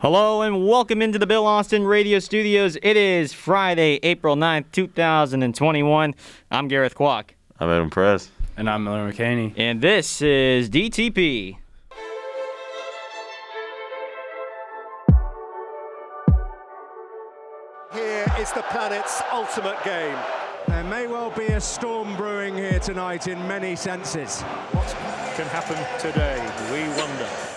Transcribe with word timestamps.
Hello 0.00 0.42
and 0.42 0.64
welcome 0.64 1.02
into 1.02 1.18
the 1.18 1.26
Bill 1.26 1.44
Austin 1.44 1.82
Radio 1.82 2.20
Studios. 2.20 2.76
It 2.84 2.96
is 2.96 3.32
Friday, 3.32 3.98
April 4.04 4.36
9th, 4.36 4.66
2021. 4.70 6.14
I'm 6.52 6.68
Gareth 6.68 6.94
Kwok. 6.94 7.30
I'm 7.58 7.68
Adam 7.68 7.90
Press. 7.90 8.30
And 8.56 8.70
I'm 8.70 8.84
Miller 8.84 9.12
McCaney. 9.12 9.54
And 9.56 9.80
this 9.80 10.22
is 10.22 10.70
DTP. 10.70 11.56
Here 17.92 18.26
is 18.38 18.52
the 18.52 18.62
planet's 18.70 19.20
ultimate 19.32 19.82
game. 19.82 20.16
There 20.68 20.84
may 20.84 21.08
well 21.08 21.30
be 21.30 21.46
a 21.46 21.60
storm 21.60 22.14
brewing 22.14 22.54
here 22.54 22.78
tonight 22.78 23.26
in 23.26 23.36
many 23.48 23.74
senses. 23.74 24.42
What 24.42 24.86
can 25.34 25.46
happen 25.46 25.76
today? 25.98 26.38
We 26.70 26.88
wonder. 26.96 27.47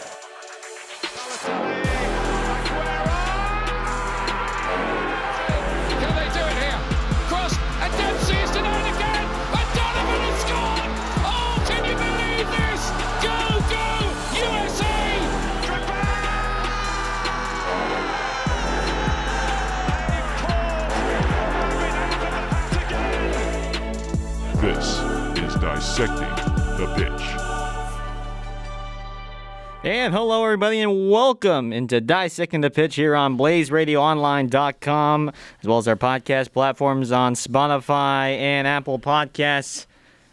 Dissecting 25.91 26.29
the 26.77 26.93
Pitch. 26.95 27.21
And 29.83 30.14
hello, 30.14 30.45
everybody, 30.45 30.79
and 30.79 31.11
welcome 31.11 31.73
into 31.73 32.00
Dissecting 32.00 32.61
the 32.61 32.69
Pitch 32.69 32.95
here 32.95 33.14
on 33.14 33.38
BlazeRadioOnline.com, 33.38 35.33
as 35.59 35.67
well 35.67 35.80
as 35.80 35.89
our 35.89 35.97
podcast 35.97 36.53
platforms 36.53 37.11
on 37.11 37.33
Spotify 37.33 38.38
and 38.38 38.67
Apple 38.67 39.00
Podcasts. 39.00 39.86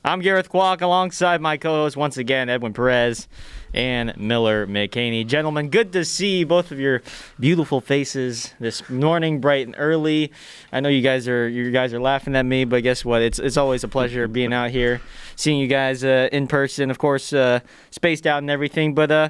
I'm 0.05 0.21
Gareth 0.21 0.49
Kwok 0.49 0.81
alongside 0.81 1.41
my 1.41 1.57
co 1.57 1.71
host 1.71 1.97
once 1.97 2.17
again, 2.17 2.49
Edwin 2.49 2.73
Perez 2.73 3.27
and 3.75 4.17
Miller 4.17 4.67
McCaney. 4.67 5.27
Gentlemen, 5.27 5.69
good 5.69 5.93
to 5.93 6.05
see 6.05 6.45
both 6.45 6.71
of 6.71 6.81
your 6.81 7.03
beautiful 7.39 7.81
faces 7.81 8.55
this 8.61 8.89
morning, 8.89 9.41
bright 9.41 9.67
and 9.67 9.75
early. 9.79 10.33
I 10.73 10.81
know 10.81 10.89
you 10.89 11.03
guys 11.03 11.29
are 11.29 11.49
you 11.49 11.71
guys 11.71 11.93
are 11.95 12.01
laughing 12.01 12.35
at 12.37 12.47
me, 12.47 12.65
but 12.65 12.83
guess 12.83 13.05
what? 13.05 13.23
It's 13.23 13.39
it's 13.39 13.57
always 13.57 13.85
a 13.85 13.89
pleasure 13.89 14.29
being 14.29 14.53
out 14.53 14.71
here, 14.71 15.01
seeing 15.37 15.59
you 15.59 15.69
guys 15.69 16.05
uh, 16.05 16.29
in 16.33 16.47
person. 16.47 16.91
Of 16.91 16.99
course, 16.99 17.33
uh, 17.33 17.61
spaced 17.91 18.27
out 18.27 18.39
and 18.39 18.51
everything. 18.51 18.95
But 18.95 19.11
uh, 19.11 19.29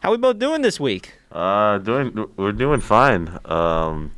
how 0.00 0.10
we 0.10 0.16
both 0.16 0.38
doing 0.38 0.62
this 0.62 0.80
week? 0.80 1.14
Uh, 1.32 1.78
doing 1.78 2.28
we're 2.36 2.52
doing 2.52 2.80
fine. 2.80 3.38
Um, 3.44 4.12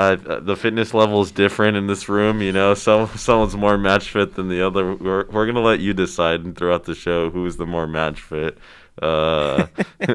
uh, 0.00 0.40
the 0.40 0.56
fitness 0.56 0.94
level 0.94 1.20
is 1.20 1.30
different 1.30 1.76
in 1.76 1.86
this 1.86 2.08
room. 2.08 2.40
You 2.40 2.52
know, 2.52 2.72
some 2.72 3.08
someone's 3.16 3.54
more 3.54 3.76
match 3.76 4.10
fit 4.10 4.34
than 4.34 4.48
the 4.48 4.66
other. 4.66 4.94
We're 4.94 5.26
we're 5.26 5.44
gonna 5.44 5.60
let 5.60 5.80
you 5.80 5.92
decide 5.92 6.56
throughout 6.56 6.84
the 6.84 6.94
show 6.94 7.28
who's 7.28 7.58
the 7.58 7.66
more 7.66 7.86
match 7.86 8.22
fit. 8.22 8.56
Uh, 9.02 9.66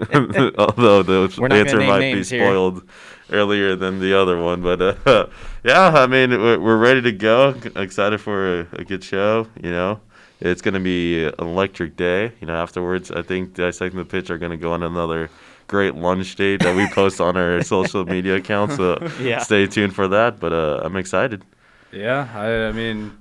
although 0.58 1.04
the 1.04 1.48
answer 1.52 1.78
might 1.78 2.00
be 2.00 2.14
names 2.14 2.30
here. 2.30 2.46
spoiled 2.46 2.84
earlier 3.32 3.76
than 3.76 4.00
the 4.00 4.20
other 4.20 4.42
one, 4.42 4.64
but 4.64 4.82
uh, 4.82 5.28
yeah, 5.64 5.90
I 5.90 6.08
mean 6.08 6.32
we're, 6.32 6.60
we're 6.60 6.78
ready 6.78 7.04
to 7.04 7.12
go. 7.12 7.56
Excited 7.76 8.20
for 8.20 8.62
a, 8.62 8.68
a 8.74 8.84
good 8.84 9.04
show. 9.04 9.48
You 9.62 9.72
know. 9.72 10.00
It's 10.42 10.62
going 10.62 10.74
to 10.74 10.82
be 10.82 11.24
an 11.24 11.34
electric 11.40 11.96
day. 11.96 12.34
You 12.42 12.48
know, 12.48 12.56
afterwards, 12.56 13.10
I 13.10 13.22
think 13.22 13.54
Dissecting 13.54 13.98
the 13.98 14.04
Pitch 14.04 14.30
are 14.30 14.38
going 14.38 14.52
to 14.52 14.58
go 14.58 14.74
on 14.74 14.84
another 14.84 15.30
great 15.68 15.96
lunch 15.96 16.36
date 16.36 16.62
that 16.62 16.76
we 16.76 16.88
post 16.94 17.20
on 17.22 17.36
our 17.38 17.62
social 17.64 18.06
media 18.06 18.36
accounts. 18.36 18.76
So 18.78 18.98
Yeah. 19.22 19.40
stay 19.40 19.68
tuned 19.68 19.96
for 19.96 20.08
that. 20.10 20.40
But 20.40 20.54
uh, 20.54 20.82
I'm 20.84 20.96
excited. 20.96 21.44
Yeah, 21.92 22.28
I, 22.34 22.68
I 22.68 22.72
mean, 22.72 23.18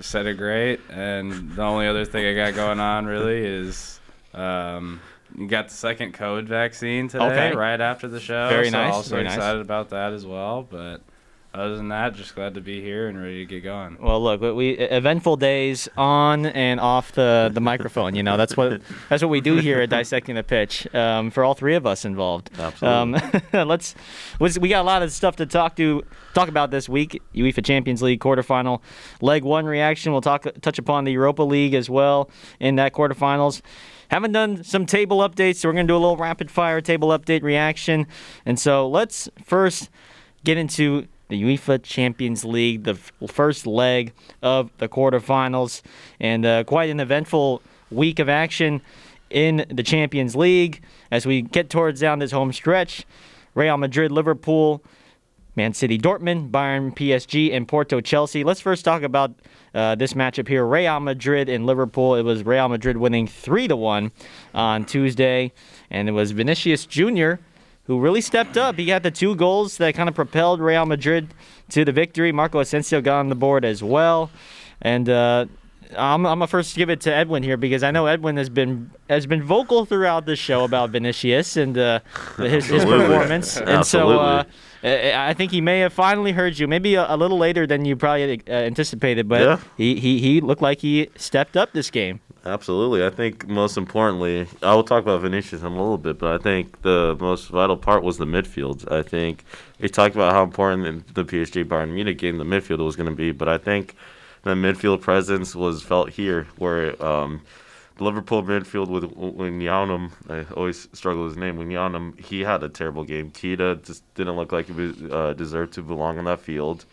said 0.00 0.26
it 0.26 0.34
great. 0.34 0.80
And 0.90 1.52
the 1.52 1.62
only 1.62 1.86
other 1.86 2.04
thing 2.04 2.26
I 2.26 2.34
got 2.34 2.54
going 2.54 2.78
on 2.80 3.06
really 3.06 3.38
is 3.44 4.00
um, 4.34 5.00
you 5.36 5.46
got 5.48 5.68
the 5.68 5.74
second 5.74 6.14
COVID 6.14 6.44
vaccine 6.44 7.08
today, 7.08 7.24
Okay. 7.24 7.54
right 7.56 7.80
after 7.80 8.06
the 8.08 8.20
show. 8.20 8.48
Very 8.48 8.70
so 8.70 8.78
nice, 8.78 8.94
Also 8.94 9.10
very 9.10 9.24
nice. 9.24 9.34
excited 9.36 9.60
about 9.60 9.90
that 9.90 10.12
as 10.12 10.24
well. 10.26 10.62
But 10.68 11.00
other 11.54 11.76
than 11.76 11.88
that, 11.88 12.14
just 12.14 12.34
glad 12.34 12.54
to 12.54 12.60
be 12.60 12.80
here 12.82 13.08
and 13.08 13.20
ready 13.20 13.38
to 13.38 13.46
get 13.46 13.62
going. 13.64 13.96
Well, 14.00 14.22
look, 14.22 14.40
we, 14.40 14.52
we 14.52 14.68
eventful 14.78 15.36
days 15.36 15.88
on 15.96 16.46
and 16.46 16.78
off 16.78 17.12
the, 17.12 17.50
the 17.52 17.60
microphone. 17.60 18.14
You 18.14 18.22
know, 18.22 18.36
that's 18.36 18.56
what 18.56 18.80
that's 19.08 19.22
what 19.22 19.30
we 19.30 19.40
do 19.40 19.56
here 19.56 19.80
at 19.80 19.90
dissecting 19.90 20.34
the 20.34 20.42
pitch 20.42 20.92
um, 20.94 21.30
for 21.30 21.44
all 21.44 21.54
three 21.54 21.74
of 21.74 21.86
us 21.86 22.04
involved. 22.04 22.50
Absolutely. 22.58 23.20
Um, 23.20 23.42
let's 23.68 23.94
let's- 24.40 24.58
we 24.58 24.68
got 24.68 24.82
a 24.82 24.86
lot 24.86 25.02
of 25.02 25.10
stuff 25.10 25.36
to 25.36 25.46
talk 25.46 25.76
to 25.76 26.02
talk 26.34 26.48
about 26.48 26.70
this 26.70 26.88
week. 26.88 27.20
UEFA 27.34 27.64
Champions 27.64 28.02
League 28.02 28.20
quarterfinal 28.20 28.80
leg 29.20 29.42
one 29.42 29.64
reaction. 29.66 30.12
We'll 30.12 30.20
talk 30.20 30.46
touch 30.60 30.78
upon 30.78 31.04
the 31.04 31.12
Europa 31.12 31.42
League 31.42 31.74
as 31.74 31.88
well 31.88 32.30
in 32.60 32.76
that 32.76 32.92
quarterfinals. 32.92 33.62
Haven't 34.10 34.32
done 34.32 34.64
some 34.64 34.86
table 34.86 35.18
updates, 35.18 35.56
so 35.56 35.68
we're 35.68 35.74
gonna 35.74 35.88
do 35.88 35.94
a 35.96 35.98
little 35.98 36.16
rapid 36.16 36.50
fire 36.50 36.80
table 36.80 37.08
update 37.08 37.42
reaction. 37.42 38.06
And 38.46 38.58
so 38.58 38.88
let's 38.88 39.28
first 39.44 39.90
get 40.44 40.56
into 40.56 41.06
the 41.28 41.42
UEFA 41.42 41.82
Champions 41.82 42.44
League, 42.44 42.84
the 42.84 42.94
first 42.94 43.66
leg 43.66 44.12
of 44.42 44.70
the 44.78 44.88
quarterfinals, 44.88 45.82
and 46.20 46.44
uh, 46.44 46.64
quite 46.64 46.90
an 46.90 47.00
eventful 47.00 47.62
week 47.90 48.18
of 48.18 48.28
action 48.28 48.80
in 49.30 49.64
the 49.70 49.82
Champions 49.82 50.34
League 50.34 50.82
as 51.10 51.26
we 51.26 51.42
get 51.42 51.70
towards 51.70 52.00
down 52.00 52.18
this 52.18 52.32
home 52.32 52.52
stretch. 52.52 53.04
Real 53.54 53.76
Madrid, 53.76 54.12
Liverpool, 54.12 54.82
Man 55.56 55.74
City, 55.74 55.98
Dortmund, 55.98 56.50
Bayern, 56.50 56.94
PSG, 56.94 57.52
and 57.52 57.66
Porto, 57.66 58.00
Chelsea. 58.00 58.44
Let's 58.44 58.60
first 58.60 58.84
talk 58.84 59.02
about 59.02 59.32
uh, 59.74 59.96
this 59.96 60.12
matchup 60.12 60.46
here: 60.46 60.64
Real 60.64 61.00
Madrid 61.00 61.48
and 61.48 61.66
Liverpool. 61.66 62.14
It 62.14 62.22
was 62.22 62.44
Real 62.44 62.68
Madrid 62.68 62.96
winning 62.96 63.26
three 63.26 63.66
to 63.66 63.74
one 63.74 64.12
on 64.54 64.84
Tuesday, 64.84 65.52
and 65.90 66.08
it 66.08 66.12
was 66.12 66.30
Vinicius 66.30 66.86
Jr. 66.86 67.34
who 67.88 67.98
really 67.98 68.20
stepped 68.20 68.56
up. 68.56 68.76
He 68.76 68.84
got 68.84 69.02
the 69.02 69.10
two 69.10 69.34
goals 69.34 69.78
that 69.78 69.94
kind 69.96 70.08
of 70.08 70.14
propelled 70.14 70.60
Real 70.60 70.86
Madrid 70.86 71.34
to 71.70 71.84
the 71.84 71.90
victory. 71.90 72.30
Marco 72.30 72.60
Asensio 72.60 73.00
got 73.00 73.18
on 73.18 73.28
the 73.28 73.34
board 73.34 73.64
as 73.64 73.82
well, 73.82 74.30
and. 74.80 75.08
Uh, 75.08 75.46
I'm, 75.96 76.26
I'm 76.26 76.38
gonna 76.38 76.46
first 76.46 76.76
give 76.76 76.90
it 76.90 77.00
to 77.02 77.14
Edwin 77.14 77.42
here 77.42 77.56
because 77.56 77.82
I 77.82 77.90
know 77.90 78.04
Edwin 78.04 78.36
has 78.36 78.50
been 78.50 78.90
has 79.08 79.26
been 79.26 79.42
vocal 79.42 79.86
throughout 79.86 80.26
the 80.26 80.36
show 80.36 80.64
about 80.64 80.90
Vinicius 80.90 81.56
and 81.56 81.78
uh, 81.78 82.00
his, 82.36 82.66
his 82.66 82.84
performance, 82.84 83.56
and 83.56 83.86
so 83.86 84.10
uh, 84.20 84.44
Absolutely. 84.44 84.52
I 84.82 85.30
I 85.30 85.34
think 85.34 85.50
he 85.52 85.60
may 85.60 85.80
have 85.80 85.92
finally 85.92 86.32
heard 86.32 86.58
you, 86.58 86.68
maybe 86.68 86.94
a, 86.94 87.06
a 87.12 87.16
little 87.16 87.38
later 87.38 87.66
than 87.66 87.84
you 87.84 87.96
probably 87.96 88.40
uh, 88.48 88.52
anticipated, 88.52 89.28
but 89.28 89.40
Yeah. 89.40 89.58
he, 89.76 89.98
he 90.00 90.18
he 90.20 90.40
looked 90.40 90.62
like 90.62 90.80
he 90.80 91.08
stepped 91.16 91.56
up 91.56 91.72
this 91.72 91.90
game. 91.90 92.20
Absolutely. 92.46 93.04
I 93.04 93.10
think 93.10 93.46
most 93.48 93.76
importantly, 93.76 94.46
I 94.62 94.74
will 94.74 94.84
talk 94.84 95.02
about 95.02 95.20
Vinicius 95.20 95.60
in 95.60 95.66
a 95.66 95.70
little 95.70 95.98
bit, 95.98 96.18
but 96.18 96.40
I 96.40 96.42
think 96.42 96.80
the 96.82 97.16
most 97.20 97.48
vital 97.48 97.76
part 97.76 98.02
was 98.02 98.16
the 98.16 98.24
midfield. 98.24 98.90
I 98.90 99.02
think 99.02 99.44
we 99.80 99.88
talked 99.88 100.14
about 100.14 100.32
how 100.32 100.44
important 100.44 101.14
the 101.14 101.24
PSG 101.24 101.64
Bayern 101.64 101.90
Munich 101.92 102.16
game 102.18 102.38
the 102.38 102.44
midfield 102.44 102.78
was 102.78 102.96
going 102.96 103.10
to 103.10 103.14
be, 103.14 103.32
but 103.32 103.48
I 103.48 103.58
think 103.58 103.96
the 104.44 104.54
midfield 104.54 105.00
presence 105.02 105.54
was 105.54 105.82
felt 105.82 106.10
here, 106.10 106.46
where 106.56 106.94
um, 107.04 107.42
Liverpool 108.00 108.42
midfield 108.42 108.88
with 108.88 109.04
Wijnaldum, 109.04 110.12
I 110.28 110.52
always 110.54 110.88
struggle 110.92 111.24
with 111.24 111.32
his 111.32 111.38
name, 111.38 111.58
Wijnaldum, 111.58 112.18
he 112.20 112.40
had 112.40 112.62
a 112.62 112.68
terrible 112.68 113.04
game. 113.04 113.30
Keita 113.30 113.84
just 113.84 114.02
didn't 114.14 114.36
look 114.36 114.52
like 114.52 114.66
he 114.66 115.10
uh, 115.10 115.32
deserved 115.32 115.72
to 115.74 115.82
belong 115.82 116.18
on 116.18 116.24
that 116.24 116.40
field. 116.40 116.84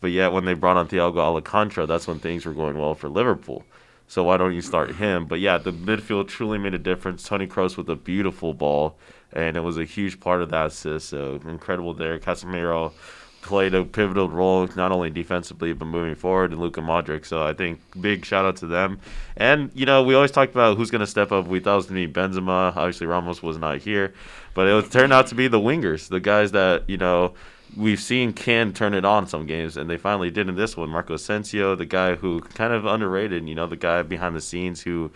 But 0.00 0.12
yet, 0.12 0.32
when 0.32 0.46
they 0.46 0.54
brought 0.54 0.78
on 0.78 0.88
Thiago 0.88 1.18
Alcantara, 1.18 1.86
that's 1.86 2.06
when 2.06 2.18
things 2.18 2.46
were 2.46 2.54
going 2.54 2.78
well 2.78 2.94
for 2.94 3.08
Liverpool. 3.08 3.64
So 4.08 4.24
why 4.24 4.38
don't 4.38 4.54
you 4.54 4.62
start 4.62 4.96
him? 4.96 5.26
But 5.26 5.40
yeah, 5.40 5.58
the 5.58 5.72
midfield 5.72 6.28
truly 6.28 6.58
made 6.58 6.74
a 6.74 6.78
difference. 6.78 7.22
Tony 7.22 7.46
Kroos 7.46 7.76
with 7.76 7.88
a 7.88 7.94
beautiful 7.94 8.54
ball, 8.54 8.96
and 9.32 9.56
it 9.56 9.60
was 9.60 9.78
a 9.78 9.84
huge 9.84 10.18
part 10.18 10.42
of 10.42 10.48
that 10.50 10.66
assist. 10.66 11.10
So 11.10 11.38
incredible 11.46 11.94
there. 11.94 12.18
Casemiro 12.18 12.92
played 13.42 13.74
a 13.74 13.84
pivotal 13.84 14.28
role 14.28 14.68
not 14.76 14.92
only 14.92 15.10
defensively 15.10 15.72
but 15.72 15.86
moving 15.86 16.14
forward, 16.14 16.52
and 16.52 16.60
Luka 16.60 16.80
Modric. 16.80 17.24
So 17.26 17.42
I 17.42 17.52
think 17.52 17.80
big 18.00 18.24
shout 18.24 18.44
out 18.44 18.56
to 18.56 18.66
them. 18.66 19.00
And 19.36 19.70
you 19.74 19.86
know, 19.86 20.02
we 20.02 20.14
always 20.14 20.30
talked 20.30 20.52
about 20.52 20.76
who's 20.76 20.90
going 20.90 21.00
to 21.00 21.06
step 21.06 21.32
up. 21.32 21.46
We 21.46 21.60
thought 21.60 21.74
it 21.74 21.76
was 21.76 21.86
going 21.86 22.02
to 22.02 22.06
be 22.08 22.12
Benzema. 22.12 22.76
Obviously, 22.76 23.06
Ramos 23.06 23.42
was 23.42 23.58
not 23.58 23.78
here, 23.78 24.14
but 24.54 24.66
it 24.66 24.90
turned 24.90 25.12
out 25.12 25.26
to 25.28 25.34
be 25.34 25.48
the 25.48 25.60
wingers, 25.60 26.08
the 26.08 26.20
guys 26.20 26.52
that 26.52 26.88
you 26.88 26.96
know 26.96 27.34
we've 27.76 28.00
seen 28.00 28.32
can 28.32 28.72
turn 28.72 28.94
it 28.94 29.04
on 29.04 29.26
some 29.26 29.46
games, 29.46 29.76
and 29.76 29.88
they 29.88 29.96
finally 29.96 30.30
did 30.30 30.48
in 30.48 30.56
this 30.56 30.76
one. 30.76 30.88
Marco 30.88 31.14
Asensio, 31.14 31.74
the 31.74 31.86
guy 31.86 32.14
who 32.14 32.40
kind 32.40 32.72
of 32.72 32.84
underrated, 32.84 33.46
you 33.48 33.54
know, 33.54 33.66
the 33.66 33.76
guy 33.76 34.02
behind 34.02 34.34
the 34.34 34.40
scenes 34.40 34.82
who 34.82 35.10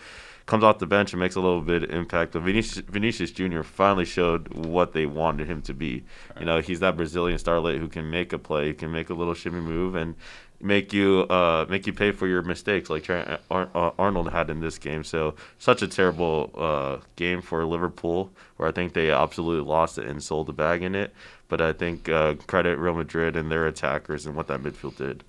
comes 0.45 0.63
off 0.63 0.79
the 0.79 0.85
bench 0.85 1.11
and 1.11 1.19
makes 1.19 1.35
a 1.35 1.41
little 1.41 1.61
bit 1.61 1.83
of 1.83 1.91
impact. 1.91 2.33
But 2.33 2.43
Vinicius, 2.43 2.83
Vinicius 2.87 3.31
Jr. 3.31 3.63
finally 3.63 4.05
showed 4.05 4.53
what 4.53 4.93
they 4.93 5.05
wanted 5.05 5.47
him 5.47 5.61
to 5.63 5.73
be. 5.73 6.03
You 6.39 6.45
know, 6.45 6.61
he's 6.61 6.79
that 6.81 6.95
Brazilian 6.95 7.39
starlet 7.39 7.79
who 7.79 7.87
can 7.87 8.09
make 8.09 8.31
a 8.33 8.37
play, 8.37 8.73
can 8.73 8.91
make 8.91 9.09
a 9.09 9.13
little 9.13 9.33
shimmy 9.33 9.61
move, 9.61 9.95
and 9.95 10.15
make 10.61 10.93
you 10.93 11.21
uh, 11.29 11.65
make 11.69 11.85
you 11.87 11.93
pay 11.93 12.11
for 12.11 12.27
your 12.27 12.41
mistakes 12.41 12.89
like 12.89 13.09
Ar- 13.09 13.39
uh, 13.51 13.91
Arnold 13.97 14.31
had 14.31 14.49
in 14.49 14.59
this 14.59 14.77
game. 14.77 15.03
So 15.03 15.35
such 15.57 15.81
a 15.81 15.87
terrible 15.87 16.51
uh, 16.55 16.97
game 17.15 17.41
for 17.41 17.65
Liverpool, 17.65 18.31
where 18.57 18.69
I 18.69 18.71
think 18.71 18.93
they 18.93 19.11
absolutely 19.11 19.67
lost 19.67 19.97
it 19.97 20.05
and 20.05 20.21
sold 20.21 20.47
the 20.47 20.53
bag 20.53 20.83
in 20.83 20.95
it. 20.95 21.13
But 21.47 21.61
I 21.61 21.73
think 21.73 22.09
uh, 22.09 22.35
credit 22.47 22.77
Real 22.77 22.95
Madrid 22.95 23.35
and 23.35 23.51
their 23.51 23.67
attackers 23.67 24.25
and 24.25 24.35
what 24.35 24.47
that 24.47 24.61
midfield 24.61 24.97
did. 24.97 25.23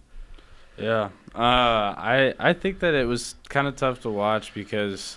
Yeah, 0.78 1.10
uh, 1.34 1.38
I 1.38 2.34
I 2.38 2.52
think 2.52 2.80
that 2.80 2.94
it 2.94 3.06
was 3.06 3.34
kind 3.48 3.66
of 3.66 3.76
tough 3.76 4.02
to 4.02 4.10
watch 4.10 4.52
because 4.54 5.16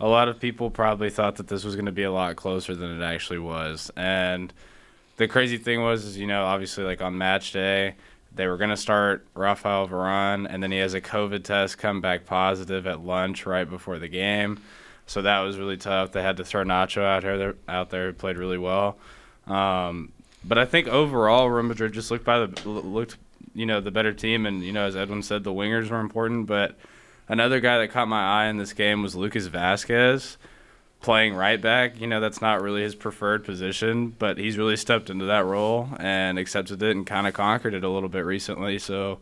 a 0.00 0.08
lot 0.08 0.28
of 0.28 0.38
people 0.38 0.70
probably 0.70 1.10
thought 1.10 1.36
that 1.36 1.48
this 1.48 1.64
was 1.64 1.74
going 1.74 1.86
to 1.86 1.92
be 1.92 2.04
a 2.04 2.12
lot 2.12 2.36
closer 2.36 2.74
than 2.74 3.00
it 3.00 3.04
actually 3.04 3.38
was. 3.38 3.90
And 3.96 4.52
the 5.16 5.28
crazy 5.28 5.58
thing 5.58 5.82
was, 5.82 6.04
is 6.04 6.18
you 6.18 6.26
know, 6.26 6.44
obviously 6.44 6.84
like 6.84 7.02
on 7.02 7.18
match 7.18 7.52
day, 7.52 7.96
they 8.34 8.46
were 8.46 8.56
going 8.56 8.70
to 8.70 8.76
start 8.76 9.26
Rafael 9.34 9.88
Varane, 9.88 10.46
and 10.48 10.62
then 10.62 10.70
he 10.70 10.78
has 10.78 10.94
a 10.94 11.00
COVID 11.00 11.44
test 11.44 11.78
come 11.78 12.00
back 12.00 12.26
positive 12.26 12.86
at 12.86 13.04
lunch 13.04 13.46
right 13.46 13.68
before 13.68 13.98
the 13.98 14.08
game. 14.08 14.60
So 15.06 15.22
that 15.22 15.40
was 15.40 15.58
really 15.58 15.78
tough. 15.78 16.12
They 16.12 16.22
had 16.22 16.36
to 16.36 16.44
throw 16.44 16.62
Nacho 16.64 17.02
out 17.02 17.22
there, 17.22 17.54
out 17.66 17.90
there, 17.90 18.08
who 18.08 18.12
played 18.12 18.36
really 18.36 18.58
well. 18.58 18.98
Um, 19.46 20.12
but 20.44 20.58
I 20.58 20.66
think 20.66 20.86
overall, 20.86 21.48
Real 21.50 21.64
Madrid 21.64 21.92
just 21.94 22.10
looked 22.10 22.24
by 22.24 22.46
the 22.46 22.68
looked, 22.68 23.16
you 23.54 23.66
know, 23.66 23.80
the 23.80 23.90
better 23.90 24.12
team, 24.12 24.46
and 24.46 24.62
you 24.62 24.72
know, 24.72 24.86
as 24.86 24.96
Edwin 24.96 25.22
said, 25.22 25.44
the 25.44 25.52
wingers 25.52 25.90
were 25.90 26.00
important. 26.00 26.46
But 26.46 26.76
another 27.28 27.60
guy 27.60 27.78
that 27.78 27.88
caught 27.88 28.08
my 28.08 28.44
eye 28.44 28.46
in 28.46 28.58
this 28.58 28.72
game 28.72 29.02
was 29.02 29.14
Lucas 29.14 29.46
Vasquez, 29.46 30.38
playing 31.00 31.34
right 31.34 31.60
back. 31.60 32.00
You 32.00 32.06
know, 32.06 32.20
that's 32.20 32.40
not 32.40 32.62
really 32.62 32.82
his 32.82 32.94
preferred 32.94 33.44
position, 33.44 34.10
but 34.18 34.38
he's 34.38 34.58
really 34.58 34.76
stepped 34.76 35.10
into 35.10 35.26
that 35.26 35.44
role 35.44 35.88
and 35.98 36.38
accepted 36.38 36.82
it 36.82 36.96
and 36.96 37.06
kind 37.06 37.26
of 37.26 37.34
conquered 37.34 37.74
it 37.74 37.84
a 37.84 37.88
little 37.88 38.08
bit 38.08 38.24
recently. 38.24 38.78
So 38.78 39.18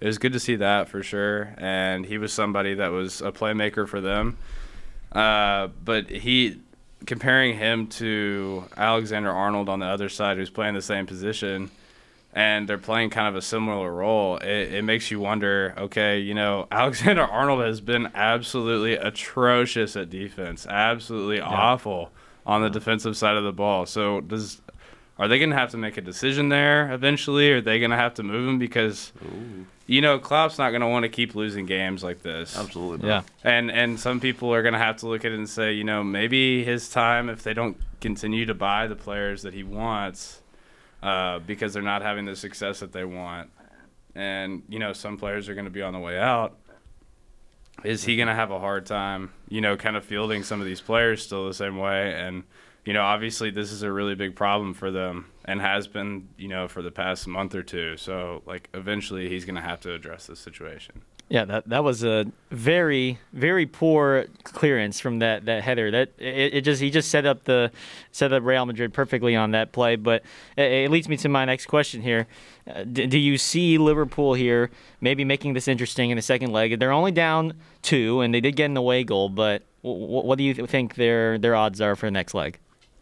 it 0.00 0.06
was 0.06 0.18
good 0.18 0.32
to 0.32 0.40
see 0.40 0.56
that 0.56 0.88
for 0.88 1.02
sure. 1.02 1.54
And 1.58 2.06
he 2.06 2.18
was 2.18 2.32
somebody 2.32 2.74
that 2.74 2.88
was 2.88 3.20
a 3.20 3.32
playmaker 3.32 3.86
for 3.86 4.00
them. 4.00 4.38
Uh, 5.12 5.68
but 5.84 6.08
he 6.08 6.60
comparing 7.06 7.56
him 7.56 7.86
to 7.86 8.64
Alexander 8.76 9.30
Arnold 9.30 9.68
on 9.68 9.80
the 9.80 9.86
other 9.86 10.08
side, 10.08 10.36
who's 10.36 10.50
playing 10.50 10.74
the 10.74 10.82
same 10.82 11.06
position, 11.06 11.70
and 12.32 12.68
they're 12.68 12.78
playing 12.78 13.10
kind 13.10 13.28
of 13.28 13.34
a 13.34 13.42
similar 13.42 13.92
role, 13.92 14.36
it, 14.38 14.74
it 14.74 14.84
makes 14.84 15.10
you 15.10 15.20
wonder 15.20 15.74
okay, 15.76 16.18
you 16.18 16.34
know, 16.34 16.66
Alexander 16.72 17.22
Arnold 17.22 17.62
has 17.62 17.80
been 17.80 18.10
absolutely 18.14 18.94
atrocious 18.94 19.96
at 19.96 20.10
defense, 20.10 20.66
absolutely 20.66 21.40
awful 21.40 22.10
on 22.46 22.62
the 22.62 22.70
defensive 22.70 23.16
side 23.16 23.36
of 23.36 23.44
the 23.44 23.52
ball. 23.52 23.86
So, 23.86 24.20
does. 24.20 24.60
Are 25.18 25.28
they 25.28 25.38
going 25.38 25.50
to 25.50 25.56
have 25.56 25.72
to 25.72 25.76
make 25.76 25.98
a 25.98 26.00
decision 26.00 26.48
there 26.48 26.90
eventually? 26.92 27.52
Are 27.52 27.60
they 27.60 27.78
going 27.78 27.90
to 27.90 27.96
have 27.98 28.14
to 28.14 28.22
move 28.22 28.48
him 28.48 28.58
because, 28.58 29.12
you 29.86 30.00
know, 30.00 30.18
Klopp's 30.18 30.56
not 30.56 30.70
going 30.70 30.80
to 30.80 30.86
want 30.86 31.02
to 31.02 31.10
keep 31.10 31.34
losing 31.34 31.66
games 31.66 32.02
like 32.02 32.22
this. 32.22 32.56
Absolutely. 32.56 33.06
Yeah. 33.06 33.24
And 33.44 33.70
and 33.70 34.00
some 34.00 34.18
people 34.18 34.54
are 34.54 34.62
going 34.62 34.72
to 34.72 34.78
have 34.78 34.96
to 34.98 35.08
look 35.08 35.26
at 35.26 35.32
it 35.32 35.34
and 35.34 35.46
say, 35.46 35.74
you 35.74 35.84
know, 35.84 36.02
maybe 36.02 36.64
his 36.64 36.88
time 36.88 37.28
if 37.28 37.42
they 37.42 37.52
don't 37.52 37.76
continue 38.00 38.46
to 38.46 38.54
buy 38.54 38.86
the 38.86 38.96
players 38.96 39.42
that 39.42 39.52
he 39.52 39.62
wants 39.62 40.39
uh, 41.02 41.38
because 41.40 41.72
they're 41.72 41.82
not 41.82 42.02
having 42.02 42.24
the 42.24 42.36
success 42.36 42.80
that 42.80 42.92
they 42.92 43.04
want. 43.04 43.50
And 44.14 44.62
you 44.68 44.78
know, 44.78 44.92
some 44.92 45.16
players 45.16 45.48
are 45.48 45.54
going 45.54 45.66
to 45.66 45.70
be 45.70 45.82
on 45.82 45.92
the 45.92 45.98
way 45.98 46.18
out. 46.18 46.56
Is 47.84 48.04
he 48.04 48.16
going 48.16 48.28
to 48.28 48.34
have 48.34 48.50
a 48.50 48.58
hard 48.58 48.84
time, 48.84 49.32
you 49.48 49.60
know, 49.60 49.76
kind 49.76 49.96
of 49.96 50.04
fielding 50.04 50.42
some 50.42 50.60
of 50.60 50.66
these 50.66 50.80
players 50.80 51.22
still 51.22 51.46
the 51.46 51.54
same 51.54 51.78
way? 51.78 52.12
And 52.14 52.44
you 52.84 52.92
know, 52.92 53.02
obviously 53.02 53.50
this 53.50 53.72
is 53.72 53.82
a 53.82 53.92
really 53.92 54.14
big 54.14 54.34
problem 54.34 54.74
for 54.74 54.90
them 54.90 55.26
and 55.44 55.60
has 55.60 55.86
been, 55.86 56.28
you 56.36 56.48
know, 56.48 56.66
for 56.66 56.82
the 56.82 56.90
past 56.90 57.26
month 57.26 57.54
or 57.54 57.62
two. 57.62 57.96
So 57.96 58.42
like 58.46 58.68
eventually 58.74 59.28
he's 59.28 59.44
going 59.44 59.56
to 59.56 59.60
have 59.60 59.80
to 59.80 59.92
address 59.92 60.26
this 60.26 60.40
situation. 60.40 61.02
Yeah, 61.30 61.44
that 61.44 61.68
that 61.68 61.84
was 61.84 62.02
a 62.02 62.26
very 62.50 63.20
very 63.32 63.64
poor 63.64 64.26
clearance 64.42 64.98
from 64.98 65.20
that 65.20 65.44
that 65.44 65.62
header. 65.62 65.88
That 65.92 66.10
it, 66.18 66.54
it 66.54 66.60
just 66.62 66.82
he 66.82 66.90
just 66.90 67.08
set 67.08 67.24
up 67.24 67.44
the 67.44 67.70
set 68.10 68.32
up 68.32 68.42
Real 68.42 68.66
Madrid 68.66 68.92
perfectly 68.92 69.36
on 69.36 69.52
that 69.52 69.70
play. 69.70 69.94
But 69.94 70.24
it, 70.56 70.72
it 70.72 70.90
leads 70.90 71.08
me 71.08 71.16
to 71.18 71.28
my 71.28 71.44
next 71.44 71.66
question 71.66 72.02
here. 72.02 72.26
Uh, 72.66 72.82
do, 72.82 73.06
do 73.06 73.16
you 73.16 73.38
see 73.38 73.78
Liverpool 73.78 74.34
here 74.34 74.72
maybe 75.00 75.24
making 75.24 75.54
this 75.54 75.68
interesting 75.68 76.10
in 76.10 76.16
the 76.16 76.22
second 76.22 76.50
leg? 76.50 76.80
They're 76.80 76.90
only 76.90 77.12
down 77.12 77.54
two, 77.80 78.22
and 78.22 78.34
they 78.34 78.40
did 78.40 78.56
get 78.56 78.64
an 78.64 78.76
away 78.76 79.04
goal. 79.04 79.28
But 79.28 79.62
w- 79.84 80.26
what 80.26 80.36
do 80.36 80.42
you 80.42 80.66
think 80.66 80.96
their 80.96 81.38
their 81.38 81.54
odds 81.54 81.80
are 81.80 81.94
for 81.94 82.08
the 82.08 82.10
next 82.10 82.34
leg? 82.34 82.58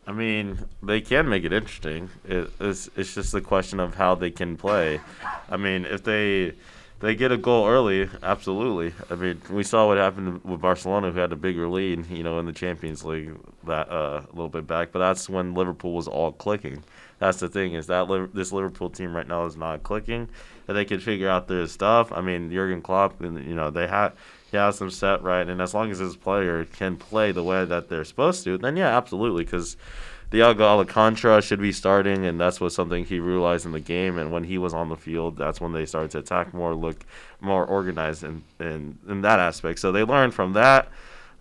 I 0.06 0.12
mean, 0.12 0.66
they 0.82 1.00
can 1.00 1.30
make 1.30 1.44
it 1.44 1.52
interesting. 1.54 2.10
It, 2.26 2.50
it's 2.60 2.90
it's 2.94 3.14
just 3.14 3.32
a 3.32 3.40
question 3.40 3.80
of 3.80 3.94
how 3.94 4.16
they 4.16 4.30
can 4.30 4.58
play. 4.58 5.00
I 5.48 5.56
mean, 5.56 5.86
if 5.86 6.04
they 6.04 6.52
they 7.00 7.14
get 7.14 7.30
a 7.30 7.36
goal 7.36 7.66
early, 7.68 8.08
absolutely. 8.22 8.92
I 9.08 9.14
mean, 9.14 9.40
we 9.50 9.62
saw 9.62 9.86
what 9.86 9.98
happened 9.98 10.42
with 10.44 10.60
Barcelona, 10.60 11.12
who 11.12 11.18
had 11.20 11.32
a 11.32 11.36
bigger 11.36 11.68
lead, 11.68 12.10
you 12.10 12.24
know, 12.24 12.38
in 12.38 12.46
the 12.46 12.52
Champions 12.52 13.04
League 13.04 13.36
that 13.64 13.88
uh, 13.88 14.22
a 14.24 14.34
little 14.34 14.48
bit 14.48 14.66
back. 14.66 14.90
But 14.90 14.98
that's 14.98 15.28
when 15.28 15.54
Liverpool 15.54 15.92
was 15.92 16.08
all 16.08 16.32
clicking. 16.32 16.82
That's 17.20 17.38
the 17.38 17.48
thing 17.48 17.74
is 17.74 17.86
that 17.86 18.30
this 18.34 18.52
Liverpool 18.52 18.90
team 18.90 19.14
right 19.14 19.26
now 19.26 19.44
is 19.44 19.56
not 19.56 19.82
clicking. 19.82 20.28
That 20.66 20.74
they 20.74 20.84
can 20.84 21.00
figure 21.00 21.28
out 21.28 21.48
their 21.48 21.66
stuff. 21.66 22.12
I 22.12 22.20
mean, 22.20 22.50
Jurgen 22.50 22.82
Klopp, 22.82 23.20
and 23.20 23.44
you 23.46 23.54
know, 23.54 23.70
they 23.70 23.86
had 23.86 24.12
he 24.50 24.56
has 24.56 24.78
them 24.78 24.90
set 24.90 25.22
right, 25.22 25.48
and 25.48 25.60
as 25.60 25.74
long 25.74 25.90
as 25.90 25.98
his 25.98 26.16
player 26.16 26.64
can 26.64 26.96
play 26.96 27.32
the 27.32 27.44
way 27.44 27.64
that 27.64 27.88
they're 27.88 28.04
supposed 28.04 28.44
to, 28.44 28.58
then 28.58 28.76
yeah, 28.76 28.96
absolutely, 28.96 29.44
because. 29.44 29.76
Thiago 30.30 30.60
Alcantara 30.60 31.40
should 31.40 31.60
be 31.60 31.72
starting, 31.72 32.26
and 32.26 32.38
that's 32.38 32.60
what 32.60 32.72
something 32.72 33.04
he 33.04 33.18
realized 33.18 33.64
in 33.64 33.72
the 33.72 33.80
game. 33.80 34.18
And 34.18 34.30
when 34.30 34.44
he 34.44 34.58
was 34.58 34.74
on 34.74 34.90
the 34.90 34.96
field, 34.96 35.36
that's 35.38 35.60
when 35.60 35.72
they 35.72 35.86
started 35.86 36.10
to 36.10 36.18
attack 36.18 36.52
more, 36.52 36.74
look 36.74 37.04
more 37.40 37.64
organized 37.64 38.24
in 38.24 38.42
in, 38.60 38.98
in 39.08 39.22
that 39.22 39.38
aspect. 39.38 39.78
So 39.78 39.90
they 39.90 40.04
learned 40.04 40.34
from 40.34 40.52
that. 40.52 40.88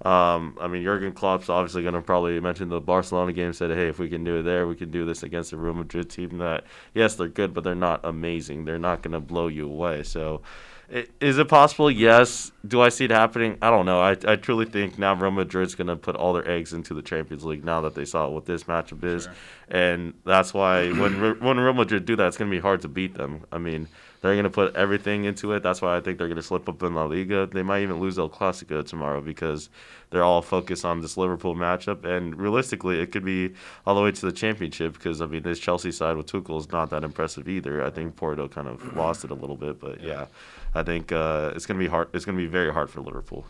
Um, 0.06 0.58
I 0.62 0.68
mean, 0.68 0.84
Jurgen 0.84 1.12
Klopp's 1.12 1.50
obviously 1.50 1.82
going 1.82 1.96
to 1.96 2.02
probably 2.02 2.40
mention 2.40 2.70
the 2.70 2.80
Barcelona 2.80 3.34
game. 3.34 3.52
Said, 3.52 3.72
"Hey, 3.72 3.88
if 3.88 4.00
we 4.00 4.08
can 4.08 4.24
do 4.24 4.40
it 4.40 4.44
there, 4.44 4.68
we 4.68 4.76
can 4.76 4.92
do 4.92 5.06
this 5.06 5.24
against 5.24 5.52
the 5.52 5.58
Real 5.58 5.74
Madrid 5.74 6.10
team. 6.10 6.38
That 6.38 6.64
yes, 6.94 7.16
they're 7.16 7.28
good, 7.28 7.54
but 7.54 7.64
they're 7.64 7.76
not 7.76 8.02
amazing. 8.06 8.66
They're 8.66 8.80
not 8.80 9.02
going 9.02 9.14
to 9.14 9.20
blow 9.20 9.48
you 9.48 9.66
away." 9.66 10.04
So, 10.04 10.44
is 10.90 11.38
it 11.38 11.50
possible? 11.50 11.92
Yes. 11.92 12.52
Do 12.66 12.82
I 12.82 12.90
see 12.90 13.06
it 13.06 13.12
happening? 13.12 13.58
I 13.62 13.70
don't 13.70 13.86
know. 13.86 14.00
I, 14.00 14.16
I 14.26 14.36
truly 14.38 14.66
think 14.66 14.98
now 14.98 15.14
Real 15.16 15.32
Madrid's 15.32 15.76
going 15.76 15.88
to 15.88 15.98
put 15.98 16.16
all 16.16 16.34
their 16.34 16.50
eggs 16.50 16.72
into 16.72 16.94
the 16.94 17.02
Champions 17.02 17.44
League 17.44 17.66
now 17.66 17.82
that 17.82 17.94
they 17.94 18.06
saw 18.06 18.30
what 18.30 18.46
this 18.46 18.64
matchup 18.64 19.04
is, 19.04 19.28
and 19.68 20.14
that's 20.26 20.54
why 20.54 20.92
when 20.92 21.40
when 21.40 21.58
Real 21.60 21.74
Madrid 21.74 22.06
do 22.06 22.16
that, 22.16 22.28
it's 22.28 22.38
going 22.38 22.50
to 22.50 22.56
be 22.56 22.62
hard 22.62 22.82
to 22.82 22.88
beat 22.88 23.16
them. 23.16 23.46
I 23.52 23.58
mean, 23.58 23.90
they're 24.22 24.34
going 24.34 24.46
to 24.46 24.50
put 24.50 24.76
everything 24.76 25.26
into 25.26 25.52
it. 25.54 25.62
That's 25.62 25.82
why 25.82 25.96
I 25.96 26.02
think 26.02 26.18
they're 26.18 26.28
going 26.28 26.38
to 26.38 26.44
slip 26.44 26.68
up 26.68 26.82
in 26.84 26.96
La 26.96 27.06
Liga. 27.06 27.46
They 27.46 27.64
might 27.64 27.84
even 27.84 28.00
lose 28.00 28.18
El 28.18 28.30
Clasico 28.30 28.86
tomorrow 28.86 29.22
because 29.22 29.70
they're 30.10 30.24
all 30.24 30.42
focused 30.42 30.86
on 30.86 31.02
this 31.02 31.18
Liverpool 31.18 31.56
matchup. 31.56 32.04
And 32.04 32.36
realistically, 32.36 33.00
it 33.00 33.12
could 33.12 33.24
be 33.24 33.54
all 33.86 33.94
the 33.96 34.02
way 34.02 34.12
to 34.12 34.26
the 34.26 34.32
championship 34.32 34.94
because, 34.94 35.22
I 35.22 35.28
mean, 35.28 35.44
this 35.44 35.60
Chelsea 35.60 35.92
side 35.92 36.18
with 36.18 36.26
Tuchel 36.26 36.60
is 36.60 36.72
not 36.72 36.90
that 36.90 37.04
impressive 37.04 37.48
either. 37.48 37.84
I 37.84 37.90
think 37.90 38.16
Porto 38.16 38.48
kind 38.48 38.68
of 38.68 38.96
lost 38.96 39.24
it 39.24 39.32
a 39.32 39.36
little 39.36 39.58
bit. 39.58 39.80
But 39.80 40.02
yeah, 40.02 40.26
I 40.74 40.84
think 40.84 41.12
uh, 41.12 41.54
it's 41.56 41.66
going 41.66 41.80
to 41.80 41.84
be 41.84 41.90
hard. 41.90 42.10
It's 42.14 42.26
going 42.26 42.38
to 42.38 42.44
be 42.44 42.50
very 42.50 42.72
hard 42.72 42.90
for 42.90 43.02
Liverpool. 43.02 43.46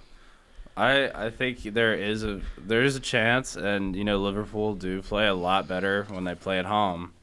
I, 0.78 1.26
I 1.26 1.30
think 1.32 1.64
there 1.64 1.96
is 1.96 2.24
a 2.24 2.42
there 2.58 2.84
is 2.84 2.96
a 2.96 3.00
chance, 3.00 3.56
and 3.56 3.96
you 3.96 4.04
know 4.04 4.20
Liverpool 4.20 4.76
do 4.76 5.02
play 5.02 5.28
a 5.28 5.34
lot 5.34 5.68
better 5.68 6.06
when 6.10 6.24
they 6.24 6.36
play 6.36 6.60
at 6.60 6.66
home. 6.66 7.14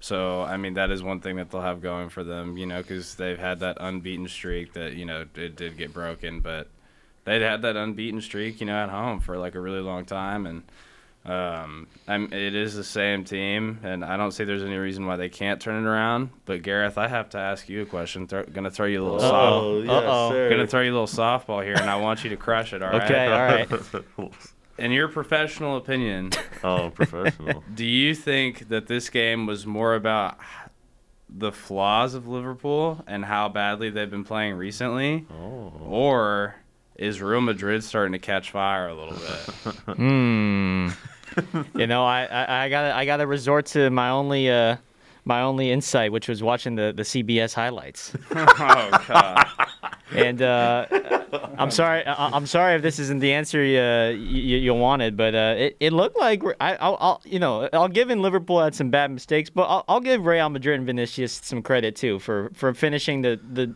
So 0.00 0.42
I 0.42 0.56
mean 0.56 0.74
that 0.74 0.90
is 0.90 1.02
one 1.02 1.20
thing 1.20 1.36
that 1.36 1.50
they'll 1.50 1.60
have 1.60 1.82
going 1.82 2.08
for 2.08 2.24
them, 2.24 2.56
you 2.56 2.64
know, 2.64 2.80
because 2.80 3.16
they've 3.16 3.38
had 3.38 3.60
that 3.60 3.76
unbeaten 3.80 4.28
streak 4.28 4.72
that 4.72 4.94
you 4.94 5.04
know 5.04 5.26
it 5.34 5.56
did 5.56 5.76
get 5.76 5.92
broken, 5.92 6.40
but 6.40 6.68
they'd 7.24 7.42
had 7.42 7.60
that 7.62 7.76
unbeaten 7.76 8.22
streak, 8.22 8.60
you 8.60 8.66
know, 8.66 8.76
at 8.76 8.88
home 8.88 9.20
for 9.20 9.36
like 9.36 9.54
a 9.54 9.60
really 9.60 9.80
long 9.80 10.06
time, 10.06 10.46
and 10.46 10.62
um, 11.26 11.86
I'm, 12.06 12.32
it 12.32 12.54
is 12.54 12.74
the 12.76 12.84
same 12.84 13.24
team, 13.24 13.80
and 13.82 14.04
I 14.04 14.16
don't 14.16 14.30
see 14.32 14.44
there's 14.44 14.62
any 14.62 14.76
reason 14.76 15.06
why 15.06 15.16
they 15.16 15.28
can't 15.28 15.60
turn 15.60 15.84
it 15.84 15.88
around. 15.88 16.30
But 16.44 16.62
Gareth, 16.62 16.98
I 16.98 17.08
have 17.08 17.30
to 17.30 17.38
ask 17.38 17.68
you 17.68 17.82
a 17.82 17.86
question. 17.86 18.26
Throw, 18.28 18.44
gonna 18.44 18.70
throw 18.70 18.86
you 18.86 19.02
a 19.02 19.04
little 19.04 19.18
soft, 19.20 19.34
Oh, 19.64 19.78
yes, 19.82 19.90
Uh-oh. 19.90 20.30
sir. 20.30 20.50
gonna 20.50 20.66
throw 20.66 20.82
you 20.82 20.90
a 20.92 20.96
little 20.98 21.06
softball 21.06 21.64
here, 21.64 21.74
and 21.76 21.90
I 21.90 21.96
want 21.96 22.22
you 22.24 22.30
to 22.30 22.36
crush 22.36 22.72
it. 22.72 22.82
All 22.82 22.90
right. 22.90 23.02
Okay, 23.02 23.26
all 24.18 24.28
right. 24.28 24.32
In 24.78 24.92
your 24.92 25.08
professional 25.08 25.78
opinion, 25.78 26.30
oh, 26.62 26.90
professional. 26.90 27.64
do 27.74 27.84
you 27.86 28.14
think 28.14 28.68
that 28.68 28.86
this 28.86 29.08
game 29.08 29.46
was 29.46 29.64
more 29.66 29.94
about 29.94 30.36
the 31.28 31.50
flaws 31.50 32.14
of 32.14 32.28
Liverpool 32.28 33.02
and 33.06 33.24
how 33.24 33.48
badly 33.48 33.88
they've 33.90 34.10
been 34.10 34.22
playing 34.24 34.54
recently, 34.54 35.26
Oh. 35.32 35.72
or 35.82 36.56
is 36.94 37.20
Real 37.22 37.40
Madrid 37.40 37.84
starting 37.84 38.12
to 38.12 38.18
catch 38.18 38.50
fire 38.50 38.88
a 38.88 38.94
little 38.94 39.14
bit? 39.18 39.74
Hmm. 39.96 40.88
you 41.74 41.86
know, 41.86 42.04
I, 42.04 42.24
I, 42.24 42.64
I 42.64 42.68
gotta 42.68 42.94
I 42.94 43.04
gotta 43.04 43.26
resort 43.26 43.66
to 43.66 43.90
my 43.90 44.10
only 44.10 44.50
uh 44.50 44.76
my 45.26 45.42
only 45.42 45.72
insight, 45.72 46.12
which 46.12 46.28
was 46.28 46.40
watching 46.40 46.76
the, 46.76 46.92
the 46.96 47.02
CBS 47.02 47.52
highlights. 47.52 48.12
oh 48.30 49.04
God! 49.08 49.44
and 50.14 50.40
uh, 50.40 50.86
I'm 51.58 51.72
sorry. 51.72 52.06
I, 52.06 52.28
I'm 52.28 52.46
sorry 52.46 52.76
if 52.76 52.82
this 52.82 53.00
isn't 53.00 53.18
the 53.18 53.32
answer 53.32 53.62
you 53.62 54.16
you, 54.16 54.58
you 54.58 54.74
wanted, 54.74 55.16
but 55.16 55.34
uh, 55.34 55.54
it, 55.58 55.76
it 55.80 55.92
looked 55.92 56.16
like 56.16 56.44
I, 56.60 56.76
I'll, 56.76 56.96
I'll 57.00 57.22
you 57.24 57.40
know 57.40 57.68
I'll 57.72 57.88
give 57.88 58.08
in 58.08 58.22
Liverpool 58.22 58.62
had 58.62 58.76
some 58.76 58.90
bad 58.90 59.10
mistakes, 59.10 59.50
but 59.50 59.64
I'll, 59.64 59.84
I'll 59.88 60.00
give 60.00 60.24
Real 60.24 60.48
Madrid 60.48 60.78
and 60.78 60.86
Vinicius 60.86 61.40
some 61.42 61.60
credit 61.60 61.96
too 61.96 62.20
for, 62.20 62.50
for 62.54 62.72
finishing 62.72 63.22
the, 63.22 63.40
the 63.52 63.74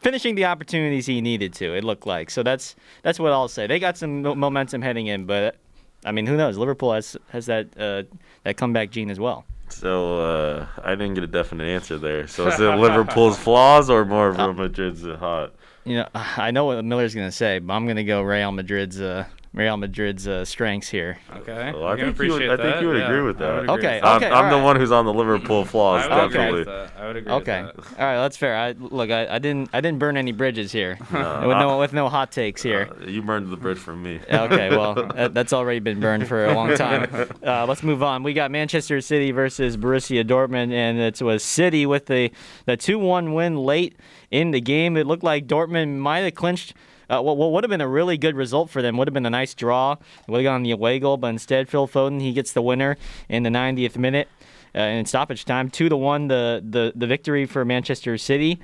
finishing 0.00 0.34
the 0.34 0.44
opportunities 0.44 1.06
he 1.06 1.22
needed 1.22 1.54
to. 1.54 1.74
It 1.74 1.82
looked 1.82 2.06
like 2.06 2.28
so 2.28 2.42
that's 2.42 2.76
that's 3.02 3.18
what 3.18 3.32
I'll 3.32 3.48
say. 3.48 3.66
They 3.66 3.78
got 3.78 3.96
some 3.96 4.20
momentum 4.22 4.82
heading 4.82 5.06
in, 5.06 5.24
but 5.24 5.56
I 6.04 6.12
mean 6.12 6.26
who 6.26 6.36
knows? 6.36 6.56
Liverpool 6.56 6.92
has 6.92 7.16
has 7.30 7.46
that 7.46 7.68
uh, 7.78 8.02
that 8.44 8.56
comeback 8.56 8.90
gene 8.90 9.10
as 9.10 9.20
well. 9.20 9.44
So 9.68 10.20
uh, 10.20 10.66
I 10.82 10.90
didn't 10.96 11.14
get 11.14 11.24
a 11.24 11.28
definite 11.28 11.64
answer 11.64 11.96
there. 11.98 12.26
So 12.26 12.48
is 12.48 12.58
it 12.58 12.64
Liverpool's 12.64 13.38
flaws 13.44 13.88
or 13.88 14.04
more 14.04 14.28
of 14.28 14.38
Real 14.38 14.52
Madrid's 14.52 15.02
hot? 15.04 15.54
You 15.84 15.96
know 15.96 16.08
I 16.14 16.50
know 16.50 16.64
what 16.64 16.84
Miller's 16.84 17.14
gonna 17.14 17.30
say, 17.32 17.58
but 17.58 17.72
I'm 17.74 17.86
gonna 17.86 18.04
go 18.04 18.22
Real 18.22 18.52
Madrid's 18.52 19.00
uh, 19.00 19.26
Real 19.52 19.76
Madrid's 19.76 20.28
uh, 20.28 20.44
strengths 20.44 20.88
here. 20.90 21.18
Okay. 21.38 21.72
Well, 21.72 21.84
I 21.86 21.94
I 21.94 21.96
think 21.96 21.98
you 21.98 22.04
would- 22.06 22.14
appreciate 22.42 22.50
I 22.50 22.56
think 22.56 22.80
you 22.82 22.86
would 22.88 22.98
yeah, 22.98 23.06
agree 23.08 23.22
with 23.22 23.38
that. 23.38 23.58
agree 23.58 23.70
Okay, 23.70 23.94
with 23.96 24.02
that. 24.04 24.16
okay. 24.22 24.26
I'm, 24.30 24.44
I'm 24.44 24.50
the 24.52 24.62
one 24.64 24.76
who's 24.76 24.92
on 24.92 25.06
the 25.06 25.12
Liverpool 25.12 25.64
flaws, 25.64 26.04
I 26.06 26.08
would 26.08 26.24
agree 26.26 26.34
definitely. 26.36 26.58
with 26.60 26.66
that. 26.68 26.92
I 26.96 27.06
would 27.08 27.16
agree 27.16 27.32
Okay. 27.32 27.62
with 27.64 27.76
All 27.78 27.84
that. 27.96 28.04
right, 28.04 28.16
that's 28.22 28.36
fair. 28.36 28.56
I 28.56 28.70
look, 28.78 29.10
I, 29.10 29.26
I 29.26 29.38
didn't, 29.40 29.70
I 29.72 29.80
didn't 29.80 29.98
burn 29.98 30.16
any 30.16 30.30
bridges 30.30 30.70
here, 30.70 30.98
with 31.10 31.10
no, 31.12 31.78
with 31.80 31.92
no 31.92 32.08
hot 32.08 32.30
takes 32.30 32.62
here. 32.62 32.88
Uh, 33.02 33.06
you 33.06 33.22
burned 33.22 33.50
the 33.50 33.56
bridge 33.56 33.78
from 33.78 34.04
me. 34.04 34.20
Okay, 34.30 34.70
well, 34.70 34.94
that, 35.16 35.34
that's 35.34 35.52
already 35.52 35.80
been 35.80 35.98
burned 35.98 36.28
for 36.28 36.46
a 36.46 36.54
long 36.54 36.76
time. 36.76 37.08
Uh, 37.42 37.64
let's 37.66 37.82
move 37.82 38.02
on. 38.02 38.22
We 38.22 38.34
got 38.34 38.50
Manchester 38.50 39.00
City 39.00 39.32
versus 39.32 39.76
Borussia 39.76 40.22
Dortmund, 40.24 40.72
and 40.72 40.98
it 41.00 41.20
was 41.22 41.42
City 41.42 41.86
with 41.86 42.06
the 42.06 42.30
the 42.66 42.76
two 42.76 42.98
one 42.98 43.32
win 43.34 43.56
late 43.56 43.96
in 44.30 44.50
the 44.52 44.60
game. 44.60 44.96
It 44.96 45.06
looked 45.06 45.22
like 45.24 45.46
Dortmund 45.46 45.96
might 45.96 46.20
have 46.20 46.34
clinched. 46.34 46.74
Uh, 47.10 47.20
what, 47.20 47.36
what 47.36 47.50
would 47.52 47.64
have 47.64 47.70
been 47.70 47.80
a 47.80 47.88
really 47.88 48.16
good 48.16 48.36
result 48.36 48.70
for 48.70 48.80
them 48.80 48.96
would 48.96 49.08
have 49.08 49.14
been 49.14 49.26
a 49.26 49.30
nice 49.30 49.52
draw. 49.52 49.96
Would 50.28 50.38
have 50.38 50.44
gotten 50.44 50.62
the 50.62 50.70
away 50.70 50.98
goal, 51.00 51.16
but 51.16 51.28
instead 51.28 51.68
Phil 51.68 51.88
Foden 51.88 52.20
he 52.20 52.32
gets 52.32 52.52
the 52.52 52.62
winner 52.62 52.96
in 53.28 53.42
the 53.42 53.50
90th 53.50 53.96
minute 53.96 54.28
uh, 54.74 54.80
in 54.80 55.04
stoppage 55.06 55.44
time. 55.44 55.70
Two 55.70 55.88
to 55.88 55.96
one, 55.96 56.28
the 56.28 56.62
the, 56.64 56.92
the 56.94 57.06
victory 57.06 57.46
for 57.46 57.64
Manchester 57.64 58.16
City. 58.16 58.60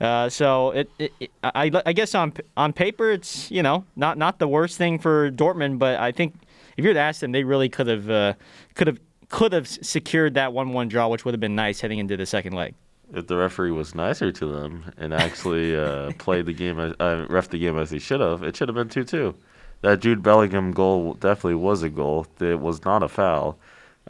Uh, 0.00 0.28
so 0.28 0.70
it, 0.70 0.90
it, 0.98 1.12
it 1.20 1.30
I, 1.44 1.70
I 1.84 1.92
guess 1.92 2.14
on 2.14 2.32
on 2.56 2.72
paper 2.72 3.10
it's 3.10 3.50
you 3.50 3.62
know 3.62 3.84
not 3.96 4.16
not 4.16 4.38
the 4.38 4.48
worst 4.48 4.78
thing 4.78 4.98
for 4.98 5.30
Dortmund, 5.30 5.78
but 5.78 6.00
I 6.00 6.12
think 6.12 6.34
if 6.76 6.84
you 6.84 6.90
were 6.90 6.94
to 6.94 7.00
ask 7.00 7.20
them, 7.20 7.32
they 7.32 7.44
really 7.44 7.68
could 7.68 7.86
have 7.86 8.08
uh, 8.08 8.34
could 8.74 8.86
have 8.86 8.98
could 9.28 9.52
have 9.52 9.68
secured 9.68 10.34
that 10.34 10.52
one 10.52 10.72
one 10.72 10.88
draw, 10.88 11.08
which 11.08 11.24
would 11.24 11.34
have 11.34 11.40
been 11.40 11.54
nice 11.54 11.80
heading 11.80 11.98
into 11.98 12.16
the 12.16 12.26
second 12.26 12.54
leg. 12.54 12.74
If 13.12 13.26
the 13.26 13.36
referee 13.36 13.72
was 13.72 13.94
nicer 13.94 14.30
to 14.30 14.46
them 14.46 14.92
and 14.96 15.12
actually 15.12 15.76
uh, 15.76 16.12
played 16.18 16.46
the 16.46 16.52
game, 16.52 16.78
as, 16.78 16.94
uh, 17.00 17.26
ref 17.28 17.48
the 17.48 17.58
game 17.58 17.78
as 17.78 17.90
he 17.90 17.98
should 17.98 18.20
have, 18.20 18.42
it 18.42 18.56
should 18.56 18.68
have 18.68 18.76
been 18.76 18.88
2 18.88 19.04
2. 19.04 19.34
That 19.82 20.00
Jude 20.00 20.22
Bellingham 20.22 20.72
goal 20.72 21.14
definitely 21.14 21.54
was 21.54 21.82
a 21.82 21.88
goal. 21.88 22.26
It 22.38 22.60
was 22.60 22.84
not 22.84 23.02
a 23.02 23.08
foul. 23.08 23.58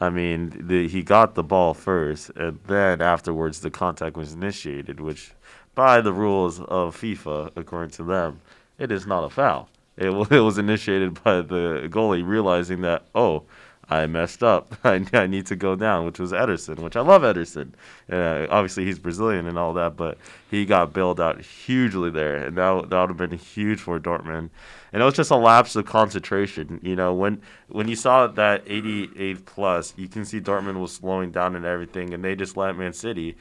I 0.00 0.10
mean, 0.10 0.66
the, 0.66 0.88
he 0.88 1.02
got 1.02 1.34
the 1.34 1.42
ball 1.42 1.74
first, 1.74 2.30
and 2.30 2.58
then 2.66 3.00
afterwards 3.00 3.60
the 3.60 3.70
contact 3.70 4.16
was 4.16 4.32
initiated, 4.32 5.00
which, 5.00 5.32
by 5.74 6.00
the 6.00 6.12
rules 6.12 6.60
of 6.60 6.96
FIFA, 6.96 7.52
according 7.56 7.90
to 7.92 8.02
them, 8.02 8.40
it 8.78 8.90
is 8.90 9.06
not 9.06 9.24
a 9.24 9.30
foul. 9.30 9.68
It, 9.96 10.10
it 10.32 10.40
was 10.40 10.58
initiated 10.58 11.22
by 11.22 11.42
the 11.42 11.88
goalie 11.90 12.26
realizing 12.26 12.80
that, 12.82 13.06
oh, 13.14 13.44
I 13.90 14.06
messed 14.06 14.42
up. 14.44 14.76
I, 14.84 15.04
I 15.12 15.26
need 15.26 15.46
to 15.46 15.56
go 15.56 15.74
down, 15.74 16.06
which 16.06 16.20
was 16.20 16.30
Ederson, 16.32 16.78
which 16.78 16.96
I 16.96 17.00
love 17.00 17.22
Ederson. 17.22 17.72
Uh, 18.10 18.46
obviously, 18.48 18.84
he's 18.84 19.00
Brazilian 19.00 19.46
and 19.46 19.58
all 19.58 19.74
that, 19.74 19.96
but 19.96 20.16
he 20.50 20.64
got 20.64 20.92
bailed 20.92 21.20
out 21.20 21.40
hugely 21.40 22.10
there, 22.10 22.36
and 22.36 22.56
that, 22.56 22.88
that 22.88 23.00
would 23.00 23.10
have 23.10 23.16
been 23.16 23.36
huge 23.36 23.80
for 23.80 23.98
Dortmund. 23.98 24.50
And 24.92 25.02
it 25.02 25.04
was 25.04 25.14
just 25.14 25.30
a 25.30 25.36
lapse 25.36 25.74
of 25.76 25.86
concentration. 25.86 26.80
You 26.82 26.96
know, 26.96 27.12
when 27.12 27.42
when 27.68 27.88
you 27.88 27.96
saw 27.96 28.26
that 28.28 28.62
88 28.66 29.44
plus, 29.44 29.92
you 29.96 30.08
can 30.08 30.24
see 30.24 30.40
Dortmund 30.40 30.80
was 30.80 30.92
slowing 30.92 31.32
down 31.32 31.56
and 31.56 31.64
everything, 31.64 32.14
and 32.14 32.24
they 32.24 32.36
just 32.36 32.56
let 32.56 32.76
Man 32.76 32.92
City 32.92 33.36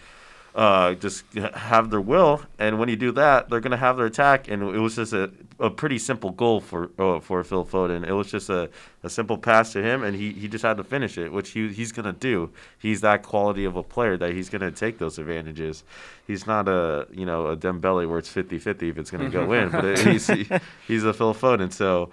uh, 0.56 0.96
just 0.96 1.24
have 1.34 1.90
their 1.90 2.02
will. 2.02 2.42
And 2.58 2.80
when 2.80 2.90
you 2.90 2.96
do 2.96 3.12
that, 3.14 3.50
they're 3.50 3.60
going 3.60 3.72
to 3.72 3.78
have 3.78 3.98
their 3.98 4.08
attack. 4.08 4.48
And 4.48 4.64
it 4.64 4.80
was 4.80 4.96
just 4.96 5.14
a, 5.14 5.32
a 5.60 5.70
pretty 5.70 6.00
simple 6.00 6.32
goal 6.32 6.60
for 6.60 6.90
uh, 6.98 7.20
for 7.20 7.44
Phil 7.44 7.66
Foden. 7.66 8.08
It 8.08 8.14
was 8.14 8.32
just 8.32 8.50
a, 8.50 8.70
a 9.04 9.10
simple 9.10 9.38
pass 9.38 9.74
to 9.74 9.84
him, 9.84 10.04
and 10.04 10.16
he, 10.16 10.32
he 10.32 10.48
just 10.48 10.64
had 10.64 10.78
to 10.78 10.84
finish 10.84 11.18
it, 11.18 11.32
which 11.32 11.52
he, 11.52 11.70
he's 11.70 11.92
going 11.92 12.06
to 12.06 12.14
do. 12.14 12.52
He's 12.78 13.02
that 13.02 13.24
quality 13.24 13.66
of 13.66 13.76
a 13.76 13.84
player 13.84 14.18
that 14.18 14.34
he's 14.34 14.50
going 14.50 14.62
to 14.62 14.72
take 14.72 14.98
those 14.98 15.20
advantages. 15.20 15.84
He's 16.26 16.48
not 16.48 16.68
a 16.68 17.08
you 17.12 17.26
know 17.26 17.48
a 17.48 17.58
Dembele 17.58 18.08
where 18.08 18.20
it's 18.20 18.32
50-50 18.32 18.90
if 18.90 18.98
it's 18.98 19.12
going 19.12 19.26
to 19.26 19.32
go 19.32 19.52
in, 19.54 19.70
but 19.70 19.86
it, 19.86 20.00
he's 20.08 20.28
he, 20.28 20.48
he's 20.88 21.04
a 21.04 21.14
Phil 21.14 21.34
Foden. 21.34 21.72
So 21.72 22.12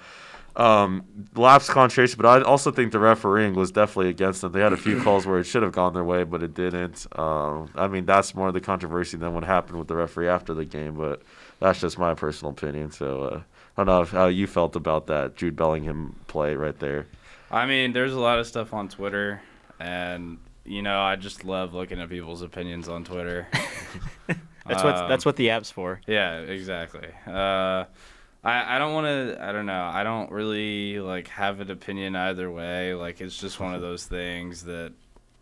um, 0.57 1.05
lapse 1.35 1.69
concentration, 1.69 2.17
but 2.21 2.27
I 2.27 2.43
also 2.43 2.71
think 2.71 2.93
the 2.93 2.99
refereeing 2.99 3.55
was 3.55 3.71
definitely 3.71 4.09
against 4.11 4.41
them. 4.41 4.53
They 4.53 4.61
had 4.61 4.73
a 4.73 4.77
few 4.77 5.03
calls 5.03 5.27
where 5.27 5.39
it 5.39 5.45
should 5.45 5.63
have 5.63 5.73
gone 5.73 5.93
their 5.95 6.05
way, 6.05 6.25
but 6.25 6.43
it 6.43 6.55
didn't. 6.55 7.07
Um, 7.19 7.71
I 7.75 7.89
mean, 7.89 8.07
that's 8.07 8.35
more 8.35 8.51
the 8.53 8.61
controversy 8.61 9.17
than 9.19 9.35
what 9.35 9.45
happened 9.45 9.79
with 9.79 9.89
the 9.89 9.97
referee 9.97 10.29
after 10.29 10.55
the 10.55 10.65
game, 10.65 10.95
but 10.97 11.23
that's 11.61 11.81
just 11.81 11.99
my 11.99 12.15
personal 12.15 12.53
opinion. 12.53 12.91
So 12.91 13.23
uh, 13.23 13.41
I 13.77 13.85
don't 13.85 13.87
know 13.87 14.03
if, 14.03 14.11
how 14.11 14.27
you 14.27 14.47
felt 14.47 14.77
about 14.77 15.07
that 15.09 15.37
Jude 15.37 15.57
Bellingham 15.57 16.17
play 16.27 16.55
right 16.55 16.79
there. 16.79 17.07
I 17.51 17.67
mean, 17.67 17.93
there's 17.93 18.15
a 18.15 18.21
lot 18.21 18.39
of 18.39 18.47
stuff 18.47 18.73
on 18.73 18.89
Twitter, 18.89 19.43
and 19.79 20.39
you 20.65 20.83
know, 20.83 21.01
I 21.01 21.17
just 21.17 21.45
love 21.45 21.75
looking 21.75 22.01
at 22.01 22.09
people's 22.09 22.43
opinions 22.43 22.89
on 22.89 23.05
Twitter. 23.05 23.47
That's 24.69 24.83
what 24.83 24.97
Um, 24.97 25.09
that's 25.09 25.25
what 25.25 25.37
the 25.37 25.51
app's 25.51 25.71
for. 25.71 26.01
Yeah, 26.09 26.41
exactly. 26.41 27.07
Uh, 27.25 27.85
I 28.47 28.77
I 28.77 28.79
don't 28.79 28.95
want 28.95 29.07
to. 29.07 29.45
I 29.45 29.51
don't 29.53 29.67
know. 29.67 29.91
I 29.93 30.05
don't 30.05 30.31
really 30.31 31.01
like 31.01 31.29
have 31.29 31.61
an 31.61 31.71
opinion 31.71 32.15
either 32.15 32.51
way. 32.51 32.95
Like 32.95 33.21
it's 33.21 33.37
just 33.37 33.59
one 33.59 33.75
of 33.75 33.81
those 33.89 34.07
things 34.07 34.65
that. 34.65 34.93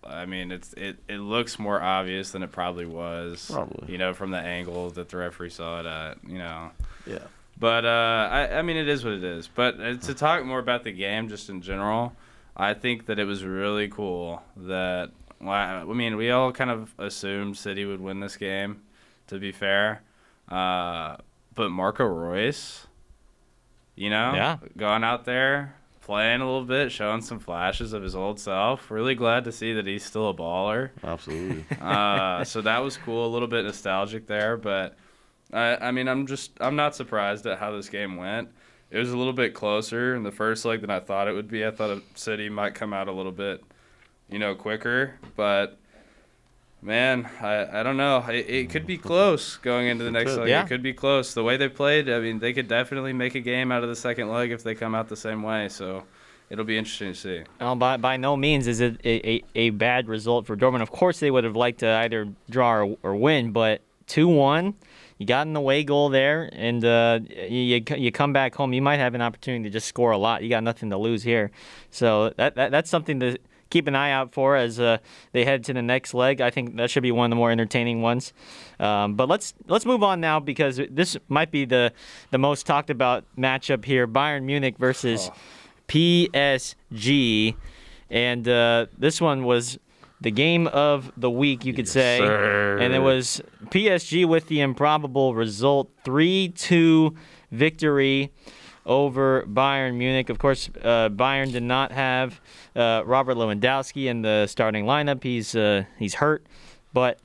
I 0.06 0.26
mean, 0.26 0.52
it's 0.52 0.74
it, 0.74 0.98
it 1.08 1.16
looks 1.16 1.58
more 1.58 1.80
obvious 1.80 2.32
than 2.32 2.42
it 2.42 2.52
probably 2.52 2.84
was. 2.84 3.50
Probably. 3.50 3.90
You 3.90 3.98
know, 3.98 4.12
from 4.12 4.32
the 4.32 4.38
angle 4.38 4.90
that 4.90 5.08
the 5.08 5.16
referee 5.16 5.50
saw 5.50 5.80
it 5.80 5.86
at. 5.86 6.18
You 6.26 6.38
know. 6.38 6.70
Yeah. 7.06 7.20
But 7.58 7.84
uh, 7.84 8.28
I, 8.30 8.58
I 8.58 8.62
mean, 8.62 8.76
it 8.76 8.88
is 8.88 9.04
what 9.04 9.14
it 9.14 9.24
is. 9.24 9.48
But 9.48 9.80
uh, 9.80 9.96
to 9.96 10.14
talk 10.14 10.44
more 10.44 10.58
about 10.58 10.84
the 10.84 10.92
game, 10.92 11.28
just 11.28 11.48
in 11.48 11.62
general, 11.62 12.12
I 12.56 12.74
think 12.74 13.06
that 13.06 13.18
it 13.18 13.24
was 13.24 13.44
really 13.44 13.88
cool 13.88 14.42
that. 14.56 15.10
Well, 15.40 15.52
I 15.52 15.84
mean, 15.84 16.16
we 16.16 16.30
all 16.30 16.52
kind 16.52 16.70
of 16.70 16.94
assumed 16.98 17.56
City 17.56 17.84
would 17.84 18.00
win 18.00 18.20
this 18.20 18.36
game. 18.36 18.82
To 19.28 19.38
be 19.38 19.52
fair, 19.52 20.02
uh, 20.50 21.16
but 21.54 21.70
Marco 21.70 22.04
Reus, 22.04 22.86
you 23.96 24.10
know, 24.10 24.32
Yeah. 24.34 24.58
going 24.76 25.04
out 25.04 25.24
there 25.24 25.74
playing 26.02 26.40
a 26.42 26.44
little 26.44 26.64
bit, 26.66 26.92
showing 26.92 27.22
some 27.22 27.38
flashes 27.38 27.92
of 27.94 28.02
his 28.02 28.14
old 28.14 28.38
self. 28.38 28.90
Really 28.90 29.14
glad 29.14 29.44
to 29.44 29.52
see 29.52 29.72
that 29.72 29.86
he's 29.86 30.04
still 30.04 30.28
a 30.28 30.34
baller 30.34 30.90
Absolutely. 31.02 31.64
uh, 31.80 32.44
so 32.44 32.60
that 32.60 32.78
was 32.82 32.96
cool. 32.98 33.26
A 33.26 33.32
little 33.32 33.48
bit 33.48 33.64
nostalgic 33.64 34.26
there, 34.26 34.56
but 34.56 34.96
I, 35.52 35.76
I 35.76 35.90
mean, 35.92 36.08
I'm 36.08 36.26
just 36.26 36.52
I'm 36.60 36.76
not 36.76 36.94
surprised 36.94 37.46
at 37.46 37.58
how 37.58 37.70
this 37.72 37.88
game 37.88 38.16
went. 38.16 38.50
It 38.90 38.98
was 38.98 39.10
a 39.12 39.16
little 39.16 39.32
bit 39.32 39.54
closer 39.54 40.14
in 40.14 40.22
the 40.22 40.30
first 40.30 40.64
leg 40.64 40.82
than 40.82 40.90
I 40.90 41.00
thought 41.00 41.26
it 41.26 41.32
would 41.32 41.48
be. 41.48 41.64
I 41.66 41.70
thought 41.70 42.02
City 42.14 42.48
might 42.48 42.74
come 42.74 42.92
out 42.92 43.08
a 43.08 43.12
little 43.12 43.32
bit, 43.32 43.64
you 44.28 44.38
know, 44.38 44.54
quicker, 44.54 45.14
but. 45.36 45.78
Man, 46.84 47.30
I, 47.40 47.80
I 47.80 47.82
don't 47.82 47.96
know. 47.96 48.18
It, 48.28 48.46
it 48.46 48.70
could 48.70 48.86
be 48.86 48.98
close 48.98 49.56
going 49.56 49.86
into 49.86 50.04
the 50.04 50.10
next 50.10 50.32
could. 50.32 50.40
leg. 50.40 50.48
Yeah. 50.50 50.64
It 50.64 50.68
could 50.68 50.82
be 50.82 50.92
close. 50.92 51.32
The 51.32 51.42
way 51.42 51.56
they 51.56 51.70
played, 51.70 52.10
I 52.10 52.20
mean, 52.20 52.40
they 52.40 52.52
could 52.52 52.68
definitely 52.68 53.14
make 53.14 53.34
a 53.34 53.40
game 53.40 53.72
out 53.72 53.82
of 53.82 53.88
the 53.88 53.96
second 53.96 54.30
leg 54.30 54.50
if 54.50 54.62
they 54.62 54.74
come 54.74 54.94
out 54.94 55.08
the 55.08 55.16
same 55.16 55.42
way. 55.42 55.70
So 55.70 56.04
it'll 56.50 56.66
be 56.66 56.76
interesting 56.76 57.14
to 57.14 57.18
see. 57.18 57.42
Well, 57.58 57.74
by, 57.74 57.96
by 57.96 58.18
no 58.18 58.36
means 58.36 58.66
is 58.66 58.80
it 58.80 59.00
a, 59.02 59.28
a, 59.28 59.44
a 59.54 59.70
bad 59.70 60.08
result 60.08 60.46
for 60.46 60.58
Dortmund. 60.58 60.82
Of 60.82 60.90
course, 60.90 61.20
they 61.20 61.30
would 61.30 61.44
have 61.44 61.56
liked 61.56 61.80
to 61.80 61.88
either 61.88 62.28
draw 62.50 62.82
or, 62.82 62.98
or 63.02 63.16
win, 63.16 63.52
but 63.52 63.80
2 64.08 64.28
1, 64.28 64.74
you 65.16 65.24
got 65.24 65.46
an 65.46 65.56
away 65.56 65.84
goal 65.84 66.10
there, 66.10 66.50
and 66.52 66.84
uh, 66.84 67.20
you, 67.48 67.82
you 67.96 68.12
come 68.12 68.34
back 68.34 68.54
home. 68.56 68.74
You 68.74 68.82
might 68.82 68.98
have 68.98 69.14
an 69.14 69.22
opportunity 69.22 69.64
to 69.64 69.70
just 69.70 69.86
score 69.86 70.10
a 70.10 70.18
lot. 70.18 70.42
You 70.42 70.50
got 70.50 70.62
nothing 70.62 70.90
to 70.90 70.98
lose 70.98 71.22
here. 71.22 71.50
So 71.90 72.34
that, 72.36 72.56
that 72.56 72.72
that's 72.72 72.90
something 72.90 73.20
to 73.20 73.38
keep 73.74 73.88
an 73.88 73.96
eye 73.96 74.12
out 74.12 74.32
for 74.32 74.54
as 74.54 74.78
uh, 74.78 74.98
they 75.32 75.44
head 75.44 75.64
to 75.64 75.72
the 75.72 75.82
next 75.82 76.14
leg. 76.14 76.40
I 76.40 76.50
think 76.50 76.76
that 76.76 76.90
should 76.90 77.02
be 77.02 77.10
one 77.10 77.26
of 77.26 77.30
the 77.30 77.36
more 77.36 77.50
entertaining 77.50 78.02
ones. 78.02 78.32
Um, 78.78 79.14
but 79.16 79.28
let's 79.28 79.52
let's 79.66 79.84
move 79.84 80.04
on 80.04 80.20
now 80.20 80.38
because 80.38 80.80
this 80.88 81.16
might 81.28 81.50
be 81.50 81.64
the 81.64 81.92
the 82.30 82.38
most 82.38 82.66
talked 82.66 82.88
about 82.88 83.24
matchup 83.36 83.84
here: 83.84 84.06
Bayern 84.06 84.44
Munich 84.44 84.78
versus 84.78 85.28
PSG, 85.88 87.56
and 88.10 88.48
uh, 88.48 88.86
this 88.96 89.20
one 89.20 89.44
was 89.44 89.80
the 90.20 90.30
game 90.30 90.68
of 90.68 91.10
the 91.16 91.28
week, 91.28 91.64
you 91.64 91.74
could 91.74 91.88
say, 91.88 92.18
sir. 92.18 92.78
and 92.78 92.94
it 92.94 93.00
was 93.00 93.42
PSG 93.66 94.24
with 94.24 94.46
the 94.46 94.60
improbable 94.60 95.34
result 95.34 95.90
three-two 96.04 97.16
victory 97.50 98.30
over 98.86 99.44
Bayern 99.44 99.94
Munich. 99.94 100.28
Of 100.28 100.38
course, 100.38 100.68
uh, 100.82 101.08
Bayern 101.08 101.52
did 101.52 101.62
not 101.62 101.92
have 101.92 102.40
uh, 102.76 103.02
Robert 103.04 103.36
Lewandowski 103.36 104.06
in 104.06 104.22
the 104.22 104.46
starting 104.46 104.84
lineup. 104.84 105.22
He's 105.22 105.54
uh, 105.54 105.84
he's 105.98 106.14
hurt, 106.14 106.44
but 106.92 107.18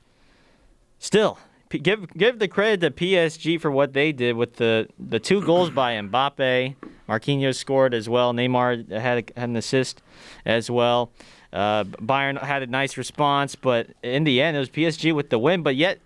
still, 0.98 1.38
P- 1.68 1.78
give 1.78 2.12
give 2.14 2.38
the 2.38 2.48
credit 2.48 2.80
to 2.80 2.90
PSG 2.90 3.60
for 3.60 3.70
what 3.70 3.92
they 3.92 4.12
did 4.12 4.36
with 4.36 4.56
the 4.56 4.88
the 4.98 5.20
two 5.20 5.40
goals 5.42 5.70
by 5.70 5.94
Mbappe. 5.94 6.74
Marquinhos 7.08 7.56
scored 7.56 7.92
as 7.92 8.08
well. 8.08 8.32
Neymar 8.32 8.90
had 8.90 9.30
a, 9.36 9.40
had 9.40 9.48
an 9.48 9.56
assist 9.56 10.00
as 10.44 10.70
well. 10.70 11.10
Uh, 11.52 11.84
Bayern 11.84 12.40
had 12.40 12.62
a 12.62 12.66
nice 12.68 12.96
response, 12.96 13.56
but 13.56 13.88
in 14.02 14.24
the 14.24 14.40
end, 14.40 14.56
it 14.56 14.60
was 14.60 14.70
PSG 14.70 15.12
with 15.12 15.30
the 15.30 15.38
win. 15.38 15.62
But 15.62 15.74
yet, 15.74 15.98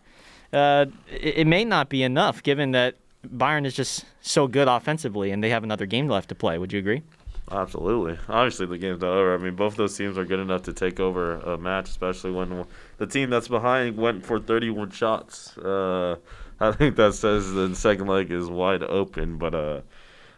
uh, 0.53 0.87
it, 1.11 1.39
it 1.39 1.47
may 1.47 1.65
not 1.65 1.91
be 1.91 2.03
enough 2.03 2.43
given 2.43 2.71
that 2.71 2.97
Bayern 3.25 3.67
is 3.67 3.75
just 3.75 4.05
so 4.21 4.47
good 4.47 4.69
offensively, 4.69 5.31
and 5.31 5.43
they 5.43 5.51
have 5.51 5.65
another 5.65 5.87
game 5.87 6.09
left 6.09 6.29
to 6.31 6.35
play. 6.35 6.59
Would 6.59 6.73
you 6.73 6.79
agree? 6.79 7.03
Absolutely. 7.51 8.19
Obviously, 8.29 8.67
the 8.67 8.79
game's 8.79 9.01
not 9.03 9.11
over. 9.11 9.35
I 9.35 9.39
mean, 9.39 9.55
both 9.55 9.77
those 9.77 9.97
teams 9.97 10.17
are 10.17 10.25
good 10.25 10.41
enough 10.41 10.63
to 10.63 10.73
take 10.73 10.99
over 10.99 11.35
a 11.41 11.59
match, 11.59 11.91
especially 11.91 12.31
when 12.31 12.65
the 12.97 13.07
team 13.07 13.29
that's 13.29 13.49
behind 13.49 13.97
went 13.99 14.25
for 14.25 14.41
31 14.41 14.91
shots. 14.91 15.57
Uh, 15.59 16.17
I 16.61 16.73
think 16.73 16.97
that 16.97 17.15
says 17.15 17.53
the 17.53 17.75
second 17.75 18.07
leg 18.07 18.31
is 18.31 18.49
wide 18.49 18.83
open. 18.83 19.37
But 19.37 19.55
uh, 19.55 19.81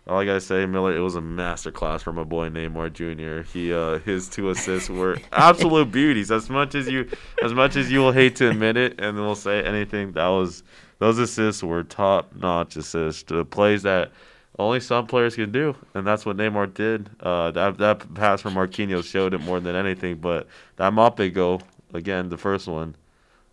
all 0.06 0.18
I 0.18 0.24
gotta 0.24 0.40
say, 0.40 0.66
Miller, 0.66 0.96
it 0.96 1.00
was 1.00 1.14
a 1.14 1.20
masterclass 1.20 2.00
from 2.00 2.18
a 2.18 2.24
boy 2.24 2.48
Neymar 2.48 2.92
Jr. 2.92 3.48
He 3.48 3.72
uh, 3.72 3.98
his 3.98 4.28
two 4.28 4.50
assists 4.50 4.88
were 4.88 5.18
absolute 5.32 5.92
beauties. 5.92 6.30
As 6.32 6.50
much 6.50 6.74
as 6.74 6.88
you, 6.88 7.08
as 7.42 7.54
much 7.54 7.76
as 7.76 7.90
you 7.90 8.00
will 8.00 8.12
hate 8.12 8.36
to 8.36 8.50
admit 8.50 8.76
it, 8.76 9.00
and 9.00 9.16
we'll 9.16 9.34
say 9.36 9.62
anything, 9.62 10.12
that 10.12 10.28
was 10.28 10.64
those 10.98 11.18
assists 11.18 11.62
were 11.62 11.82
top 11.82 12.34
notch 12.34 12.76
assists. 12.76 13.22
The 13.24 13.44
plays 13.44 13.82
that 13.82 14.12
only 14.58 14.80
some 14.80 15.06
players 15.06 15.34
can 15.34 15.52
do, 15.52 15.76
and 15.94 16.06
that's 16.06 16.24
what 16.24 16.36
Neymar 16.36 16.72
did. 16.74 17.10
Uh, 17.20 17.50
that 17.50 17.78
that 17.78 18.14
pass 18.14 18.40
from 18.40 18.54
Marquinhos 18.54 19.04
showed 19.04 19.34
it 19.34 19.38
more 19.38 19.60
than 19.60 19.76
anything. 19.76 20.16
But 20.16 20.46
that 20.76 20.92
Mbappe 20.92 21.34
goal, 21.34 21.62
again, 21.92 22.30
the 22.30 22.38
first 22.38 22.66
one, 22.66 22.96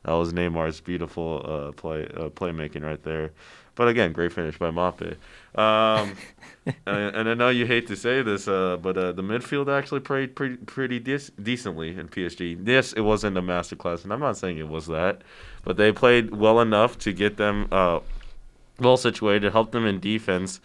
that 0.04 0.14
was 0.14 0.32
Neymar's 0.32 0.80
beautiful 0.80 1.42
uh, 1.46 1.72
play 1.74 2.06
uh, 2.06 2.30
playmaking 2.30 2.84
right 2.84 3.04
there. 3.04 3.32
But 3.76 3.88
again, 3.88 4.14
great 4.14 4.32
finish 4.32 4.58
by 4.58 4.70
Mbappe. 4.70 5.16
Um, 5.56 6.16
and, 6.86 7.16
and 7.16 7.30
I 7.30 7.34
know 7.34 7.50
you 7.50 7.66
hate 7.66 7.88
to 7.88 7.96
say 7.96 8.22
this, 8.22 8.48
uh, 8.48 8.78
but 8.78 8.98
uh, 8.98 9.12
the 9.12 9.24
midfield 9.24 9.68
actually 9.76 10.02
played 10.02 10.36
pretty 10.36 10.58
pretty 10.58 11.00
dec- 11.00 11.32
decently 11.42 11.98
in 11.98 12.08
PSG. 12.08 12.66
Yes, 12.66 12.94
it 12.94 13.02
wasn't 13.02 13.38
a 13.38 13.42
masterclass, 13.42 14.04
and 14.04 14.14
I'm 14.14 14.20
not 14.20 14.38
saying 14.38 14.58
it 14.58 14.70
was 14.70 14.88
that, 14.88 15.22
but 15.64 15.78
they 15.78 15.92
played 15.92 16.36
well 16.36 16.60
enough 16.60 16.98
to 17.00 17.12
get 17.12 17.38
them 17.38 17.68
uh, 17.72 18.00
well 18.80 18.98
situated, 18.98 19.52
help 19.52 19.72
them 19.72 19.86
in 19.86 20.00
defense 20.00 20.60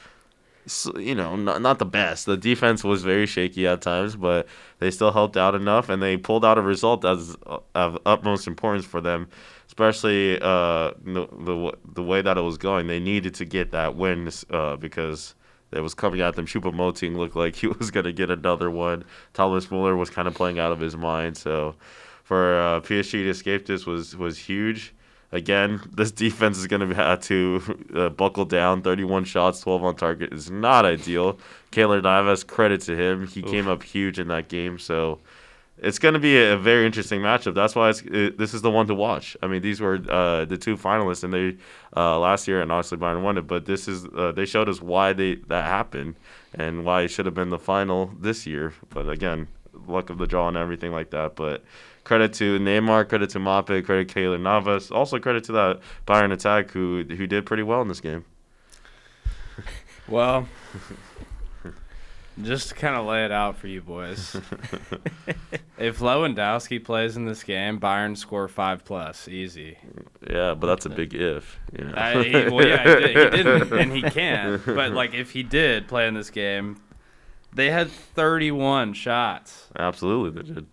you 0.97 1.15
know, 1.15 1.37
not, 1.37 1.63
not 1.63 1.79
the 1.79 1.85
best. 1.85 2.27
The 2.27 2.37
defense 2.37 2.85
was 2.85 3.03
very 3.03 3.27
shaky 3.27 3.67
at 3.67 3.81
times, 3.81 4.17
but 4.17 4.47
they 4.79 4.91
still 4.91 5.13
helped 5.13 5.37
out 5.37 5.55
enough, 5.55 5.89
and 5.89 6.03
they 6.03 6.17
pulled 6.17 6.45
out 6.45 6.59
a 6.59 6.63
result 6.63 7.03
that's 7.03 7.37
of 7.75 7.99
utmost 8.07 8.47
importance 8.47 8.85
for 8.85 9.01
them, 9.01 9.29
especially 9.67 10.41
uh, 10.41 10.93
the, 11.05 11.27
the 11.41 11.73
the 11.95 12.03
way 12.03 12.23
that 12.23 12.37
it 12.37 12.43
was 12.43 12.59
going. 12.59 12.87
They 12.87 13.01
needed 13.01 13.35
to 13.35 13.45
get 13.45 13.71
that 13.73 13.97
win 13.97 14.31
uh, 14.51 14.77
because 14.77 15.35
it 15.73 15.81
was 15.81 15.95
coming 15.95 16.21
at 16.21 16.35
them. 16.37 16.47
Choupo-Moting 16.47 17.17
looked 17.17 17.37
like 17.37 17.57
he 17.57 17.67
was 17.79 17.91
going 17.91 18.05
to 18.05 18.13
get 18.13 18.31
another 18.31 18.71
one. 18.71 19.05
Thomas 19.35 19.71
Muller 19.71 19.97
was 19.97 20.11
kind 20.11 20.29
of 20.29 20.35
playing 20.35 20.59
out 20.59 20.73
of 20.73 20.81
his 20.81 20.97
mind, 20.97 21.37
so 21.37 21.75
for 22.25 22.61
uh, 22.61 22.81
PSG 22.81 23.11
to 23.13 23.29
escape 23.31 23.67
this 23.67 23.87
was 23.87 24.17
was 24.17 24.39
huge 24.39 24.95
again, 25.33 25.81
this 25.95 26.11
defense 26.11 26.59
is 26.59 26.67
going 26.67 26.89
to 26.89 26.95
have 26.95 27.21
to 27.23 27.79
uh, 27.95 28.09
buckle 28.11 28.45
down. 28.45 28.83
31 28.83 29.25
shots, 29.25 29.61
12 29.61 29.85
on 29.85 29.97
target 29.97 30.33
is 30.33 30.51
not 30.51 30.85
ideal. 30.85 31.39
Keylor 31.73 32.03
Navas, 32.03 32.45
credit 32.45 32.81
to 32.83 32.97
him. 32.97 33.27
He 33.27 33.43
came 33.43 33.69
up 33.69 33.83
huge 33.83 34.19
in 34.19 34.29
that 34.29 34.49
game. 34.49 34.79
So 34.79 35.19
it's 35.81 35.99
going 35.99 36.15
to 36.15 36.21
be 36.21 36.37
a, 36.41 36.57
very 36.57 36.87
interesting 36.87 37.21
matchup. 37.21 37.55
That's 37.55 37.75
why 37.75 37.91
it's, 37.91 38.03
it, 38.03 38.39
this 38.39 38.55
is 38.55 38.63
the 38.63 38.71
one 38.71 38.87
to 38.89 38.95
watch. 38.95 39.37
I 39.43 39.47
mean, 39.47 39.63
these 39.63 39.81
were 39.81 40.01
uh, 40.09 40.45
the 40.45 40.57
two 40.57 40.77
finalists, 40.77 41.25
and 41.25 41.33
they 41.33 41.57
uh, 41.97 42.19
last 42.19 42.49
year, 42.49 42.61
and 42.61 42.73
obviously 42.73 42.99
Bayern 42.99 43.23
won 43.23 43.39
it. 43.39 43.47
But 43.47 43.67
this 43.67 43.87
is 43.87 44.07
uh, 44.07 44.33
they 44.33 44.47
showed 44.47 44.69
us 44.69 44.81
why 44.81 45.13
they 45.13 45.37
that 45.49 45.65
happened 45.65 46.17
and 46.55 46.85
why 46.85 47.03
it 47.03 47.09
should 47.09 47.27
have 47.27 47.35
been 47.35 47.51
the 47.51 47.59
final 47.59 48.13
this 48.19 48.47
year. 48.47 48.75
But 48.91 49.09
again, 49.09 49.49
luck 49.87 50.11
of 50.11 50.19
the 50.19 50.27
draw 50.27 50.49
and 50.49 50.57
everything 50.57 50.93
like 50.93 51.11
that. 51.11 51.37
But 51.37 51.65
credit 52.09 52.33
to 52.33 52.59
Neymar, 52.59 53.07
credit 53.07 53.29
to 53.31 53.39
Mbappe, 53.39 53.85
credit 53.85 54.09
to 54.09 54.15
Keylor 54.15 54.41
Navas. 54.41 54.91
Also 54.91 55.19
credit 55.19 55.45
to 55.45 55.53
that 55.53 55.81
Bayern 56.07 56.33
attack 56.33 56.71
who 56.71 57.05
who 57.07 57.27
did 57.27 57.45
pretty 57.45 57.63
well 57.63 57.83
in 57.83 57.89
this 57.89 58.01
game. 58.01 58.25
Well, 60.09 60.49
just 62.41 62.71
to 62.71 62.75
kind 62.75 62.97
of 62.97 63.05
lay 63.05 63.27
it 63.27 63.31
out 63.31 63.59
for 63.59 63.67
you 63.67 63.83
boys. 63.83 64.37
if 65.79 65.99
Lewandowski 65.99 66.83
plays 66.83 67.19
in 67.19 67.27
this 67.27 67.45
game, 67.45 67.79
Bayern 67.79 68.17
score 68.17 68.49
five 68.49 68.87
plus, 68.87 69.29
easy. 69.29 69.77
Yeah, 70.27 70.55
but 70.55 70.67
that's 70.67 70.87
a 70.87 70.89
big 70.89 71.13
if. 71.13 71.61
You 71.79 71.85
know? 71.85 71.95
I, 71.95 72.23
he, 72.23 72.33
well, 72.49 72.67
yeah, 72.67 72.85
he, 72.85 72.95
did, 72.95 73.35
he 73.35 73.37
didn't, 73.43 73.73
and 73.75 73.93
he 73.93 74.01
can. 74.01 74.63
But 74.65 74.93
like, 74.93 75.13
if 75.13 75.33
he 75.33 75.43
did 75.43 75.89
play 75.89 76.09
in 76.09 76.15
this 76.15 76.31
game, 76.31 76.81
they 77.53 77.71
had 77.71 77.91
31 77.91 78.95
shots, 78.95 79.67
Absolutely, 79.79 80.41
they 80.41 80.55
did. 80.55 80.67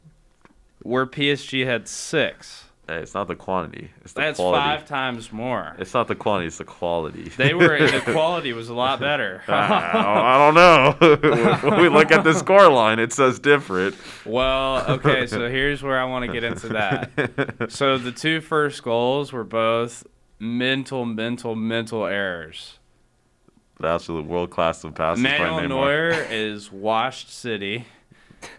Where 0.86 1.08
PSG 1.08 1.66
had 1.66 1.88
six. 1.88 2.66
Hey, 2.88 2.98
it's 2.98 3.16
not 3.16 3.28
the 3.28 3.36
quantity; 3.36 3.90
it's 4.04 4.14
the 4.14 4.22
That's 4.22 4.38
quality. 4.38 4.62
five 4.62 4.88
times 4.88 5.32
more. 5.32 5.76
It's 5.80 5.96
not 5.96 6.08
the 6.08 6.14
quantity; 6.14 6.46
it's 6.48 6.60
the 6.60 6.66
quality. 6.66 7.30
They 7.30 7.56
were 7.56 7.80
the 7.80 8.00
quality 8.12 8.54
was 8.54 8.70
a 8.70 8.76
lot 8.76 9.00
better. 9.00 9.42
Ah, 9.48 10.36
I 10.36 10.38
don't 10.38 10.54
know. 10.54 11.58
when 11.70 11.82
we 11.82 11.90
look 11.90 12.12
at 12.12 12.24
the 12.24 12.36
score 12.36 12.70
line, 12.70 13.00
it 13.00 13.12
says 13.12 13.40
different. 13.40 13.96
Well, 14.24 14.86
okay, 14.88 15.26
so 15.26 15.50
here's 15.50 15.82
where 15.82 16.00
I 16.00 16.04
want 16.04 16.28
to 16.28 16.32
get 16.32 16.44
into 16.44 16.68
that. 16.70 17.72
So 17.72 17.98
the 17.98 18.12
two 18.12 18.40
first 18.40 18.84
goals 18.84 19.34
were 19.34 19.44
both 19.44 20.06
mental, 20.38 21.06
mental, 21.06 21.56
mental 21.56 22.06
errors. 22.06 22.78
That's 23.80 23.82
the 23.82 23.88
absolute 23.88 24.26
world 24.28 24.52
class 24.52 24.84
of 24.84 24.94
passes 24.94 25.24
by 25.24 25.30
Manuel 25.40 25.68
Neuer 25.68 26.12
is 26.30 26.72
washed 26.72 27.34
city. 27.34 27.86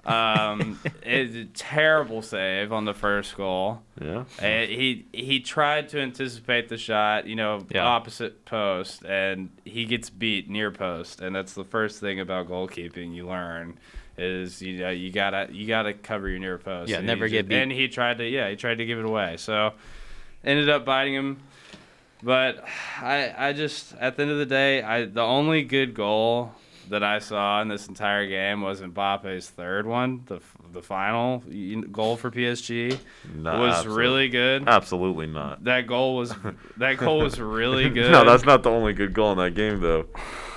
Um, 0.04 0.78
it's 1.02 1.34
a 1.34 1.44
terrible 1.44 2.22
save 2.22 2.72
on 2.72 2.84
the 2.84 2.94
first 2.94 3.36
goal. 3.36 3.82
Yeah. 4.00 4.24
Uh, 4.40 4.66
he 4.66 5.06
he 5.12 5.40
tried 5.40 5.88
to 5.90 6.00
anticipate 6.00 6.68
the 6.68 6.76
shot, 6.78 7.26
you 7.26 7.36
know, 7.36 7.64
Yeah. 7.70 7.84
opposite 7.84 8.44
post, 8.44 9.04
and 9.04 9.50
he 9.64 9.84
gets 9.84 10.10
beat 10.10 10.48
near 10.50 10.70
post, 10.70 11.20
and 11.20 11.34
that's 11.34 11.54
the 11.54 11.64
first 11.64 12.00
thing 12.00 12.20
about 12.20 12.48
goalkeeping 12.48 13.14
you 13.14 13.26
learn 13.26 13.78
is 14.18 14.62
you 14.62 14.78
know 14.78 14.88
you 14.90 15.10
gotta 15.12 15.48
you 15.52 15.66
gotta 15.66 15.92
cover 15.92 16.28
your 16.28 16.38
near 16.38 16.58
post. 16.58 16.88
Yeah, 16.90 16.98
And 16.98 17.06
never 17.06 17.28
get 17.28 17.40
just- 17.42 17.48
beat. 17.48 17.56
And 17.56 17.72
he 17.72 17.88
tried 17.88 18.18
to 18.18 18.28
yeah 18.28 18.48
he 18.48 18.56
tried 18.56 18.78
to 18.78 18.86
give 18.86 18.98
it 18.98 19.04
away, 19.04 19.36
so 19.38 19.72
ended 20.44 20.68
up 20.68 20.84
biting 20.84 21.14
him. 21.14 21.38
But 22.22 22.64
I 23.02 23.34
I 23.36 23.52
just 23.52 23.94
at 24.00 24.16
the 24.16 24.22
end 24.22 24.30
of 24.32 24.38
the 24.38 24.46
day 24.46 24.82
I 24.82 25.04
the 25.04 25.20
only 25.22 25.62
good 25.62 25.92
goal 25.94 26.52
that 26.88 27.02
I 27.02 27.18
saw 27.18 27.60
in 27.62 27.68
this 27.68 27.88
entire 27.88 28.26
game 28.26 28.60
was 28.62 28.80
Mbappe's 28.80 29.48
third 29.48 29.86
one, 29.86 30.22
the 30.26 30.40
the 30.72 30.82
final 30.82 31.42
goal 31.90 32.16
for 32.16 32.30
PSG 32.30 32.98
No, 33.34 33.60
was 33.60 33.74
absolute- 33.76 33.96
really 33.96 34.28
good. 34.28 34.68
Absolutely 34.68 35.26
not. 35.26 35.64
That 35.64 35.86
goal 35.86 36.16
was 36.16 36.34
that 36.76 36.98
goal 36.98 37.18
was 37.20 37.40
really 37.40 37.88
good. 37.88 38.12
No, 38.12 38.24
that's 38.24 38.44
not 38.44 38.62
the 38.62 38.70
only 38.70 38.92
good 38.92 39.12
goal 39.14 39.32
in 39.32 39.38
that 39.38 39.54
game, 39.54 39.80
though. 39.80 40.06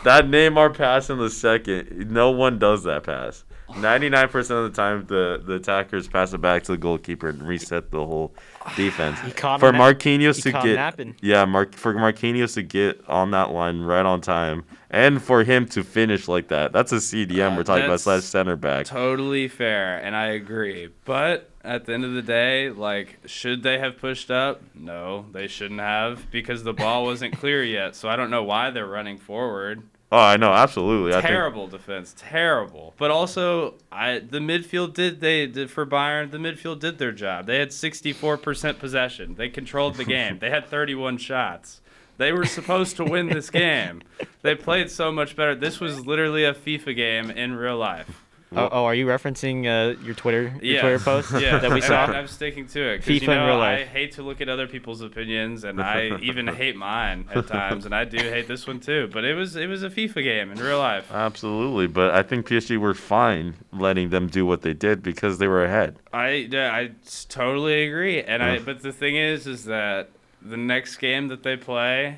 That 0.04 0.26
Neymar 0.26 0.78
pass 0.78 1.10
in 1.10 1.18
the 1.18 1.30
second, 1.30 2.10
no 2.12 2.32
one 2.32 2.58
does 2.58 2.84
that 2.84 3.04
pass. 3.04 3.44
99% 3.70 4.34
of 4.52 4.64
the 4.64 4.76
time, 4.76 5.06
the, 5.08 5.42
the 5.46 5.56
attackers 5.56 6.08
pass 6.08 6.34
it 6.34 6.40
back 6.40 6.64
to 6.64 6.72
the 6.72 6.78
goalkeeper 6.78 7.30
and 7.30 7.44
reset 7.44 7.92
the 7.92 8.04
whole 8.04 8.34
defense. 8.76 9.20
He 9.20 9.32
caught 9.32 9.60
for 9.60 9.70
him 9.70 9.76
Marquinhos 9.76 10.38
he 10.38 10.42
to 10.44 10.52
caught 10.54 10.64
get 10.64 10.76
napping. 10.76 11.16
yeah, 11.22 11.46
Mark 11.46 11.76
for 11.76 11.94
Marquinhos 11.94 12.56
to 12.56 12.64
get 12.64 13.00
on 13.08 13.30
that 13.32 13.52
line 13.52 13.82
right 13.82 14.06
on 14.06 14.22
time, 14.22 14.64
and 14.90 15.22
for 15.22 15.44
him 15.44 15.68
to 15.68 15.84
finish 15.84 16.28
like 16.28 16.48
that, 16.48 16.72
that's 16.72 16.92
a 16.92 16.96
CDM 16.96 17.54
Uh, 17.54 17.58
we're 17.58 17.64
talking 17.64 17.86
about 17.86 18.00
slash 18.00 18.24
center 18.24 18.56
back. 18.56 18.88
totally 18.88 19.48
fair, 19.48 19.98
and 19.98 20.16
I 20.16 20.28
agree. 20.28 20.90
But 21.06 21.52
at 21.64 21.86
the 21.86 21.94
end 21.94 22.06
of 22.06 22.14
the 22.14 22.22
day, 22.22 22.70
like, 22.70 23.18
should 23.26 23.64
they 23.64 23.80
have 23.80 23.98
pushed 23.98 24.32
up? 24.32 24.62
No, 24.74 25.26
they 25.32 25.48
shouldn't 25.48 25.80
have 25.80 26.30
because 26.32 26.64
the 26.64 26.74
ball 26.74 27.06
wasn't 27.06 27.38
clear 27.38 27.64
yet. 27.64 27.96
So 27.96 28.10
I 28.10 28.16
don't 28.16 28.30
know 28.30 28.44
why 28.44 28.70
they're 28.72 28.88
running 28.88 29.18
forward. 29.18 29.84
Oh, 30.12 30.18
I 30.18 30.38
know, 30.38 30.52
absolutely. 30.52 31.12
I 31.12 31.22
think 31.22 31.28
terrible 31.28 31.68
defense, 31.68 32.16
terrible. 32.18 32.96
But 32.98 33.12
also, 33.12 33.76
I 33.92 34.20
the 34.20 34.40
midfield 34.40 34.96
did 34.96 35.20
they 35.22 35.46
did 35.46 35.70
for 35.70 35.86
Bayern. 35.86 36.32
The 36.32 36.40
midfield 36.40 36.80
did 36.80 36.98
their 36.98 37.12
job. 37.12 37.46
They 37.46 37.60
had 37.60 37.70
64% 37.70 38.80
possession. 38.80 39.36
They 39.36 39.50
controlled 39.50 39.96
the 39.96 40.06
game. 40.06 40.40
they 40.40 40.50
had 40.50 40.68
31 40.68 41.18
shots. 41.18 41.82
They 42.18 42.32
were 42.34 42.46
supposed 42.46 42.98
to 42.98 43.06
win 43.06 43.30
this 43.30 43.50
game. 43.50 44.02
They 44.42 44.56
played 44.56 44.90
so 44.90 45.12
much 45.12 45.36
better. 45.36 45.56
This 45.56 45.80
was 45.80 46.06
literally 46.06 46.44
a 46.44 46.54
FIFA 46.54 46.96
game 46.96 47.30
in 47.30 47.54
real 47.54 47.78
life. 47.78 48.26
Oh, 48.52 48.68
oh, 48.72 48.86
are 48.86 48.96
you 48.96 49.06
referencing 49.06 49.66
uh, 49.68 50.00
your 50.04 50.16
Twitter 50.16 50.54
your 50.62 50.76
Yeah. 50.76 50.82
Twitter 50.82 51.00
post 51.00 51.32
Yeah, 51.40 51.60
that 51.60 51.70
we 51.70 51.76
and 51.76 51.84
saw? 51.84 52.06
I, 52.06 52.18
am 52.18 52.28
sticking 52.28 52.66
to 52.70 52.82
it. 52.82 52.98
'cause, 53.00 53.06
FIFA 53.08 53.22
you 53.22 53.28
know, 53.28 53.34
in 53.44 53.48
real 53.48 53.60
I 53.62 53.84
hate 53.86 54.14
to 54.14 54.24
look 54.24 54.42
at 54.42 54.50
other 54.50 54.66
people's 54.66 55.02
opinions, 55.02 55.64
and 55.64 55.80
I 55.80 56.18
even 56.22 56.48
hate 56.48 56.76
mine 56.76 57.30
at 57.34 57.46
times, 57.46 57.86
and 57.86 57.94
I 57.94 58.06
do 58.06 58.18
hate 58.18 58.48
this 58.48 58.66
one 58.66 58.80
too. 58.80 59.08
But 59.14 59.24
it 59.24 59.36
was 59.36 59.56
it 59.56 59.68
was 59.68 59.84
a 59.84 59.90
FIFA 59.90 60.24
game 60.24 60.52
in 60.52 60.58
real 60.58 60.80
life. 60.80 61.12
Absolutely, 61.14 61.86
but 61.86 62.10
I 62.16 62.24
think 62.24 62.48
PSG 62.48 62.78
were 62.78 62.96
fine 62.96 63.54
letting 63.72 64.10
them 64.10 64.26
do 64.28 64.46
what 64.48 64.64
they 64.64 64.74
did 64.74 65.04
because 65.04 65.38
they 65.38 65.48
were 65.48 65.64
ahead. 65.64 65.98
I 66.12 66.48
yeah, 66.50 66.72
I 66.74 66.92
s- 67.06 67.26
totally 67.30 67.84
agree, 67.88 68.24
and 68.24 68.42
I 68.42 68.58
but 68.60 68.82
the 68.82 68.92
thing 68.92 69.16
is, 69.16 69.46
is 69.46 69.66
that 69.66 70.10
the 70.42 70.58
next 70.58 70.98
game 70.98 71.28
that 71.28 71.44
they 71.44 71.56
play 71.56 72.18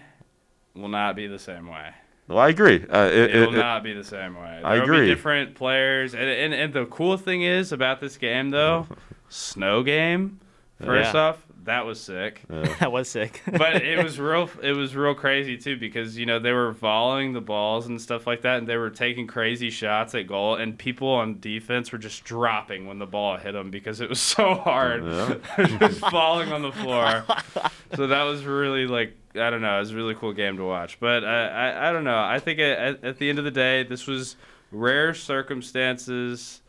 will 0.75 0.87
not 0.87 1.17
be 1.17 1.27
the 1.27 1.39
same 1.39 1.67
way. 1.67 1.89
Well, 2.31 2.39
I 2.39 2.49
agree. 2.49 2.85
Uh, 2.89 3.05
it, 3.07 3.35
It, 3.35 3.47
will 3.47 3.55
it- 3.55 3.59
not 3.59 3.83
be 3.83 3.93
the 3.93 4.03
same 4.03 4.35
way. 4.35 4.59
There 4.61 4.65
I 4.65 4.75
agree. 4.77 5.01
be 5.01 5.07
different 5.07 5.55
players, 5.55 6.13
and, 6.13 6.23
and 6.29 6.53
and 6.53 6.73
the 6.73 6.85
cool 6.85 7.17
thing 7.17 7.41
is 7.43 7.71
about 7.71 7.99
this 7.99 8.17
game 8.17 8.49
though, 8.51 8.87
snow 9.29 9.83
game. 9.83 10.39
First 10.83 11.13
Yeah. 11.13 11.19
off, 11.19 11.45
that 11.63 11.85
was 11.85 11.99
sick. 11.99 12.41
that 12.49 12.91
was 12.91 13.07
sick. 13.07 13.41
but 13.51 13.75
it 13.77 14.03
was 14.03 14.19
real 14.19 14.49
it 14.61 14.73
was 14.75 14.95
real 14.95 15.13
crazy 15.13 15.57
too 15.57 15.77
because 15.77 16.17
you 16.17 16.25
know 16.25 16.39
they 16.39 16.51
were 16.51 16.71
volleying 16.73 17.33
the 17.33 17.41
balls 17.41 17.87
and 17.87 18.01
stuff 18.01 18.25
like 18.25 18.41
that 18.41 18.57
and 18.57 18.67
they 18.67 18.77
were 18.77 18.89
taking 18.89 19.27
crazy 19.27 19.69
shots 19.69 20.15
at 20.15 20.27
goal 20.27 20.55
and 20.55 20.77
people 20.77 21.07
on 21.07 21.39
defense 21.39 21.91
were 21.91 21.97
just 21.97 22.23
dropping 22.23 22.87
when 22.87 22.99
the 22.99 23.05
ball 23.05 23.37
hit 23.37 23.51
them 23.53 23.69
because 23.69 24.01
it 24.01 24.09
was 24.09 24.19
so 24.21 24.55
hard. 24.55 25.03
Just 25.79 25.99
falling 25.99 26.51
on 26.51 26.61
the 26.61 26.71
floor. 26.71 27.23
So 27.95 28.07
that 28.07 28.23
was 28.23 28.43
really 28.43 28.87
like 28.87 29.15
i 29.35 29.49
don't 29.49 29.61
know 29.61 29.77
it 29.77 29.79
was 29.79 29.91
a 29.91 29.95
really 29.95 30.15
cool 30.15 30.33
game 30.33 30.57
to 30.57 30.63
watch. 30.63 30.99
But 30.99 31.23
i 31.23 31.47
i, 31.47 31.89
I 31.89 31.91
don't 31.93 32.03
know. 32.03 32.19
I 32.19 32.39
think 32.39 32.59
at, 32.59 33.03
at 33.03 33.17
the 33.17 33.29
end 33.29 33.39
of 33.39 33.45
the 33.45 33.51
day 33.51 33.83
this 33.83 34.07
was 34.07 34.35
rare 34.71 35.13
circumstances 35.13 36.61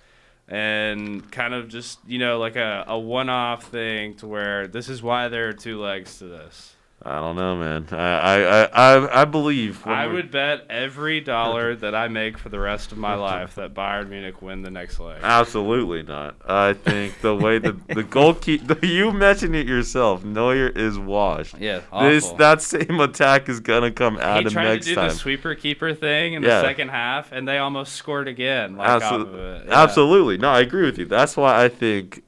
and 0.48 1.31
kind 1.31 1.55
of 1.55 1.68
just 1.68 1.98
you 2.07 2.18
know 2.18 2.38
like 2.38 2.57
a, 2.57 2.85
a 2.88 2.98
one-off 2.98 3.64
thing 3.68 4.14
to 4.14 4.26
where 4.26 4.66
this 4.66 4.88
is 4.88 5.02
why 5.02 5.28
there 5.28 5.48
are 5.48 5.52
two 5.52 5.81
legs 5.81 6.18
to 6.18 6.24
this 6.24 6.71
I 7.04 7.18
don't 7.18 7.34
know, 7.36 7.56
man. 7.56 7.88
I 7.90 7.96
I 7.96 8.40
I, 8.40 8.64
I, 8.96 9.22
I 9.22 9.24
believe. 9.24 9.84
i 9.86 10.04
we're- 10.06 10.14
would 10.16 10.30
bet 10.30 10.66
every 10.70 11.20
dollar 11.20 11.74
that 11.76 11.94
i 11.94 12.06
make 12.08 12.38
for 12.38 12.48
the 12.48 12.60
rest 12.60 12.92
of 12.92 12.98
my 12.98 13.14
life 13.14 13.56
that 13.56 13.74
bayern 13.74 14.08
munich 14.08 14.40
win 14.40 14.62
the 14.62 14.70
next 14.70 15.00
leg 15.00 15.18
Absolutely 15.22 16.02
not. 16.04 16.36
I 16.46 16.74
think 16.74 17.20
the 17.20 17.34
way 17.34 17.58
the 17.58 17.72
the 17.88 18.02
goalkeeper 18.04 18.84
you 18.86 19.10
mentioned 19.12 19.56
it 19.56 19.66
yourself, 19.66 20.24
Neuer 20.24 20.68
is 20.68 20.98
washed. 20.98 21.58
yeah 21.58 21.80
awful. 21.92 22.08
This 22.10 22.28
that 22.32 22.62
same 22.62 23.00
attack 23.00 23.48
is 23.48 23.58
gonna 23.60 23.90
come 23.90 24.18
at 24.18 24.38
he 24.40 24.44
him 24.44 24.50
tried 24.50 24.64
next 24.74 24.84
to 24.86 24.90
do 24.90 24.94
time. 24.96 25.08
the 25.08 25.14
sweeper 25.14 25.54
keeper 25.54 25.94
thing 25.94 26.34
in 26.34 26.42
Yeah. 26.42 26.60
the 26.60 26.62
second 26.68 26.90
half 26.90 27.32
and 27.32 27.48
they 27.48 27.58
almost 27.58 27.94
scored 27.94 28.28
again 28.28 28.76
like 28.76 28.88
off 28.88 29.02
of 29.02 29.02
Absolutely, 29.02 29.40
it. 29.40 29.64
Yeah. 29.66 29.82
absolutely. 29.82 30.38
No, 30.38 30.50
I 30.50 30.60
agree 30.60 30.84
with 30.84 30.98
you. 30.98 31.06
That's 31.06 31.36
why 31.36 31.64
I 31.64 31.68
think 31.68 32.22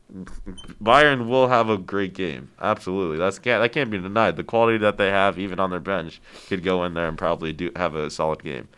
Bayern 0.82 1.26
will 1.26 1.48
have 1.48 1.68
a 1.68 1.76
great 1.76 2.14
game. 2.14 2.50
Absolutely, 2.60 3.18
that's 3.18 3.38
can't 3.38 3.62
that 3.62 3.72
can't 3.72 3.90
be 3.90 3.98
denied. 3.98 4.36
The 4.36 4.44
quality 4.44 4.78
that 4.78 4.96
they 4.96 5.10
have, 5.10 5.38
even 5.38 5.58
on 5.58 5.70
their 5.70 5.80
bench, 5.80 6.20
could 6.48 6.62
go 6.62 6.84
in 6.84 6.94
there 6.94 7.08
and 7.08 7.18
probably 7.18 7.52
do 7.52 7.70
have 7.74 7.96
a 7.96 8.10
solid 8.10 8.42
game. 8.42 8.68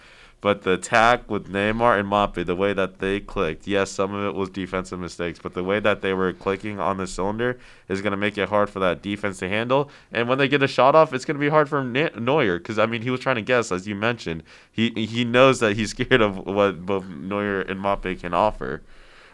But 0.40 0.62
the 0.62 0.74
attack 0.74 1.28
with 1.30 1.50
Neymar 1.50 1.98
and 1.98 2.08
Mbappe, 2.08 2.44
the 2.46 2.54
way 2.54 2.72
that 2.72 2.98
they 3.00 3.20
clicked, 3.20 3.66
yes, 3.66 3.90
some 3.90 4.14
of 4.14 4.24
it 4.24 4.34
was 4.34 4.48
defensive 4.50 5.00
mistakes, 5.00 5.38
but 5.42 5.54
the 5.54 5.64
way 5.64 5.80
that 5.80 6.02
they 6.02 6.12
were 6.12 6.32
clicking 6.32 6.78
on 6.78 6.98
the 6.98 7.06
cylinder 7.06 7.58
is 7.88 8.02
going 8.02 8.12
to 8.12 8.18
make 8.18 8.36
it 8.38 8.48
hard 8.50 8.68
for 8.70 8.78
that 8.78 9.02
defense 9.02 9.38
to 9.38 9.48
handle. 9.48 9.90
And 10.12 10.28
when 10.28 10.38
they 10.38 10.46
get 10.46 10.62
a 10.62 10.68
shot 10.68 10.94
off, 10.94 11.12
it's 11.12 11.24
going 11.24 11.36
to 11.36 11.40
be 11.40 11.48
hard 11.48 11.68
for 11.68 11.82
Ne- 11.82 12.10
Neuer 12.18 12.58
because 12.58 12.78
I 12.78 12.86
mean 12.86 13.02
he 13.02 13.10
was 13.10 13.20
trying 13.20 13.36
to 13.36 13.42
guess, 13.42 13.72
as 13.72 13.88
you 13.88 13.94
mentioned. 13.94 14.42
He 14.70 14.90
he 14.90 15.24
knows 15.24 15.60
that 15.60 15.76
he's 15.76 15.90
scared 15.96 16.20
of 16.20 16.38
what 16.46 16.86
both 16.86 17.06
Neuer 17.06 17.62
and 17.62 17.80
Mbappe 17.80 18.20
can 18.20 18.32
offer. 18.32 18.82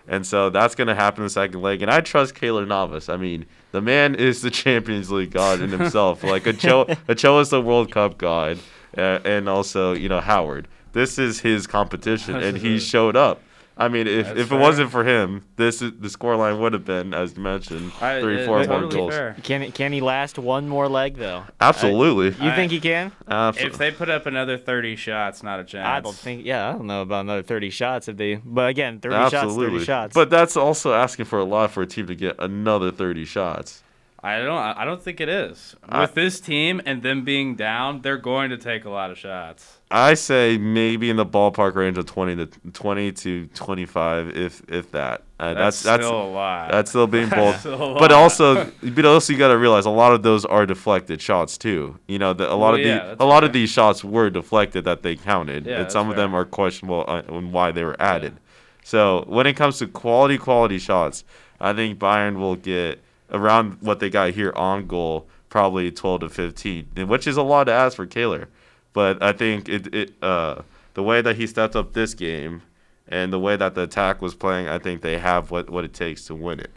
And 0.08 0.26
so 0.26 0.50
that's 0.50 0.74
going 0.74 0.88
to 0.88 0.94
happen 0.94 1.20
in 1.20 1.26
the 1.26 1.30
second 1.30 1.62
leg. 1.62 1.82
And 1.82 1.90
I 1.90 2.00
trust 2.00 2.34
Keylor 2.34 2.66
Navas. 2.66 3.08
I 3.08 3.16
mean, 3.16 3.46
the 3.70 3.80
man 3.80 4.14
is 4.14 4.42
the 4.42 4.50
Champions 4.62 5.10
League 5.10 5.30
god 5.30 5.60
in 5.60 5.70
himself. 5.70 6.22
like 6.24 6.46
Ochoa, 6.46 6.96
Ochoa 7.08 7.40
is 7.40 7.50
the 7.50 7.62
World 7.62 7.90
Cup 7.90 8.18
god, 8.18 8.58
uh, 8.96 9.20
and 9.24 9.48
also 9.48 9.92
you 9.92 10.08
know 10.08 10.20
Howard. 10.20 10.68
This 10.92 11.18
is 11.18 11.40
his 11.40 11.66
competition, 11.66 12.36
and 12.36 12.58
he 12.58 12.78
showed 12.78 13.16
up. 13.16 13.40
I 13.76 13.88
mean, 13.88 14.06
if, 14.06 14.26
That's 14.26 14.40
if 14.40 14.48
fair. 14.48 14.58
it 14.58 14.60
wasn't 14.60 14.90
for 14.90 15.02
him, 15.02 15.44
this 15.56 15.80
is, 15.80 15.92
the 15.98 16.08
scoreline 16.08 16.60
would 16.60 16.74
have 16.74 16.84
been, 16.84 17.14
as 17.14 17.36
you 17.36 17.42
mentioned, 17.42 17.90
I- 18.00 18.20
three, 18.20 18.36
it- 18.42 18.46
four 18.46 18.58
more 18.58 18.66
totally 18.66 18.94
goals. 18.96 19.14
fair. 19.14 19.34
Can 19.42 19.62
he, 19.62 19.70
can 19.70 19.92
he 19.92 20.00
last 20.02 20.38
one 20.38 20.68
more 20.68 20.88
leg 20.88 21.16
though? 21.16 21.44
Absolutely. 21.60 22.26
You 22.44 22.50
I- 22.52 22.54
think 22.56 22.70
he 22.70 22.80
can? 22.80 23.12
Absolutely. 23.26 23.72
if 23.72 23.78
they 23.78 23.90
put 23.90 24.10
up 24.10 24.26
another 24.26 24.58
30 24.58 24.96
shots 24.96 25.42
not 25.42 25.58
a 25.58 25.64
chance 25.64 25.86
I 25.86 26.00
don't 26.00 26.14
think. 26.14 26.44
Yeah, 26.44 26.68
I 26.68 26.72
don't 26.72 26.86
know 26.86 27.02
about 27.02 27.22
another 27.22 27.42
30 27.42 27.70
shots 27.70 28.08
if 28.08 28.16
they. 28.18 28.34
But 28.36 28.68
again, 28.68 29.00
30 29.00 29.30
shots, 29.30 29.54
30 29.54 29.84
shots. 29.84 30.14
But 30.14 30.28
that's 30.30 30.56
also 30.56 30.92
asking 30.92 31.24
for 31.24 31.38
a 31.38 31.44
lot 31.44 31.70
for 31.70 31.82
a 31.82 31.86
team 31.86 32.06
to 32.08 32.14
get 32.14 32.36
another 32.38 32.90
30 32.90 33.24
shots. 33.24 33.82
I 34.24 34.38
don't. 34.38 34.56
I 34.56 34.84
don't 34.84 35.02
think 35.02 35.20
it 35.20 35.28
is. 35.28 35.74
I- 35.88 36.02
With 36.02 36.14
this 36.14 36.38
team 36.40 36.80
and 36.86 37.02
them 37.02 37.24
being 37.24 37.56
down, 37.56 38.02
they're 38.02 38.16
going 38.16 38.50
to 38.50 38.56
take 38.56 38.84
a 38.84 38.90
lot 38.90 39.10
of 39.10 39.18
shots. 39.18 39.78
I 39.90 40.14
say 40.14 40.56
maybe 40.58 41.10
in 41.10 41.16
the 41.16 41.26
ballpark 41.26 41.74
range 41.74 41.98
of 41.98 42.06
20 42.06 42.36
to 42.36 42.46
20 42.72 43.12
to 43.12 43.46
25 43.48 44.28
if 44.36 44.62
if 44.68 44.92
that. 44.92 45.22
Uh, 45.40 45.54
That's, 45.54 45.82
that's 45.82 45.82
that's 45.82 46.06
still 46.06 46.22
a 46.22 46.30
lot. 46.30 46.70
that's 46.70 46.90
still 46.90 47.08
being 47.08 47.28
bold. 47.38 47.56
still 47.56 47.94
but 47.98 48.12
also 48.12 48.70
but 48.80 49.04
also 49.04 49.32
you 49.32 49.38
got 49.40 49.48
to 49.48 49.58
realize 49.58 49.86
a 49.86 49.90
lot 49.90 50.12
of 50.12 50.22
those 50.22 50.44
are 50.44 50.66
deflected 50.66 51.20
shots 51.20 51.58
too. 51.58 51.98
You 52.06 52.20
know, 52.20 52.32
the, 52.32 52.44
a 52.50 52.54
lot 52.54 52.72
Well, 52.72 52.74
of 52.74 52.80
yeah, 52.86 53.14
the 53.16 53.24
a 53.24 53.26
lot 53.26 53.42
of 53.42 53.52
these 53.52 53.70
shots 53.70 54.04
were 54.04 54.30
deflected 54.30 54.84
that 54.84 55.02
they 55.02 55.16
counted. 55.16 55.66
Yeah, 55.66 55.80
and 55.80 55.90
some 55.90 56.08
of 56.08 56.14
them 56.16 56.32
are 56.32 56.44
questionable 56.44 57.02
on 57.08 57.50
why 57.50 57.72
they 57.72 57.82
were 57.82 58.00
added. 58.00 58.36
So, 58.84 59.24
when 59.26 59.46
it 59.48 59.54
comes 59.54 59.78
to 59.78 59.88
quality 59.88 60.38
quality 60.38 60.78
shots, 60.78 61.24
I 61.60 61.72
think 61.72 61.98
Bayern 61.98 62.36
will 62.36 62.56
get 62.56 63.02
around 63.32 63.78
what 63.80 63.98
they 63.98 64.10
got 64.10 64.30
here 64.30 64.52
on 64.54 64.86
goal, 64.86 65.26
probably 65.48 65.90
12 65.90 66.20
to 66.20 66.28
15, 66.28 66.86
which 67.08 67.26
is 67.26 67.36
a 67.36 67.42
lot 67.42 67.64
to 67.64 67.72
ask 67.72 67.96
for 67.96 68.06
Keylor. 68.06 68.46
But 68.92 69.22
I 69.22 69.32
think 69.32 69.68
it, 69.68 69.94
it 69.94 70.12
uh, 70.22 70.62
the 70.94 71.02
way 71.02 71.22
that 71.22 71.36
he 71.36 71.46
stepped 71.46 71.74
up 71.74 71.94
this 71.94 72.14
game 72.14 72.62
and 73.08 73.32
the 73.32 73.38
way 73.38 73.56
that 73.56 73.74
the 73.74 73.82
attack 73.82 74.20
was 74.22 74.34
playing, 74.34 74.68
I 74.68 74.78
think 74.78 75.00
they 75.00 75.18
have 75.18 75.50
what, 75.50 75.70
what 75.70 75.84
it 75.84 75.94
takes 75.94 76.26
to 76.26 76.34
win 76.34 76.60
it. 76.60 76.70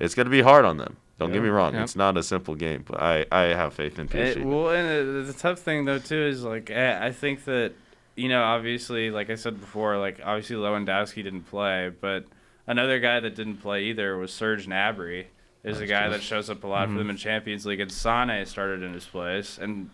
It's 0.00 0.14
going 0.14 0.26
to 0.26 0.30
be 0.30 0.42
hard 0.42 0.64
on 0.64 0.76
them. 0.76 0.96
Don't 1.18 1.32
get 1.32 1.42
me 1.42 1.48
wrong. 1.48 1.74
Yeah. 1.74 1.84
It's 1.84 1.94
not 1.94 2.16
a 2.16 2.22
simple 2.22 2.56
game, 2.56 2.84
but 2.86 3.00
I, 3.00 3.24
I 3.30 3.42
have 3.42 3.72
faith 3.72 3.98
in 3.98 4.08
PSG. 4.08 4.38
It, 4.38 4.44
well, 4.44 4.70
and 4.70 5.22
uh, 5.22 5.26
the 5.26 5.32
tough 5.32 5.60
thing 5.60 5.84
though 5.84 6.00
too 6.00 6.26
is 6.26 6.42
like 6.42 6.72
I 6.72 7.06
I 7.06 7.12
think 7.12 7.44
that 7.44 7.72
you 8.16 8.28
know 8.28 8.42
obviously 8.42 9.12
like 9.12 9.30
I 9.30 9.36
said 9.36 9.60
before 9.60 9.96
like 9.96 10.20
obviously 10.24 10.56
Lewandowski 10.56 11.22
didn't 11.22 11.44
play, 11.44 11.92
but 12.00 12.24
another 12.66 12.98
guy 12.98 13.20
that 13.20 13.36
didn't 13.36 13.58
play 13.58 13.84
either 13.84 14.16
was 14.16 14.32
Serge 14.32 14.66
Gnabry. 14.66 15.26
Is 15.64 15.80
a 15.80 15.86
guy 15.86 16.10
that 16.10 16.22
shows 16.22 16.50
up 16.50 16.62
a 16.64 16.66
lot 16.66 16.88
for 16.88 16.92
them 16.92 17.02
mm-hmm. 17.02 17.10
in 17.10 17.16
Champions 17.16 17.64
League, 17.64 17.80
and 17.80 17.90
Sane 17.90 18.44
started 18.44 18.82
in 18.82 18.92
his 18.92 19.06
place, 19.06 19.58
and 19.58 19.88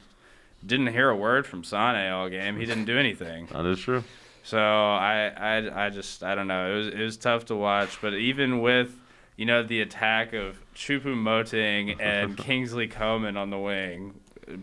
didn't 0.67 0.89
hear 0.89 1.09
a 1.09 1.17
word 1.17 1.47
from 1.47 1.63
Sane 1.63 2.11
all 2.11 2.29
game. 2.29 2.59
He 2.59 2.67
didn't 2.67 2.87
do 2.87 2.99
anything. 2.99 3.47
that 3.53 3.65
is 3.67 3.79
true. 3.81 4.03
So 4.43 4.59
I, 4.59 5.33
I, 5.37 5.87
I 5.87 5.91
just 5.91 6.23
I 6.23 6.35
don't 6.35 6.49
know. 6.49 6.73
It 6.73 6.77
was 6.77 6.87
it 6.89 7.01
was 7.01 7.17
tough 7.17 7.45
to 7.47 7.57
watch, 7.57 8.01
but 8.01 8.15
even 8.15 8.61
with 8.61 8.97
you 9.37 9.47
know 9.47 9.63
the 9.63 9.81
attack 9.81 10.33
of 10.33 10.59
Choupo-Moting 10.75 11.97
and 12.01 12.37
Kingsley 12.37 12.89
Coman 12.89 13.37
on 13.37 13.51
the 13.51 13.59
wing, 13.59 14.15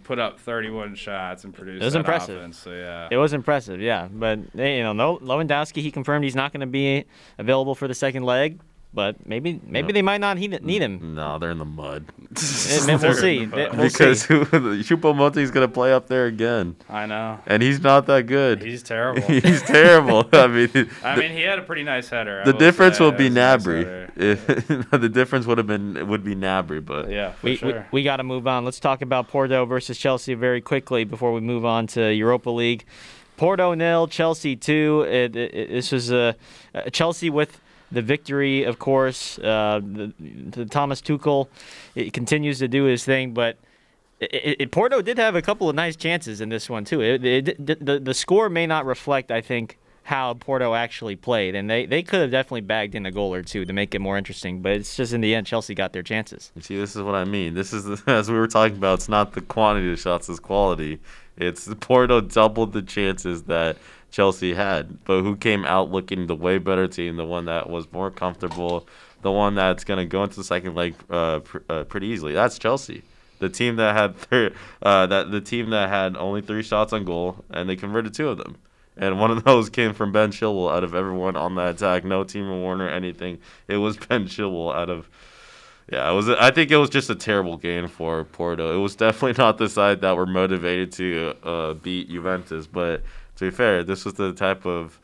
put 0.03 0.19
up 0.19 0.39
31 0.39 0.95
shots 0.95 1.43
and 1.43 1.53
produced 1.53 1.81
It 1.81 1.85
was 1.85 1.95
impressive. 1.95 2.37
offense. 2.37 2.57
So 2.57 2.71
yeah, 2.71 3.07
It 3.09 3.17
was 3.17 3.33
impressive, 3.33 3.81
yeah. 3.81 4.07
But 4.11 4.39
you 4.55 4.83
know, 4.83 4.93
no 4.93 5.17
Lewandowski, 5.17 5.81
he 5.81 5.91
confirmed 5.91 6.23
he's 6.23 6.35
not 6.35 6.51
going 6.51 6.61
to 6.61 6.67
be 6.67 7.05
available 7.37 7.75
for 7.75 7.87
the 7.87 7.95
second 7.95 8.23
leg. 8.23 8.59
But 8.93 9.27
maybe 9.27 9.59
maybe 9.67 9.87
Yep. 9.89 9.93
they 9.93 10.01
might 10.01 10.21
not 10.21 10.37
need, 10.37 10.63
need 10.63 10.81
him. 10.81 11.13
No, 11.13 11.37
they're 11.37 11.51
in 11.51 11.59
the 11.59 11.65
mud. 11.65 12.05
Eh, 12.19 12.85
man, 12.87 12.99
we'll 13.01 13.13
see. 13.13 13.45
We'll 13.45 13.69
because 13.83 14.21
see. 14.21 14.33
Choupo-Moting 14.33 15.43
is 15.43 15.51
going 15.51 15.67
to 15.67 15.71
play 15.71 15.93
up 15.93 16.07
there 16.07 16.25
again. 16.25 16.75
I 16.89 17.05
know 17.05 17.39
And 17.45 17.61
he's 17.61 17.79
not 17.81 18.07
that 18.07 18.23
good. 18.23 18.63
he's 18.63 18.81
terrible. 18.81 19.21
He's 19.27 19.61
terrible. 19.61 20.27
I 20.33 20.47
mean, 20.47 20.69
I 21.03 21.15
the, 21.15 21.21
mean, 21.21 21.31
he 21.31 21.41
had 21.41 21.59
a 21.59 21.61
pretty 21.61 21.83
nice 21.83 22.09
header. 22.09 22.41
The 22.45 22.53
will 22.53 22.59
difference 22.59 22.97
say. 22.97 23.03
will 23.03 23.11
be 23.11 23.25
was 23.25 23.33
nice 23.35 23.63
Gnabry. 23.65 24.89
the 25.01 25.09
difference 25.09 25.45
would 25.45 25.57
have 25.59 25.67
been 25.67 26.07
would 26.07 26.23
be 26.23 26.35
Gnabry, 26.35 26.83
but 26.83 27.09
Yeah, 27.11 27.31
for 27.33 27.45
We, 27.47 27.55
sure. 27.57 27.87
we, 27.91 27.99
we 27.99 28.03
got 28.03 28.17
to 28.17 28.23
move 28.23 28.47
on. 28.47 28.65
Let's 28.65 28.79
talk 28.79 29.01
about 29.03 29.27
Porto 29.27 29.65
versus 29.65 29.97
Chelsea 29.97 30.33
very 30.33 30.61
quickly 30.61 31.03
before 31.03 31.33
we 31.33 31.41
move 31.41 31.65
on 31.65 31.85
to 31.87 32.11
Europa 32.13 32.49
League. 32.49 32.85
Porto 33.35 33.73
nil, 33.75 34.07
Chelsea 34.07 34.55
two. 34.55 35.05
It, 35.07 35.35
it, 35.35 35.53
it- 35.53 35.69
this 35.69 35.91
was 35.91 36.09
a, 36.11 36.35
a 36.73 36.89
Chelsea 36.89 37.29
with 37.29 37.59
the 37.91 38.01
victory, 38.01 38.63
of 38.63 38.79
course. 38.79 39.39
Uh, 39.39 39.81
the, 39.83 40.13
the 40.19 40.65
Thomas 40.65 41.01
Tuchel 41.01 41.47
it 41.95 42.13
continues 42.13 42.59
to 42.59 42.67
do 42.67 42.83
his 42.83 43.03
thing, 43.05 43.33
but 43.33 43.57
it, 44.19 44.57
it, 44.59 44.71
Porto 44.71 45.01
did 45.01 45.17
have 45.17 45.35
a 45.35 45.41
couple 45.41 45.69
of 45.69 45.75
nice 45.75 45.95
chances 45.95 46.41
in 46.41 46.49
this 46.49 46.69
one 46.69 46.85
too. 46.85 47.01
It, 47.01 47.21
the 47.65 47.99
the 47.99 48.13
score 48.13 48.49
may 48.49 48.67
not 48.67 48.85
reflect, 48.85 49.31
I 49.31 49.41
think, 49.41 49.77
how 50.07 50.33
Porto 50.35 50.73
actually 50.73 51.17
played, 51.17 51.53
and 51.53 51.69
they, 51.69 51.85
they 51.85 52.01
could 52.01 52.21
have 52.21 52.31
definitely 52.31 52.61
bagged 52.61 52.95
in 52.95 53.05
a 53.05 53.11
goal 53.11 53.33
or 53.33 53.43
two 53.43 53.65
to 53.65 53.73
make 53.73 53.93
it 53.93 53.99
more 53.99 54.17
interesting. 54.17 54.61
But 54.61 54.71
it's 54.71 54.95
just 54.95 55.11
in 55.11 55.19
the 55.19 55.35
end, 55.35 55.45
Chelsea 55.45 55.75
got 55.75 55.91
their 55.91 56.01
chances. 56.01 56.53
You 56.55 56.61
see, 56.61 56.77
this 56.77 56.95
is 56.95 57.01
what 57.01 57.13
I 57.13 57.25
mean. 57.25 57.55
This 57.55 57.73
is 57.73 57.83
the, 57.83 58.01
as 58.07 58.31
we 58.31 58.37
were 58.37 58.47
talking 58.47 58.77
about. 58.77 58.99
It's 58.99 59.09
not 59.09 59.33
the 59.33 59.41
quantity 59.41 59.91
of 59.91 59.99
shots; 59.99 60.29
it's 60.29 60.39
quality. 60.39 60.99
It's 61.35 61.67
Porto 61.81 62.21
doubled 62.21 62.71
the 62.71 62.81
chances 62.81 63.43
that 63.43 63.77
Chelsea 64.11 64.53
had, 64.53 65.03
but 65.05 65.21
who 65.21 65.35
came 65.35 65.65
out 65.65 65.91
looking 65.91 66.27
the 66.27 66.35
way 66.35 66.57
better 66.57 66.87
team, 66.87 67.17
the 67.17 67.25
one 67.25 67.45
that 67.45 67.69
was 67.69 67.91
more 67.91 68.09
comfortable, 68.09 68.87
the 69.21 69.31
one 69.31 69.55
that's 69.55 69.83
gonna 69.83 70.05
go 70.05 70.23
into 70.23 70.37
the 70.37 70.43
second 70.43 70.75
leg 70.75 70.95
uh, 71.09 71.39
pr- 71.39 71.57
uh, 71.69 71.83
pretty 71.83 72.07
easily. 72.07 72.33
That's 72.33 72.57
Chelsea, 72.57 73.03
the 73.39 73.49
team 73.49 73.75
that 73.77 73.95
had 73.95 74.15
thir- 74.17 74.53
uh, 74.81 75.05
that 75.07 75.31
the 75.31 75.41
team 75.41 75.69
that 75.71 75.89
had 75.89 76.15
only 76.15 76.41
three 76.41 76.63
shots 76.63 76.93
on 76.93 77.03
goal 77.05 77.43
and 77.49 77.69
they 77.69 77.75
converted 77.75 78.13
two 78.13 78.29
of 78.29 78.37
them. 78.37 78.57
And 78.99 79.19
one 79.19 79.29
of 79.29 79.43
those 79.43 79.69
came 79.69 79.93
from 79.93 80.11
Ben 80.11 80.31
Chilwell 80.31 80.71
out 80.75 80.83
of 80.83 80.95
everyone 80.95 81.35
on 81.35 81.53
that 81.55 81.75
attack. 81.75 82.03
No 82.03 82.23
Timo 82.23 82.65
Werner, 82.65 82.89
anything. 82.89 83.37
It 83.67 83.77
was 83.77 83.95
Ben 84.07 84.25
Chilwell 84.25 84.73
out 84.73 84.89
of 84.89 85.07
Yeah, 85.91 86.09
it 86.09 86.15
was. 86.15 86.29
I 86.29 86.49
think 86.49 86.71
it 86.71 86.77
was 86.77 86.89
just 86.89 87.09
a 87.11 87.15
terrible 87.15 87.57
game 87.57 87.87
for 87.89 88.23
Porto. 88.23 88.75
It 88.75 88.81
was 88.81 88.95
definitely 88.95 89.33
not 89.43 89.59
the 89.59 89.69
side 89.69 90.01
that 90.01 90.17
were 90.17 90.25
motivated 90.25 90.91
to 90.93 91.35
uh, 91.43 91.73
beat 91.75 92.09
Juventus. 92.09 92.65
But 92.65 93.03
to 93.37 93.45
be 93.45 93.51
fair, 93.51 93.83
this 93.83 94.05
was 94.05 94.15
the 94.15 94.33
type 94.33 94.65
of 94.65 94.99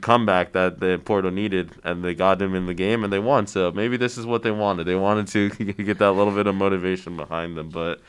comeback 0.00 0.52
that 0.52 0.80
the 0.80 1.00
Porto 1.02 1.30
needed, 1.30 1.70
and 1.84 2.04
they 2.04 2.14
got 2.14 2.38
them 2.38 2.54
in 2.54 2.66
the 2.66 2.74
game 2.74 3.04
and 3.04 3.12
they 3.12 3.18
won. 3.18 3.46
So 3.46 3.72
maybe 3.72 3.96
this 3.96 4.18
is 4.18 4.26
what 4.26 4.42
they 4.42 4.50
wanted. 4.50 4.84
They 4.84 4.94
wanted 4.94 5.28
to 5.28 5.48
get 5.72 5.98
that 5.98 6.12
little 6.12 6.34
bit 6.34 6.46
of 6.46 6.54
motivation 6.54 7.16
behind 7.16 7.56
them. 7.56 7.70
But 7.70 8.00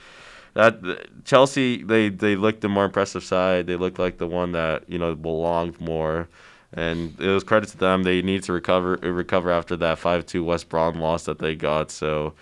that 0.54 1.24
Chelsea, 1.26 1.84
they 1.84 2.10
they 2.10 2.36
looked 2.36 2.62
the 2.62 2.69
more 2.69 2.86
impressive 2.86 3.24
side. 3.24 3.67
They 3.67 3.76
looked 3.76 4.00
like 4.00 4.17
the 4.17 4.28
one 4.28 4.52
that 4.54 4.89
you 4.89 4.98
know 4.98 5.15
belonged 5.15 5.80
more. 5.80 6.28
And 6.72 7.19
it 7.19 7.30
was 7.30 7.43
credit 7.43 7.69
to 7.69 7.78
them. 7.78 8.04
They 8.04 8.22
need 8.22 8.43
to 8.43 8.54
recover 8.54 8.98
recover 9.02 9.52
after 9.52 9.76
that 9.78 10.00
five 10.00 10.26
two 10.26 10.43
West 10.43 10.69
Brom 10.69 11.00
loss 11.00 11.24
that 11.26 11.39
they 11.39 11.56
got. 11.56 11.91
So 11.91 12.34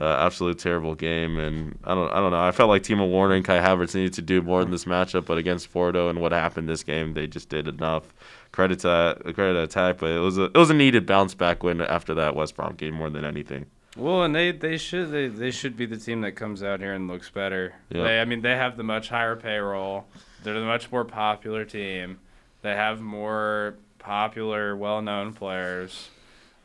uh, 0.00 0.04
absolute 0.04 0.58
terrible 0.58 0.94
game, 0.94 1.38
and 1.38 1.78
I 1.84 1.94
don't, 1.94 2.10
I 2.12 2.16
don't 2.16 2.32
know. 2.32 2.40
I 2.40 2.52
felt 2.52 2.68
like 2.68 2.82
Timo 2.82 3.10
Werner 3.10 3.34
and 3.34 3.44
Kai 3.44 3.58
Havertz 3.58 3.94
needed 3.94 4.12
to 4.14 4.22
do 4.22 4.42
more 4.42 4.62
in 4.62 4.70
this 4.70 4.84
matchup, 4.84 5.26
but 5.26 5.38
against 5.38 5.72
Porto 5.72 6.08
and 6.08 6.20
what 6.20 6.32
happened 6.32 6.68
this 6.68 6.82
game, 6.82 7.14
they 7.14 7.26
just 7.26 7.48
did 7.48 7.66
enough. 7.66 8.12
Credit 8.52 8.78
to 8.80 9.18
credit 9.34 9.54
to 9.54 9.62
attack, 9.62 9.98
but 9.98 10.10
it 10.10 10.20
was 10.20 10.38
a 10.38 10.44
it 10.44 10.56
was 10.56 10.70
a 10.70 10.74
needed 10.74 11.06
bounce 11.06 11.34
back 11.34 11.62
win 11.62 11.80
after 11.80 12.14
that 12.14 12.34
West 12.34 12.56
Brom 12.56 12.74
game 12.74 12.94
more 12.94 13.10
than 13.10 13.24
anything. 13.24 13.66
Well, 13.96 14.22
and 14.24 14.34
they, 14.34 14.52
they 14.52 14.76
should 14.76 15.10
they, 15.10 15.28
they 15.28 15.50
should 15.50 15.76
be 15.76 15.86
the 15.86 15.96
team 15.96 16.20
that 16.20 16.32
comes 16.32 16.62
out 16.62 16.80
here 16.80 16.92
and 16.92 17.08
looks 17.08 17.30
better. 17.30 17.74
Yeah. 17.88 18.02
They, 18.02 18.20
I 18.20 18.24
mean, 18.26 18.42
they 18.42 18.54
have 18.56 18.76
the 18.76 18.82
much 18.82 19.08
higher 19.08 19.36
payroll. 19.36 20.06
They're 20.42 20.54
the 20.54 20.66
much 20.66 20.92
more 20.92 21.04
popular 21.04 21.64
team. 21.64 22.18
They 22.62 22.74
have 22.74 23.00
more 23.00 23.76
popular, 23.98 24.76
well-known 24.76 25.32
players. 25.32 26.10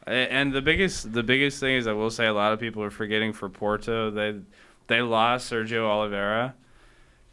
And 0.07 0.51
the 0.51 0.61
biggest 0.61 1.13
the 1.13 1.23
biggest 1.23 1.59
thing 1.59 1.75
is 1.75 1.87
I 1.87 1.93
will 1.93 2.09
say 2.09 2.25
a 2.25 2.33
lot 2.33 2.53
of 2.53 2.59
people 2.59 2.81
are 2.83 2.89
forgetting 2.89 3.33
for 3.33 3.49
Porto 3.49 4.09
they 4.09 4.39
they 4.87 5.01
lost 5.01 5.51
Sergio 5.51 5.87
Oliveira, 5.87 6.55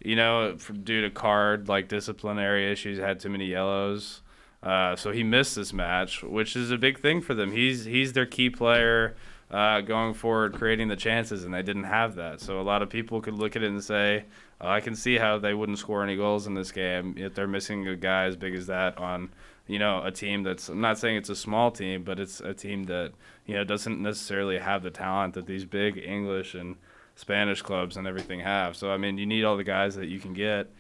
you 0.01 0.17
know, 0.17 0.57
due 0.85 1.03
to 1.03 1.11
card 1.11 1.69
like 1.69 1.89
disciplinary 1.89 2.71
issues, 2.71 2.99
had 2.99 3.21
too 3.21 3.31
many 3.31 3.47
yellows. 3.47 4.23
Uh, 4.63 4.97
so 4.97 5.13
he 5.13 5.23
missed 5.23 5.57
this 5.57 5.73
match, 5.73 6.23
which 6.23 6.57
is 6.57 6.71
a 6.71 6.77
big 6.79 7.01
thing 7.01 7.21
for 7.21 7.35
them. 7.35 7.53
He's 7.53 7.85
he's 7.85 8.13
their 8.13 8.27
key 8.27 8.51
player 8.51 9.17
uh, 9.51 9.81
going 9.81 10.15
forward, 10.15 10.55
creating 10.55 10.89
the 10.89 10.97
chances, 10.97 11.45
and 11.45 11.55
they 11.55 11.63
didn't 11.63 11.85
have 11.85 12.17
that. 12.17 12.41
So 12.41 12.61
a 12.61 12.63
lot 12.63 12.83
of 12.83 12.91
people 12.91 13.21
could 13.21 13.35
look 13.35 13.57
at 13.57 13.63
it 13.63 13.71
and 13.71 13.83
say, 13.83 14.25
oh, 14.61 14.69
I 14.69 14.81
can 14.81 14.95
see 14.95 15.17
how 15.17 15.39
they 15.39 15.55
wouldn't 15.55 15.79
score 15.79 16.03
any 16.03 16.17
goals 16.17 16.47
in 16.47 16.55
this 16.55 16.71
game 16.71 17.15
if 17.17 17.35
they're 17.35 17.49
missing 17.49 17.87
a 17.89 17.97
guy 17.97 18.25
as 18.25 18.37
big 18.37 18.55
as 18.55 18.67
that 18.67 18.99
on 18.99 19.31
you 19.69 19.79
know 19.79 20.03
a 20.03 20.11
team 20.11 20.43
that's. 20.43 20.69
I'm 20.69 20.81
not 20.81 20.99
saying 20.99 21.17
it's 21.17 21.29
a 21.29 21.37
small 21.37 21.71
team, 21.71 22.03
but 22.03 22.19
it's 22.19 22.41
a 22.41 22.55
team 22.55 22.85
that 22.85 23.13
you 23.47 23.55
know 23.55 23.63
doesn't 23.63 24.03
necessarily 24.03 24.59
have 24.59 24.83
the 24.83 24.91
talent 24.91 25.35
that 25.35 25.47
these 25.47 25.65
big 25.65 25.97
English 25.99 26.55
and 26.55 26.77
Spanish 27.15 27.63
clubs 27.63 27.97
and 27.97 28.07
everything 28.07 28.41
have. 28.41 28.77
So 28.77 28.91
I 28.91 28.97
mean, 28.97 29.19
you 29.19 29.27
need 29.27 29.45
all 29.45 29.57
the 29.57 29.65
guys 29.65 29.95
that 29.95 30.07
you 30.07 30.19
can 30.19 30.33
get 30.33 30.71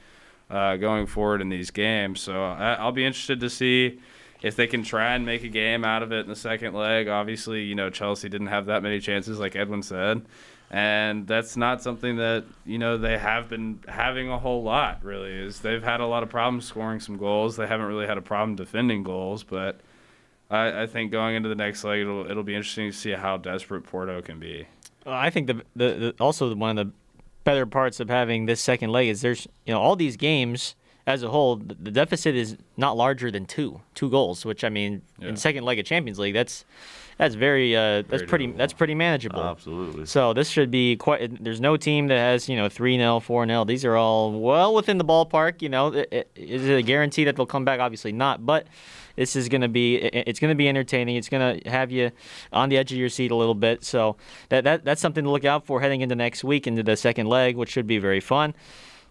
uh, 0.50 0.76
going 0.76 1.06
forward 1.06 1.40
in 1.40 1.50
these 1.50 1.70
games. 1.70 2.20
So 2.20 2.42
I, 2.42 2.74
I'll 2.74 2.92
be 2.92 3.04
interested 3.04 3.40
to 3.40 3.50
see 3.50 4.00
if 4.40 4.56
they 4.56 4.66
can 4.66 4.82
try 4.82 5.14
and 5.14 5.26
make 5.26 5.44
a 5.44 5.48
game 5.48 5.84
out 5.84 6.02
of 6.02 6.12
it 6.12 6.20
in 6.20 6.28
the 6.28 6.36
second 6.36 6.74
leg. 6.74 7.08
Obviously, 7.08 7.62
you 7.62 7.74
know 7.74 7.90
Chelsea 7.90 8.28
didn't 8.28 8.48
have 8.48 8.66
that 8.66 8.82
many 8.82 9.00
chances, 9.00 9.38
like 9.38 9.54
Edwin 9.54 9.82
said, 9.82 10.22
and 10.70 11.26
that's 11.26 11.56
not 11.56 11.82
something 11.82 12.16
that 12.16 12.44
you 12.64 12.78
know 12.78 12.98
they 12.98 13.18
have 13.18 13.48
been 13.48 13.80
having 13.88 14.30
a 14.30 14.38
whole 14.38 14.62
lot. 14.62 15.04
Really, 15.04 15.32
is 15.32 15.60
they've 15.60 15.82
had 15.82 16.00
a 16.00 16.06
lot 16.06 16.22
of 16.22 16.28
problems 16.28 16.66
scoring 16.66 17.00
some 17.00 17.16
goals. 17.16 17.56
They 17.56 17.66
haven't 17.66 17.86
really 17.86 18.06
had 18.06 18.18
a 18.18 18.22
problem 18.22 18.56
defending 18.56 19.02
goals, 19.02 19.42
but. 19.44 19.80
I, 20.50 20.84
I 20.84 20.86
think 20.86 21.12
going 21.12 21.36
into 21.36 21.50
the 21.50 21.54
next 21.54 21.84
leg, 21.84 22.00
it'll 22.00 22.24
it'll 22.30 22.42
be 22.42 22.54
interesting 22.54 22.90
to 22.90 22.96
see 22.96 23.10
how 23.10 23.36
desperate 23.36 23.82
Porto 23.82 24.22
can 24.22 24.40
be. 24.40 24.66
I 25.04 25.28
think 25.28 25.46
the, 25.46 25.62
the, 25.76 25.94
the 25.94 26.14
also 26.18 26.54
one 26.54 26.78
of 26.78 26.86
the 26.86 26.92
better 27.44 27.66
parts 27.66 28.00
of 28.00 28.08
having 28.08 28.46
this 28.46 28.60
second 28.60 28.90
leg 28.90 29.08
is 29.08 29.20
there's 29.20 29.46
you 29.64 29.72
know 29.72 29.80
all 29.80 29.96
these 29.96 30.16
games 30.16 30.74
as 31.08 31.22
a 31.22 31.28
whole 31.28 31.56
the 31.56 31.90
deficit 31.90 32.34
is 32.36 32.56
not 32.76 32.96
larger 32.96 33.30
than 33.30 33.46
two 33.46 33.80
two 33.94 34.10
goals, 34.10 34.44
which 34.44 34.62
I 34.62 34.68
mean 34.68 35.02
Yeah. 35.18 35.28
in 35.30 35.36
second 35.36 35.64
leg 35.64 35.78
of 35.78 35.86
Champions 35.86 36.18
League 36.18 36.34
that's 36.34 36.64
that's 37.16 37.34
very 37.34 37.74
uh, 37.74 38.02
that's 38.08 38.22
pretty 38.22 38.46
doable. 38.46 38.56
that's 38.58 38.72
pretty 38.72 38.94
manageable. 38.94 39.42
Absolutely. 39.42 40.06
So 40.06 40.32
this 40.34 40.48
should 40.48 40.70
be 40.70 40.94
quite. 40.96 41.42
There's 41.42 41.60
no 41.60 41.76
team 41.76 42.06
that 42.08 42.18
has 42.18 42.48
you 42.48 42.56
know 42.56 42.68
three 42.68 42.96
0 42.96 43.18
four 43.20 43.44
0 43.46 43.64
These 43.64 43.84
are 43.84 43.96
all 43.96 44.38
well 44.38 44.72
within 44.74 44.98
the 44.98 45.04
ballpark. 45.04 45.60
You 45.62 45.68
know, 45.70 45.92
I- 45.94 46.06
I- 46.12 46.24
is 46.36 46.64
it 46.68 46.74
a 46.78 46.82
guarantee 46.82 47.24
that 47.24 47.34
they'll 47.34 47.46
come 47.56 47.64
back? 47.64 47.80
Obviously 47.80 48.12
not. 48.12 48.46
But 48.46 48.68
this 49.16 49.34
is 49.34 49.48
going 49.48 49.62
to 49.62 49.68
be. 49.68 49.96
It's 49.96 50.38
going 50.38 50.52
to 50.52 50.54
be 50.64 50.68
entertaining. 50.68 51.16
It's 51.16 51.28
going 51.28 51.60
to 51.60 51.68
have 51.68 51.90
you 51.90 52.12
on 52.52 52.68
the 52.68 52.76
edge 52.76 52.92
of 52.92 52.98
your 52.98 53.08
seat 53.08 53.32
a 53.32 53.34
little 53.34 53.56
bit. 53.66 53.82
So 53.82 54.16
that, 54.50 54.62
that 54.62 54.84
that's 54.84 55.00
something 55.00 55.24
to 55.24 55.30
look 55.30 55.44
out 55.44 55.66
for 55.66 55.80
heading 55.80 56.02
into 56.02 56.14
next 56.14 56.44
week 56.44 56.68
into 56.68 56.84
the 56.84 56.96
second 56.96 57.26
leg, 57.26 57.56
which 57.56 57.70
should 57.70 57.88
be 57.88 57.98
very 57.98 58.20
fun. 58.20 58.54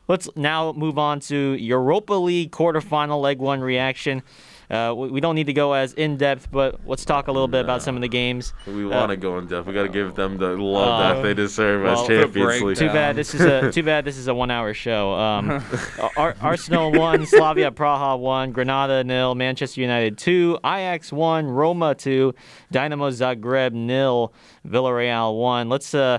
Let's 0.08 0.30
now 0.36 0.72
move 0.74 0.98
on 0.98 1.20
to 1.22 1.36
Europa 1.54 2.14
League 2.14 2.52
quarterfinal 2.52 3.22
leg 3.22 3.40
one 3.40 3.62
reaction. 3.62 4.24
Uh, 4.70 4.94
we, 4.98 5.08
we 5.10 5.22
don't 5.22 5.36
need 5.36 5.46
to 5.48 5.54
go 5.54 5.72
as 5.72 5.94
in 5.94 6.18
depth, 6.18 6.50
but 6.52 6.82
let's 6.86 7.06
talk 7.06 7.30
a 7.30 7.32
little 7.32 7.48
bit 7.48 7.62
about 7.62 7.82
some 7.82 7.96
of 7.96 8.02
the 8.02 8.08
games. 8.10 8.54
We 8.66 8.84
Uh, 8.86 8.90
want 8.90 9.12
to 9.12 9.16
go 9.16 9.38
in 9.38 9.48
depth. 9.48 9.66
We 9.66 9.74
got 9.74 9.84
to 9.84 9.90
give 9.90 10.14
them 10.16 10.38
the 10.38 10.58
love 10.58 10.88
Uh, 11.00 11.14
that 11.14 11.22
they 11.24 11.34
deserve 11.34 11.84
well, 11.84 12.02
as 12.02 12.06
Champions 12.08 12.62
League. 12.62 12.76
Too 12.78 12.88
bad 12.88 13.16
this 13.16 13.34
is 13.34 13.40
a 13.42 13.72
too 13.72 13.84
bad 13.84 14.04
this 14.04 14.18
is 14.18 14.28
a 14.28 14.34
one 14.34 14.52
hour 14.52 14.74
show. 14.74 15.14
Um, 15.14 15.64
Ar- 16.18 16.36
Arsenal 16.42 16.92
one, 16.92 17.26
Slavia 17.26 17.72
Praha 17.72 18.20
one, 18.20 18.52
Granada 18.52 19.06
nil, 19.06 19.36
Manchester 19.36 19.80
United 19.80 20.18
two, 20.18 20.58
Ajax 20.66 21.14
one, 21.14 21.46
Roma 21.48 21.96
two, 21.96 22.34
Dynamo 22.70 23.10
Zagreb 23.10 23.72
nil, 23.72 24.34
Villarreal 24.68 25.40
one. 25.40 25.70
Let's 25.70 25.94
uh 25.94 26.18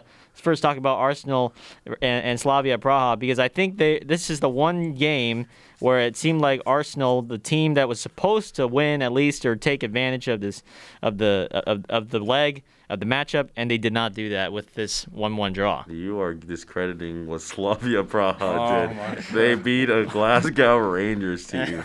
first 0.49 0.63
talk 0.63 0.79
about 0.79 0.97
Arsenal 0.97 1.55
and, 1.87 2.25
and 2.25 2.41
Slavia 2.41 2.79
Praha 2.79 3.19
because 3.19 3.39
I 3.39 3.49
think 3.49 3.77
they 3.77 3.99
this 3.99 4.31
is 4.31 4.41
the 4.41 4.49
one 4.49 4.95
game 4.95 5.47
where 5.79 6.01
it 6.01 6.17
seemed 6.17 6.41
like 6.41 6.61
Arsenal, 6.65 7.21
the 7.21 7.39
team 7.39 7.75
that 7.75 7.87
was 7.87 8.01
supposed 8.01 8.57
to 8.57 8.67
win 8.67 9.03
at 9.03 9.13
least 9.13 9.45
or 9.45 9.57
take 9.57 9.83
advantage 9.83 10.27
of 10.27 10.41
this 10.41 10.63
of 11.03 11.19
the 11.19 11.49
of, 11.53 11.85
of 11.91 12.09
the 12.09 12.19
leg 12.19 12.63
of 12.89 13.01
the 13.01 13.07
matchup, 13.07 13.51
and 13.57 13.71
they 13.71 13.77
did 13.77 13.93
not 13.93 14.15
do 14.15 14.31
that 14.31 14.51
with 14.51 14.73
this 14.73 15.05
one-one 15.09 15.53
draw. 15.53 15.85
You 15.87 16.19
are 16.21 16.33
discrediting 16.33 17.27
what 17.27 17.43
Slavia 17.43 18.03
Praha 18.03 18.37
Oh 18.41 19.15
did. 19.15 19.25
They 19.35 19.55
beat 19.55 19.91
a 19.91 20.07
Glasgow 20.07 20.79
Rangers 20.79 21.47
team 21.53 21.83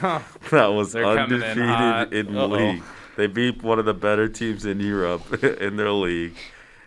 that 0.52 0.68
was 0.68 0.94
They're 0.94 1.04
coming 1.04 1.42
in 1.42 1.44
undefeated 1.44 2.30
in, 2.30 2.38
Uh-oh. 2.38 2.48
league. 2.48 2.84
They 3.18 3.28
beat 3.28 3.62
one 3.62 3.80
of 3.80 3.86
the 3.86 3.94
better 3.94 4.30
teams 4.30 4.66
in 4.66 4.80
Europe 4.80 5.44
in 5.62 5.76
their 5.76 5.92
league. 5.92 6.36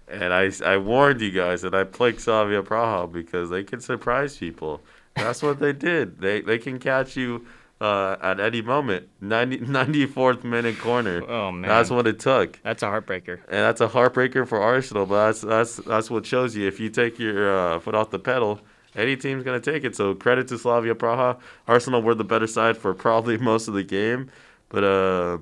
And 0.08 0.32
I, 0.32 0.50
I 0.64 0.76
warned 0.76 1.20
you 1.20 1.30
guys 1.32 1.62
that 1.62 1.74
I 1.74 1.84
played 1.84 2.20
Slavia 2.20 2.62
Praha 2.62 3.10
because 3.10 3.50
they 3.50 3.64
can 3.64 3.80
surprise 3.80 4.36
people. 4.36 4.80
That's 5.16 5.42
what 5.42 5.58
they 5.58 5.72
did. 5.72 6.20
They 6.20 6.40
they 6.42 6.58
can 6.58 6.78
catch 6.78 7.16
you 7.16 7.46
uh, 7.80 8.16
at 8.22 8.38
any 8.38 8.62
moment. 8.62 9.08
90, 9.20 9.58
94th 9.60 10.44
minute 10.44 10.78
corner. 10.78 11.22
Oh, 11.28 11.50
man. 11.50 11.68
That's 11.68 11.90
what 11.90 12.06
it 12.06 12.18
took. 12.20 12.60
That's 12.62 12.82
a 12.82 12.86
heartbreaker. 12.86 13.38
and 13.48 13.58
that's 13.66 13.80
a 13.80 13.88
heartbreaker 13.88 14.46
for 14.46 14.60
Arsenal. 14.60 15.06
But 15.06 15.26
that's 15.26 15.40
that's 15.40 15.76
that's 15.76 16.10
what 16.10 16.24
shows 16.24 16.54
you 16.54 16.68
if 16.68 16.78
you 16.80 16.88
take 16.90 17.18
your 17.18 17.56
uh, 17.58 17.80
foot 17.80 17.94
off 17.94 18.10
the 18.10 18.18
pedal, 18.18 18.60
any 18.94 19.16
team's 19.16 19.42
gonna 19.42 19.60
take 19.60 19.84
it. 19.84 19.96
So 19.96 20.14
credit 20.14 20.46
to 20.48 20.58
Slavia 20.58 20.94
Praha. 20.94 21.38
Arsenal 21.66 22.02
were 22.02 22.14
the 22.14 22.24
better 22.24 22.46
side 22.46 22.76
for 22.76 22.94
probably 22.94 23.38
most 23.52 23.66
of 23.68 23.74
the 23.74 23.82
game, 23.82 24.30
but 24.68 24.84
uh, 24.84 25.38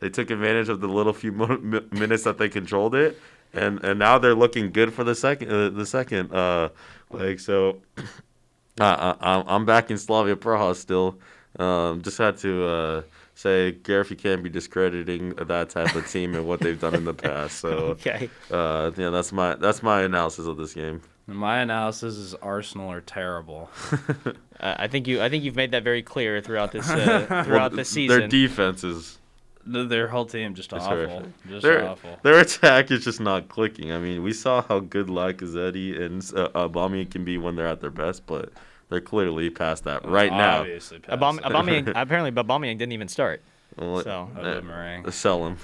they 0.00 0.08
took 0.10 0.30
advantage 0.30 0.68
of 0.68 0.80
the 0.80 0.88
little 0.88 1.12
few 1.12 1.32
mo- 1.32 1.82
minutes 1.92 2.24
that 2.24 2.38
they 2.38 2.48
controlled 2.48 2.94
it, 2.96 3.18
and 3.54 3.82
and 3.84 3.98
now 3.98 4.18
they're 4.18 4.34
looking 4.34 4.70
good 4.72 4.92
for 4.92 5.04
the 5.04 5.14
second 5.14 5.50
uh, 5.52 5.68
the 5.70 5.86
second 5.86 6.32
uh, 6.34 6.70
leg. 7.10 7.40
So. 7.40 7.78
Uh, 8.80 9.14
I, 9.20 9.32
I'm- 9.32 9.44
I'm 9.48 9.64
back 9.66 9.90
in 9.90 9.98
Slavia 9.98 10.34
Praha 10.34 10.74
still. 10.74 11.18
Um, 11.58 12.00
just 12.00 12.16
had 12.16 12.38
to 12.38 12.64
uh, 12.66 13.02
say, 13.34 13.72
Gareth, 13.72 14.08
you 14.10 14.16
can't 14.16 14.42
be 14.42 14.48
discrediting 14.48 15.34
that 15.34 15.68
type 15.68 15.94
of 15.94 16.08
team 16.10 16.34
and 16.34 16.46
what 16.48 16.60
they've 16.60 16.80
done 16.80 16.94
in 16.94 17.04
the 17.04 17.12
past. 17.12 17.58
So, 17.58 17.68
Okay. 18.00 18.30
uh, 18.50 18.90
yeah, 18.96 19.10
that's 19.10 19.30
my 19.30 19.56
that's 19.56 19.82
my 19.82 20.00
analysis 20.00 20.46
of 20.46 20.56
this 20.56 20.72
game. 20.72 21.02
My 21.26 21.58
analysis 21.58 22.16
is 22.16 22.34
Arsenal 22.36 22.90
are 22.90 23.02
terrible. 23.02 23.68
Uh, 24.58 24.76
I 24.78 24.86
think 24.86 25.08
you. 25.08 25.20
I 25.20 25.28
think 25.28 25.42
you've 25.44 25.56
made 25.56 25.72
that 25.72 25.82
very 25.82 26.02
clear 26.02 26.40
throughout 26.40 26.70
this 26.70 26.88
uh, 26.88 27.42
throughout 27.44 27.74
this 27.74 27.90
season. 27.90 28.20
Their 28.20 28.28
defense 28.28 28.84
is 28.84 29.04
Th- 29.06 29.18
Their 29.64 30.08
whole 30.08 30.26
team 30.26 30.54
just 30.54 30.72
is 30.72 30.82
awful. 30.82 30.96
horrific. 30.96 31.46
Just 31.48 31.62
Their, 31.62 31.88
awful. 31.88 32.18
their 32.22 32.40
attack 32.40 32.90
is 32.90 33.04
just 33.04 33.20
not 33.20 33.48
clicking. 33.48 33.92
I 33.92 33.98
mean, 33.98 34.22
we 34.22 34.32
saw 34.32 34.62
how 34.62 34.80
good 34.80 35.06
Lacazette 35.06 36.00
and 36.00 36.20
uh, 36.36 36.48
Aubameyang 36.68 37.10
can 37.10 37.24
be 37.24 37.38
when 37.38 37.54
they're 37.56 37.68
at 37.68 37.80
their 37.80 37.90
best, 37.90 38.26
but 38.26 38.50
they're 38.88 39.00
clearly 39.00 39.50
past 39.50 39.84
that 39.84 40.04
right 40.04 40.32
now. 40.32 40.60
Obviously, 40.60 40.98
past 40.98 41.20
Aubame- 41.20 41.84
that. 41.84 41.96
Apparently 41.96 42.30
Aubameyang 42.32 42.78
didn't 42.78 42.92
even 42.92 43.08
start. 43.08 43.42
Well, 43.76 44.02
So- 44.02 44.30
uh, 44.36 45.10
sell 45.10 45.46
him. 45.46 45.56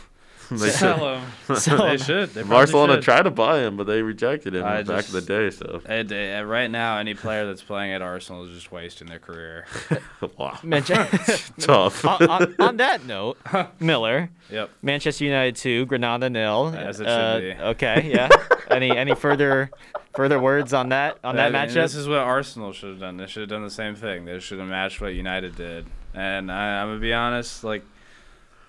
They 0.50 0.70
Sell 0.70 1.16
him. 1.16 1.24
Sell 1.56 1.78
they 1.84 1.90
him. 1.92 1.98
should. 1.98 2.30
They 2.30 2.42
Barcelona 2.42 2.94
should. 2.94 3.02
tried 3.04 3.22
to 3.22 3.30
buy 3.30 3.58
him, 3.60 3.76
but 3.76 3.86
they 3.86 4.00
rejected 4.02 4.54
him 4.54 4.64
I 4.64 4.82
back 4.82 5.06
in 5.08 5.12
the 5.14 5.20
day. 5.20 5.50
So 5.50 5.82
And, 5.84 6.10
right 6.48 6.70
now, 6.70 6.98
any 6.98 7.14
player 7.14 7.46
that's 7.46 7.62
playing 7.62 7.92
at 7.92 8.00
Arsenal 8.02 8.44
is 8.46 8.54
just 8.54 8.72
wasting 8.72 9.08
their 9.08 9.18
career. 9.18 9.66
wow, 10.38 10.58
Manche- 10.62 10.88
tough. 11.60 12.04
on, 12.04 12.22
on, 12.28 12.54
on 12.58 12.76
that 12.78 13.04
note, 13.04 13.36
Miller, 13.78 14.30
yep. 14.50 14.70
Manchester 14.82 15.24
United 15.24 15.56
two, 15.56 15.84
Granada 15.86 16.30
nil. 16.30 16.68
As 16.74 17.00
it 17.00 17.06
Uh, 17.06 17.40
should 17.40 17.56
be. 17.58 17.62
Okay, 17.62 18.10
yeah. 18.14 18.28
any 18.70 18.90
any 18.96 19.14
further 19.14 19.70
further 20.14 20.40
words 20.40 20.72
on 20.72 20.88
that 20.90 21.18
on 21.22 21.36
that 21.36 21.54
I 21.54 21.66
mean, 21.66 21.68
matchup? 21.70 21.74
This 21.74 21.94
is 21.94 22.08
what 22.08 22.18
Arsenal 22.18 22.72
should 22.72 22.90
have 22.90 23.00
done. 23.00 23.16
They 23.18 23.26
should 23.26 23.40
have 23.42 23.50
done 23.50 23.64
the 23.64 23.70
same 23.70 23.94
thing. 23.94 24.24
They 24.24 24.38
should 24.40 24.58
have 24.58 24.68
matched 24.68 25.00
what 25.00 25.14
United 25.14 25.56
did. 25.56 25.86
And 26.14 26.50
I, 26.50 26.80
I'm 26.80 26.88
gonna 26.88 27.00
be 27.00 27.12
honest, 27.12 27.64
like 27.64 27.84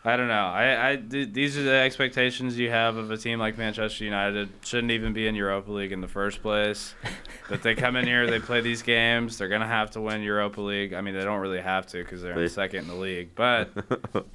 I 0.06 0.16
don't 0.16 0.30
know. 0.30 0.34
I, 0.46 0.92
I 0.92 0.96
th- 0.96 1.34
these 1.34 1.58
are 1.58 1.64
the 1.64 1.74
expectations 1.74 2.58
you 2.58 2.70
have 2.70 2.96
of 2.96 3.12
a 3.12 3.18
team 3.18 3.38
like 3.38 3.58
Manchester 3.58 4.06
United. 4.06 4.48
Shouldn't 4.64 4.92
even 4.92 5.12
be 5.12 5.28
in 5.28 5.36
Europa 5.36 5.70
League 5.72 5.92
in 5.92 6.00
the 6.00 6.08
first 6.08 6.42
place. 6.42 6.94
but 7.50 7.62
they 7.64 7.76
come 7.76 7.98
in 7.98 8.08
here, 8.08 8.26
they 8.26 8.40
play 8.40 8.62
these 8.62 8.82
games. 8.82 9.38
They're 9.38 9.50
gonna 9.50 9.68
have 9.68 9.92
to 9.92 10.02
win 10.02 10.22
Europa 10.22 10.62
League. 10.62 10.94
I 10.94 11.02
mean, 11.02 11.16
they 11.16 11.24
don't 11.24 11.42
really 11.42 11.60
have 11.62 11.86
to 11.88 11.98
because 12.02 12.22
they're 12.22 12.34
They- 12.36 12.44
in 12.44 12.50
second 12.50 12.80
in 12.84 12.88
the 12.88 12.96
league. 12.96 13.32
But 13.36 13.72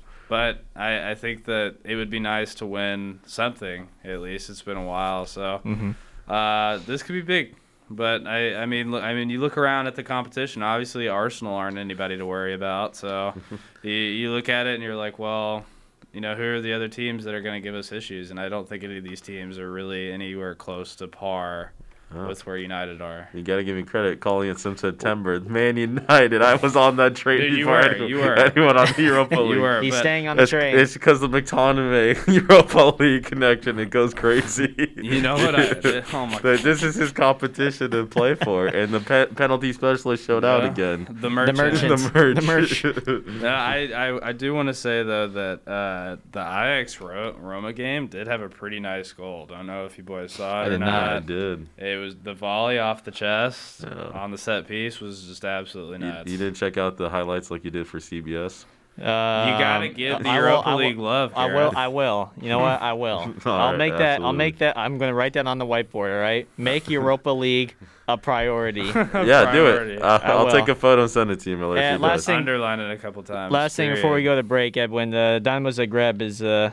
but 0.29 0.65
I, 0.77 1.13
I 1.13 1.15
think 1.15 1.45
that 1.47 1.77
it 1.85 1.97
would 1.97 2.11
be 2.11 2.21
nice 2.21 2.55
to 2.57 2.67
win 2.67 3.21
something 3.27 3.89
at 4.05 4.21
least. 4.21 4.51
It's 4.51 4.63
been 4.63 4.77
a 4.77 4.85
while, 4.85 5.25
so 5.25 5.63
uh, 6.29 6.79
this 6.87 7.03
could 7.03 7.15
be 7.15 7.23
big. 7.23 7.55
But 7.91 8.27
I, 8.27 8.63
I 8.63 8.67
mean, 8.67 8.91
look, 8.91 9.03
I 9.03 9.15
mean, 9.15 9.29
you 9.29 9.41
look 9.41 9.59
around 9.59 9.87
at 9.87 9.95
the 9.95 10.03
competition. 10.03 10.63
Obviously, 10.63 11.09
Arsenal 11.09 11.55
aren't 11.55 11.79
anybody 11.79 12.17
to 12.17 12.25
worry 12.25 12.55
about. 12.55 12.97
So 12.97 13.35
you, 13.83 13.93
you 13.93 14.31
look 14.31 14.49
at 14.49 14.67
it 14.67 14.75
and 14.75 14.83
you're 14.83 14.97
like, 14.97 15.19
well, 15.19 15.65
you 16.13 16.21
know, 16.21 16.35
who 16.35 16.43
are 16.43 16.61
the 16.61 16.73
other 16.73 16.89
teams 16.89 17.25
that 17.25 17.35
are 17.35 17.43
going 17.43 17.61
to 17.61 17.67
give 17.67 17.75
us 17.75 17.93
issues? 17.93 18.31
And 18.31 18.41
I 18.41 18.49
don't 18.49 18.69
think 18.69 18.85
any 18.85 18.99
of 18.99 19.05
these 19.05 19.21
teams 19.21 19.59
are 19.59 19.71
really 19.71 20.13
anywhere 20.13 20.55
close 20.55 20.97
to 20.97 21.09
par 21.09 21.73
with 22.13 22.47
where 22.47 22.57
United 22.57 23.01
are. 23.03 23.29
You 23.35 23.43
gotta 23.43 23.65
give 23.65 23.77
me 23.77 23.83
credit 23.83 24.21
calling 24.21 24.49
it 24.49 24.59
some 24.61 24.77
September. 24.77 25.41
Man 25.41 25.77
United, 25.77 26.43
I 26.43 26.55
was 26.57 26.77
on 26.77 26.97
that 26.97 27.17
train 27.17 27.41
Dude, 27.41 27.53
you 27.53 27.59
before 27.59 27.73
were, 27.75 27.81
anyone, 27.81 28.09
you 28.09 28.17
were. 28.19 28.35
anyone 28.37 28.77
on 28.77 28.87
the 28.97 29.03
Europa 29.03 29.41
League. 29.41 29.55
You 29.57 29.61
were. 29.63 29.83
He's 29.83 29.97
staying 29.97 30.29
on 30.29 30.37
the 30.37 30.47
train. 30.47 30.79
it's 30.79 30.93
because 30.95 31.23
of 31.23 31.31
McTominay 31.33 32.27
Europa 32.49 32.97
League 33.03 33.25
connection. 33.25 33.79
It 33.79 33.91
goes 33.91 34.15
crazy. 34.15 34.93
You 34.97 35.21
know 35.23 35.35
what 35.35 35.55
I? 35.59 36.03
Oh 36.13 36.27
my. 36.27 36.39
But 36.41 36.63
this 36.63 36.83
is 36.83 36.95
his 36.95 37.13
competition 37.13 37.91
to 37.93 38.07
play 38.07 38.35
for, 38.35 38.67
and 38.67 38.93
the 38.93 39.01
pe- 39.01 39.27
penalty 39.35 39.73
specialist 39.73 40.25
showed 40.27 40.45
out 40.45 40.63
Yeah. 40.63 40.71
again. 40.71 41.09
The 41.21 41.31
merchant. 41.31 41.59
merchant. 41.59 41.99
The 41.99 42.43
merch. 42.43 42.83
The 42.83 43.03
merch. 43.23 43.27
No, 43.43 43.49
I, 43.49 43.87
I, 43.95 44.29
I 44.29 44.33
do 44.33 44.55
want 44.55 44.69
to 44.69 44.75
say 44.75 45.03
though 45.03 45.29
that 45.29 45.69
uh, 45.69 46.17
the 46.33 46.41
Ajax 46.41 47.01
Roma 47.01 47.73
game 47.73 48.07
did 48.07 48.27
have 48.29 48.41
a 48.43 48.49
pretty 48.49 48.81
nice 48.81 49.13
goal. 49.13 49.47
Don't 49.47 49.67
know 49.67 49.85
if 49.87 49.99
you 49.99 50.05
boys 50.05 50.33
saw 50.33 50.63
it 50.63 50.65
I 50.65 50.67
or 50.67 50.71
did 50.71 50.81
not. 50.81 51.13
I 51.13 51.19
did. 51.21 51.69
It 51.79 51.94
was 51.97 52.17
the 52.17 52.35
volley 52.35 52.79
off 52.79 53.05
the 53.05 53.11
chest 53.11 53.85
Yeah. 53.85 54.19
on 54.19 54.31
the 54.31 54.39
set 54.39 54.67
piece 54.69 55.01
was 55.01 55.25
just 55.25 55.45
absolutely 55.45 56.07
You, 56.07 56.13
nuts. 56.13 56.31
you 56.31 56.39
didn't 56.39 56.55
check 56.55 56.77
out 56.79 56.97
the 56.97 57.09
highlights 57.11 57.51
like 57.51 57.65
you 57.65 57.71
did 57.71 57.87
for 57.87 57.99
CBS. 57.99 58.65
you 58.97 59.03
gotta 59.05 59.89
give 59.89 60.23
the 60.23 60.29
I 60.29 60.39
will- 60.39 60.45
Europa 60.47 60.69
I 60.69 60.75
will- 60.75 60.79
League 60.79 60.99
love, 60.99 61.33
I 61.35 61.47
will. 61.47 61.73
I 61.75 61.89
will. 61.89 62.33
You 62.41 62.49
know 62.49 62.61
what? 62.61 62.81
I 62.81 62.93
will. 63.03 63.35
I'll 63.45 63.71
right, 63.73 63.77
make 63.79 63.97
that. 63.99 64.21
I'll 64.23 64.33
make 64.33 64.59
that. 64.59 64.79
I'm 64.79 64.99
going 64.99 65.11
to 65.11 65.15
write 65.15 65.33
that 65.33 65.47
on 65.49 65.59
the 65.59 65.67
whiteboard. 65.67 66.15
All 66.15 66.21
right. 66.21 66.47
Make 66.57 66.89
Europa 66.89 67.31
League 67.31 67.75
a 68.07 68.17
priority. 68.17 68.83
Yeah, 68.95 69.51
do 69.53 69.67
it. 69.67 70.01
Uh, 70.03 70.21
I 70.23 70.31
I'll 70.31 70.45
will. 70.47 70.53
take 70.53 70.69
a 70.69 70.75
photo 70.77 71.03
and 71.03 71.11
send 71.11 71.31
it 71.33 71.41
to 71.41 71.51
you, 71.51 71.57
Miller. 71.57 71.77
And 71.79 71.97
if 71.97 72.01
you 72.01 72.07
last 72.07 72.17
does. 72.19 72.27
thing- 72.27 72.37
Underline 72.37 72.79
it 72.81 72.91
a 72.93 72.97
couple 72.97 73.23
times. 73.25 73.53
Last 73.53 73.75
thing 73.77 73.93
before 73.95 74.13
we 74.15 74.23
go 74.23 74.37
to 74.37 74.43
break, 74.45 74.77
Edwin, 74.77 75.13
uh, 75.15 75.39
Dynamo 75.41 75.71
Zagreb 75.71 76.21
is 76.23 76.41
uh, 76.43 76.71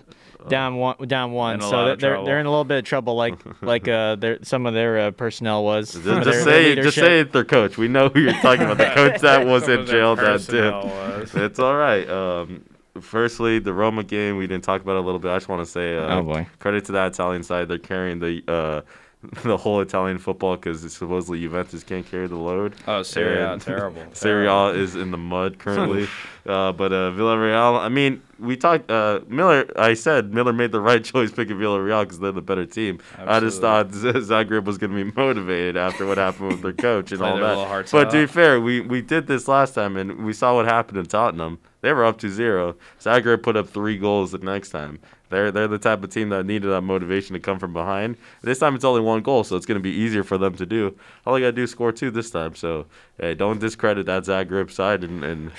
down 0.49 0.75
one, 0.75 0.95
down 1.07 1.31
one, 1.31 1.61
so 1.61 1.95
they're 1.95 2.23
they're, 2.23 2.39
in 2.39 2.45
a 2.45 2.49
little 2.49 2.63
bit 2.63 2.79
of 2.79 2.83
trouble, 2.85 3.15
like 3.15 3.35
like 3.61 3.87
uh, 3.87 4.15
their, 4.15 4.39
some 4.43 4.65
of 4.65 4.73
their 4.73 4.99
uh, 4.99 5.11
personnel 5.11 5.63
was. 5.63 5.93
Just, 5.93 6.03
just 6.05 6.23
their- 6.25 6.33
their 6.33 6.43
say, 6.43 6.75
just 6.75 6.95
say 6.97 7.19
it. 7.21 7.31
Their 7.31 7.45
coach. 7.45 7.77
We 7.77 7.87
know 7.87 8.09
who 8.09 8.19
you're 8.21 8.33
talking 8.33 8.63
about. 8.63 8.77
The 8.77 8.85
coach 8.93 9.21
that 9.21 9.45
was 9.45 9.65
Some 9.65 9.79
in 9.79 9.85
jail 9.85 10.15
that 10.15 10.23
personnel 10.25 10.81
too. 10.83 10.87
was. 10.87 11.35
It's 11.35 11.59
all 11.59 11.75
right. 11.75 12.09
Um, 12.09 12.63
firstly, 12.99 13.59
the 13.59 13.73
Roma 13.73 14.03
game. 14.03 14.37
We 14.37 14.47
didn't 14.47 14.63
talk 14.63 14.81
about 14.81 14.95
it 14.97 14.99
a 14.99 15.05
little 15.05 15.19
bit. 15.19 15.31
I 15.31 15.35
just 15.37 15.49
want 15.49 15.65
to 15.65 15.71
say, 15.71 15.97
uh, 15.97 16.17
Oh, 16.19 16.23
boy. 16.23 16.47
credit 16.59 16.85
to 16.85 16.91
that 16.93 17.13
Italian 17.13 17.43
side. 17.43 17.67
They're 17.67 17.77
carrying 17.77 18.19
the 18.19 18.43
uh, 18.47 18.81
the 19.43 19.57
whole 19.57 19.81
Italian 19.81 20.17
football 20.17 20.55
because 20.55 20.81
supposedly 20.93 21.39
Juventus 21.39 21.83
can't 21.83 22.05
carry 22.09 22.27
the 22.27 22.35
load. 22.35 22.73
Oh, 22.87 23.03
Serie 23.03 23.39
A, 23.41 23.57
terrible. 23.59 24.03
Serie 24.13 24.47
A 24.47 24.69
is 24.69 24.95
in 24.95 25.11
the 25.11 25.17
mud 25.17 25.59
currently. 25.59 26.07
uh, 26.47 26.71
but 26.71 26.91
uh, 26.91 27.11
Villarreal, 27.11 27.79
I 27.79 27.89
mean, 27.89 28.23
we 28.39 28.57
talked. 28.57 28.89
Uh, 28.89 29.19
Miller, 29.27 29.69
I 29.77 29.93
said 29.93 30.33
Miller 30.33 30.53
made 30.53 30.71
the 30.71 30.81
right 30.81 31.03
choice 31.03 31.31
picking 31.31 31.57
Villarreal 31.57 32.03
because 32.03 32.17
they're 32.19 32.31
the 32.31 32.41
better 32.41 32.65
team. 32.65 32.99
I 33.19 33.39
just 33.39 33.61
thought 33.61 33.93
Z- 33.93 34.07
Zagreb 34.13 34.63
was 34.63 34.79
going 34.79 34.91
to 34.95 35.03
be 35.05 35.11
motivated 35.15 35.77
after 35.77 36.07
what 36.07 36.17
happened 36.17 36.47
with 36.53 36.61
their 36.63 36.73
coach 36.73 37.11
and 37.11 37.21
all 37.21 37.37
that. 37.37 37.91
But 37.91 38.09
to 38.09 38.21
be 38.21 38.25
fair, 38.25 38.59
we, 38.59 38.81
we 38.81 39.01
did 39.03 39.27
this 39.27 39.47
last 39.47 39.75
time 39.75 39.97
and 39.97 40.25
we 40.25 40.33
saw 40.33 40.55
what 40.55 40.65
happened 40.65 40.97
in 40.97 41.05
Tottenham. 41.05 41.59
They 41.81 41.93
were 41.93 42.05
up 42.05 42.17
to 42.19 42.29
zero. 42.29 42.75
Zagreb 42.99 43.43
put 43.43 43.55
up 43.55 43.69
three 43.69 43.97
goals 43.97 44.31
the 44.31 44.37
next 44.39 44.69
time. 44.69 44.99
They're 45.31 45.51
they're 45.51 45.67
the 45.67 45.79
type 45.79 46.03
of 46.03 46.09
team 46.11 46.29
that 46.29 46.45
needed 46.45 46.67
that 46.67 46.81
motivation 46.81 47.33
to 47.33 47.39
come 47.39 47.57
from 47.57 47.73
behind. 47.73 48.17
This 48.41 48.59
time 48.59 48.75
it's 48.75 48.85
only 48.85 49.01
one 49.01 49.21
goal, 49.21 49.43
so 49.43 49.55
it's 49.55 49.65
going 49.65 49.79
to 49.79 49.83
be 49.83 49.91
easier 49.91 50.23
for 50.23 50.37
them 50.37 50.55
to 50.57 50.65
do. 50.65 50.95
All 51.25 51.33
they 51.33 51.39
got 51.39 51.47
to 51.47 51.51
do 51.53 51.63
is 51.63 51.71
score 51.71 51.91
two 51.91 52.11
this 52.11 52.29
time. 52.29 52.55
So 52.55 52.85
hey, 53.19 53.33
don't 53.33 53.59
discredit 53.59 54.05
that 54.05 54.23
Zagreb 54.23 54.69
side, 54.69 55.03
and, 55.03 55.23
and 55.23 55.51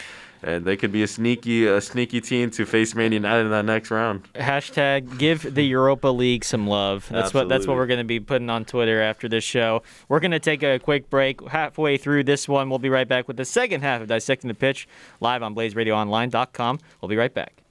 and 0.42 0.64
they 0.64 0.76
could 0.76 0.92
be 0.92 1.02
a 1.02 1.06
sneaky 1.06 1.66
a 1.66 1.80
sneaky 1.80 2.20
team 2.20 2.50
to 2.50 2.66
face 2.66 2.94
Man 2.94 3.12
United 3.12 3.44
in 3.44 3.50
that 3.50 3.64
next 3.64 3.90
round. 3.90 4.30
Hashtag 4.34 5.18
give 5.18 5.54
the 5.54 5.62
Europa 5.62 6.08
League 6.08 6.44
some 6.44 6.66
love. 6.66 7.08
That's 7.10 7.32
what 7.32 7.48
that's 7.48 7.66
what 7.66 7.76
we're 7.76 7.86
going 7.86 7.98
to 7.98 8.04
be 8.04 8.20
putting 8.20 8.50
on 8.50 8.64
Twitter 8.64 9.00
after 9.00 9.28
this 9.28 9.44
show. 9.44 9.82
We're 10.08 10.20
going 10.20 10.32
to 10.32 10.40
take 10.40 10.62
a 10.62 10.78
quick 10.78 11.08
break. 11.08 11.46
Halfway 11.48 11.96
through 11.96 12.24
this 12.24 12.48
one, 12.48 12.68
we'll 12.70 12.78
be 12.78 12.90
right 12.90 13.08
back 13.08 13.28
with 13.28 13.36
the 13.36 13.44
second 13.44 13.82
half 13.82 14.02
of 14.02 14.08
Dissecting 14.08 14.48
the 14.48 14.54
Pitch 14.54 14.88
live 15.20 15.42
on 15.42 15.54
BlazeRadioOnline.com. 15.54 16.78
We'll 17.00 17.08
be 17.08 17.16
right 17.16 17.32
back. 17.32 17.61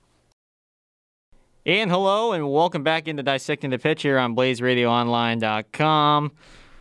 And 1.64 1.92
hello, 1.92 2.32
and 2.32 2.52
welcome 2.52 2.82
back 2.82 3.08
into 3.08 3.22
Dissecting 3.22 3.70
the 3.70 3.78
Pitch 3.78 4.02
here 4.02 4.18
on 4.18 4.36
BlazeRadioOnline.com. 4.36 6.32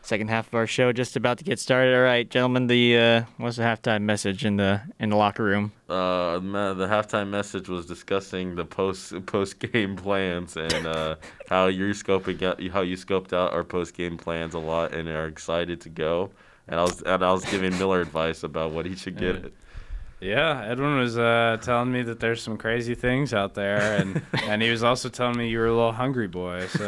Second 0.00 0.30
half 0.30 0.48
of 0.48 0.54
our 0.54 0.66
show 0.66 0.90
just 0.90 1.16
about 1.16 1.36
to 1.36 1.44
get 1.44 1.58
started. 1.58 1.94
All 1.94 2.00
right, 2.00 2.26
gentlemen, 2.26 2.66
the 2.66 2.96
uh, 2.96 3.24
what's 3.36 3.58
the 3.58 3.62
halftime 3.62 4.00
message 4.04 4.46
in 4.46 4.56
the 4.56 4.80
in 4.98 5.10
the 5.10 5.16
locker 5.16 5.44
room? 5.44 5.72
Uh, 5.86 6.38
the 6.38 6.86
halftime 6.86 7.28
message 7.28 7.68
was 7.68 7.84
discussing 7.84 8.54
the 8.54 8.64
post 8.64 9.26
post 9.26 9.58
game 9.58 9.96
plans 9.96 10.56
and 10.56 10.86
uh, 10.86 11.16
how 11.50 11.66
you're 11.66 11.92
scoping 11.92 12.40
out 12.42 12.62
how 12.72 12.80
you 12.80 12.96
scoped 12.96 13.34
out 13.34 13.52
our 13.52 13.64
post 13.64 13.94
game 13.94 14.16
plans 14.16 14.54
a 14.54 14.58
lot 14.58 14.94
and 14.94 15.10
are 15.10 15.26
excited 15.26 15.82
to 15.82 15.90
go. 15.90 16.30
And 16.68 16.80
I 16.80 16.84
was 16.84 17.02
and 17.02 17.22
I 17.22 17.32
was 17.32 17.44
giving 17.44 17.76
Miller 17.76 18.00
advice 18.00 18.44
about 18.44 18.70
what 18.70 18.86
he 18.86 18.96
should 18.96 19.18
get. 19.18 19.52
Yeah, 20.20 20.64
Edwin 20.66 20.98
was 20.98 21.16
uh, 21.16 21.56
telling 21.62 21.90
me 21.90 22.02
that 22.02 22.20
there's 22.20 22.42
some 22.42 22.58
crazy 22.58 22.94
things 22.94 23.32
out 23.32 23.54
there, 23.54 23.96
and 23.96 24.20
and 24.44 24.60
he 24.60 24.70
was 24.70 24.82
also 24.82 25.08
telling 25.08 25.38
me 25.38 25.48
you 25.48 25.58
were 25.58 25.66
a 25.66 25.72
little 25.74 25.92
hungry 25.92 26.28
boy. 26.28 26.66
So 26.66 26.86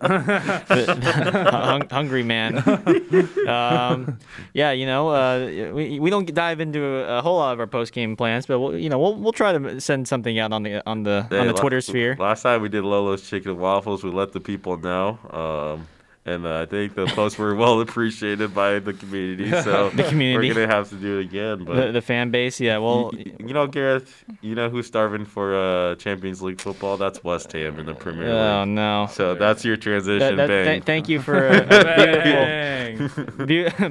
Hung- 0.00 1.88
hungry 1.90 2.22
man. 2.22 2.58
um, 3.48 4.18
yeah, 4.54 4.70
you 4.70 4.86
know, 4.86 5.08
uh, 5.08 5.72
we, 5.74 5.98
we 5.98 6.10
don't 6.10 6.32
dive 6.32 6.60
into 6.60 6.80
a, 6.84 7.18
a 7.18 7.22
whole 7.22 7.38
lot 7.38 7.52
of 7.54 7.60
our 7.60 7.66
post 7.66 7.92
game 7.92 8.16
plans, 8.16 8.46
but 8.46 8.60
we'll, 8.60 8.76
you 8.76 8.88
know, 8.88 8.98
we'll, 8.98 9.14
we'll 9.16 9.32
try 9.32 9.52
to 9.52 9.80
send 9.80 10.06
something 10.06 10.38
out 10.38 10.52
on 10.52 10.62
the 10.62 10.82
on 10.88 11.02
the 11.02 11.26
Hey, 11.28 11.38
on 11.40 11.46
the 11.48 11.54
la- 11.54 11.60
Twitter 11.60 11.80
sphere. 11.80 12.16
Last 12.18 12.42
time 12.42 12.62
we 12.62 12.68
did 12.68 12.84
Lolo's 12.84 13.28
chicken 13.28 13.50
and 13.52 13.60
waffles, 13.60 14.04
we 14.04 14.10
let 14.10 14.32
the 14.32 14.40
people 14.40 14.76
know. 14.76 15.18
Um, 15.30 15.88
and 16.26 16.44
uh, 16.44 16.60
I 16.62 16.66
think 16.66 16.94
the 16.94 17.06
posts 17.06 17.38
were 17.38 17.54
well 17.62 17.80
appreciated 17.80 18.52
by 18.54 18.78
the 18.80 18.92
community. 18.92 19.50
So 19.62 19.88
The 19.90 20.02
community. 20.04 20.48
we're 20.48 20.54
gonna 20.54 20.66
have 20.74 20.90
to 20.90 20.96
do 20.96 21.18
it 21.18 21.26
again. 21.26 21.64
But 21.64 21.76
The, 21.86 21.92
the 21.92 22.02
fan 22.02 22.30
base, 22.30 22.60
yeah. 22.60 22.78
Well, 22.78 23.10
Y- 23.14 23.24
y- 23.26 23.32
you 23.46 23.54
know, 23.54 23.66
Gareth, 23.66 24.24
you 24.42 24.54
know 24.54 24.68
who's 24.68 24.86
starving 24.86 25.24
for 25.24 25.54
uh, 25.56 25.94
Champions 25.94 26.42
League 26.42 26.60
football? 26.60 26.96
That's 26.98 27.22
West 27.24 27.52
Ham 27.52 27.78
in 27.78 27.86
the 27.86 27.94
Premier 27.94 28.24
League. 28.26 28.34
oh 28.34 28.64
no. 28.64 29.08
So 29.10 29.34
that's 29.34 29.64
your 29.64 29.76
transition, 29.76 30.36
that- 30.36 30.48
bang. 30.48 30.64
th- 30.66 30.82
thank 30.84 31.08
you 31.08 31.20
for 31.22 31.46
a, 31.46 31.56
a 31.64 31.68
Bang. 31.68 33.46
beautiful. 33.46 33.90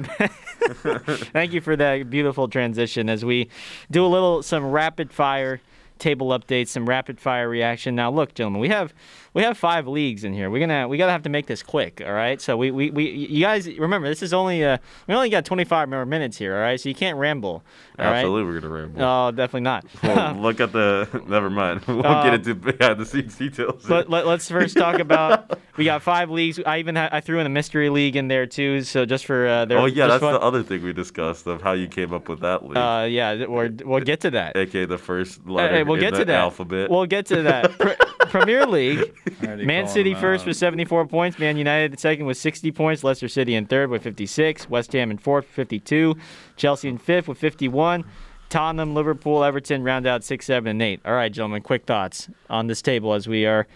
thank 1.32 1.52
you 1.52 1.60
for 1.60 1.76
that 1.76 2.10
beautiful 2.10 2.48
transition 2.48 3.08
as 3.08 3.24
we 3.24 3.48
do 3.90 4.04
a 4.04 4.08
little 4.08 4.42
some 4.42 4.70
rapid 4.70 5.12
fire 5.12 5.60
table 5.98 6.28
updates, 6.28 6.68
some 6.68 6.86
rapid 6.88 7.18
fire 7.18 7.48
reaction. 7.48 7.94
Now, 7.94 8.10
look, 8.10 8.34
gentlemen, 8.34 8.60
we 8.60 8.68
have 8.68 8.92
we 9.36 9.42
have 9.42 9.58
five 9.58 9.86
leagues 9.86 10.24
in 10.24 10.32
here. 10.32 10.48
We're 10.50 10.60
gonna 10.66 10.88
we 10.88 10.96
gotta 10.96 11.12
have 11.12 11.22
to 11.24 11.28
make 11.28 11.46
this 11.46 11.62
quick. 11.62 12.02
All 12.04 12.12
right. 12.14 12.40
So 12.40 12.56
we 12.56 12.70
we, 12.70 12.90
we 12.90 13.10
you 13.10 13.42
guys 13.42 13.68
remember 13.78 14.08
this 14.08 14.22
is 14.22 14.32
only 14.32 14.64
uh 14.64 14.78
we 15.06 15.14
only 15.14 15.28
got 15.28 15.44
25 15.44 15.90
more 15.90 16.06
minutes 16.06 16.38
here. 16.38 16.54
All 16.54 16.60
right. 16.62 16.80
So 16.80 16.88
you 16.88 16.94
can't 16.94 17.18
ramble. 17.18 17.62
All 17.98 18.06
right. 18.06 18.16
Absolutely, 18.16 18.44
we're 18.52 18.60
gonna 18.60 18.72
ramble. 18.72 19.02
Oh, 19.02 19.30
definitely 19.30 19.60
not. 19.60 19.84
Well, 20.02 20.34
look 20.36 20.60
at 20.60 20.72
the. 20.72 21.06
Never 21.28 21.50
mind. 21.50 21.82
We'll 21.86 22.06
Uh, 22.06 22.24
get 22.24 22.34
into 22.34 22.54
behind 22.54 22.98
the 22.98 23.04
scenes 23.06 23.36
details. 23.36 23.84
But 23.86 24.08
let, 24.08 24.26
us 24.26 24.48
first 24.50 24.76
talk 24.76 24.98
about 25.00 25.58
we 25.76 25.84
got 25.84 26.00
five 26.02 26.30
leagues. 26.30 26.58
I 26.64 26.78
even 26.78 26.96
ha- 26.96 27.10
I 27.12 27.20
threw 27.20 27.38
in 27.38 27.46
a 27.46 27.50
mystery 27.50 27.90
league 27.90 28.16
in 28.16 28.28
there 28.28 28.46
too. 28.46 28.82
So 28.82 29.04
just 29.04 29.26
for 29.26 29.46
uh, 29.46 29.64
their 29.66 29.78
oh 29.78 29.84
yeah, 29.86 30.06
that's 30.06 30.22
fun- 30.22 30.32
the 30.32 30.40
other 30.40 30.62
thing 30.62 30.82
we 30.82 30.92
discussed 30.94 31.46
of 31.46 31.60
how 31.60 31.72
you 31.72 31.88
came 31.88 32.14
up 32.14 32.28
with 32.30 32.40
that 32.40 32.64
league, 32.66 32.76
Uh, 32.78 33.06
yeah, 33.10 33.44
we're, 33.46 33.70
we'll 33.84 34.00
get 34.00 34.20
to 34.22 34.30
that. 34.30 34.56
aka 34.56 34.86
the 34.86 34.96
first 34.98 35.46
letter 35.46 35.74
Hey, 35.74 35.82
we'll 35.82 35.94
in 35.96 36.00
get 36.00 36.12
the 36.14 36.20
to 36.20 36.24
that. 36.26 36.40
alphabet. 36.40 36.90
We'll 36.90 37.04
get 37.06 37.26
to 37.26 37.42
that. 37.42 37.78
Pr- 37.78 37.90
Premier 38.28 38.66
League. 38.66 39.12
Already 39.42 39.64
Man 39.64 39.88
City 39.88 40.14
first 40.14 40.42
out. 40.42 40.48
with 40.48 40.56
74 40.56 41.06
points. 41.06 41.38
Man 41.38 41.56
United 41.56 41.98
second 41.98 42.26
with 42.26 42.36
60 42.36 42.72
points. 42.72 43.04
Leicester 43.04 43.28
City 43.28 43.54
in 43.54 43.66
third 43.66 43.90
with 43.90 44.02
56. 44.02 44.68
West 44.68 44.92
Ham 44.92 45.10
in 45.10 45.18
fourth 45.18 45.44
with 45.44 45.54
52. 45.54 46.16
Chelsea 46.56 46.88
in 46.88 46.98
fifth 46.98 47.28
with 47.28 47.38
51. 47.38 48.04
Tottenham, 48.48 48.94
Liverpool, 48.94 49.42
Everton 49.42 49.82
round 49.82 50.06
out 50.06 50.22
six, 50.22 50.46
seven, 50.46 50.68
and 50.68 50.82
eight. 50.82 51.00
All 51.04 51.12
right, 51.14 51.32
gentlemen, 51.32 51.62
quick 51.62 51.84
thoughts 51.84 52.28
on 52.48 52.68
this 52.68 52.80
table 52.80 53.12
as 53.12 53.26
we 53.26 53.44
are 53.44 53.66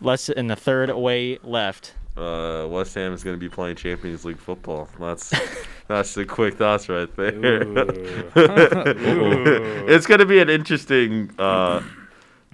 less 0.00 0.28
in 0.28 0.46
the 0.46 0.56
third 0.56 0.90
away 0.90 1.38
left. 1.42 1.94
Uh, 2.16 2.66
West 2.68 2.94
Ham 2.94 3.12
is 3.12 3.24
going 3.24 3.36
to 3.36 3.40
be 3.40 3.48
playing 3.48 3.76
Champions 3.76 4.24
League 4.24 4.38
football. 4.38 4.88
That's 5.00 5.32
that's 5.88 6.14
the 6.14 6.24
quick 6.24 6.54
thoughts 6.54 6.88
right 6.88 7.14
there. 7.16 7.32
it's 9.88 10.06
going 10.06 10.20
to 10.20 10.26
be 10.26 10.38
an 10.38 10.48
interesting. 10.48 11.30
Uh, 11.38 11.82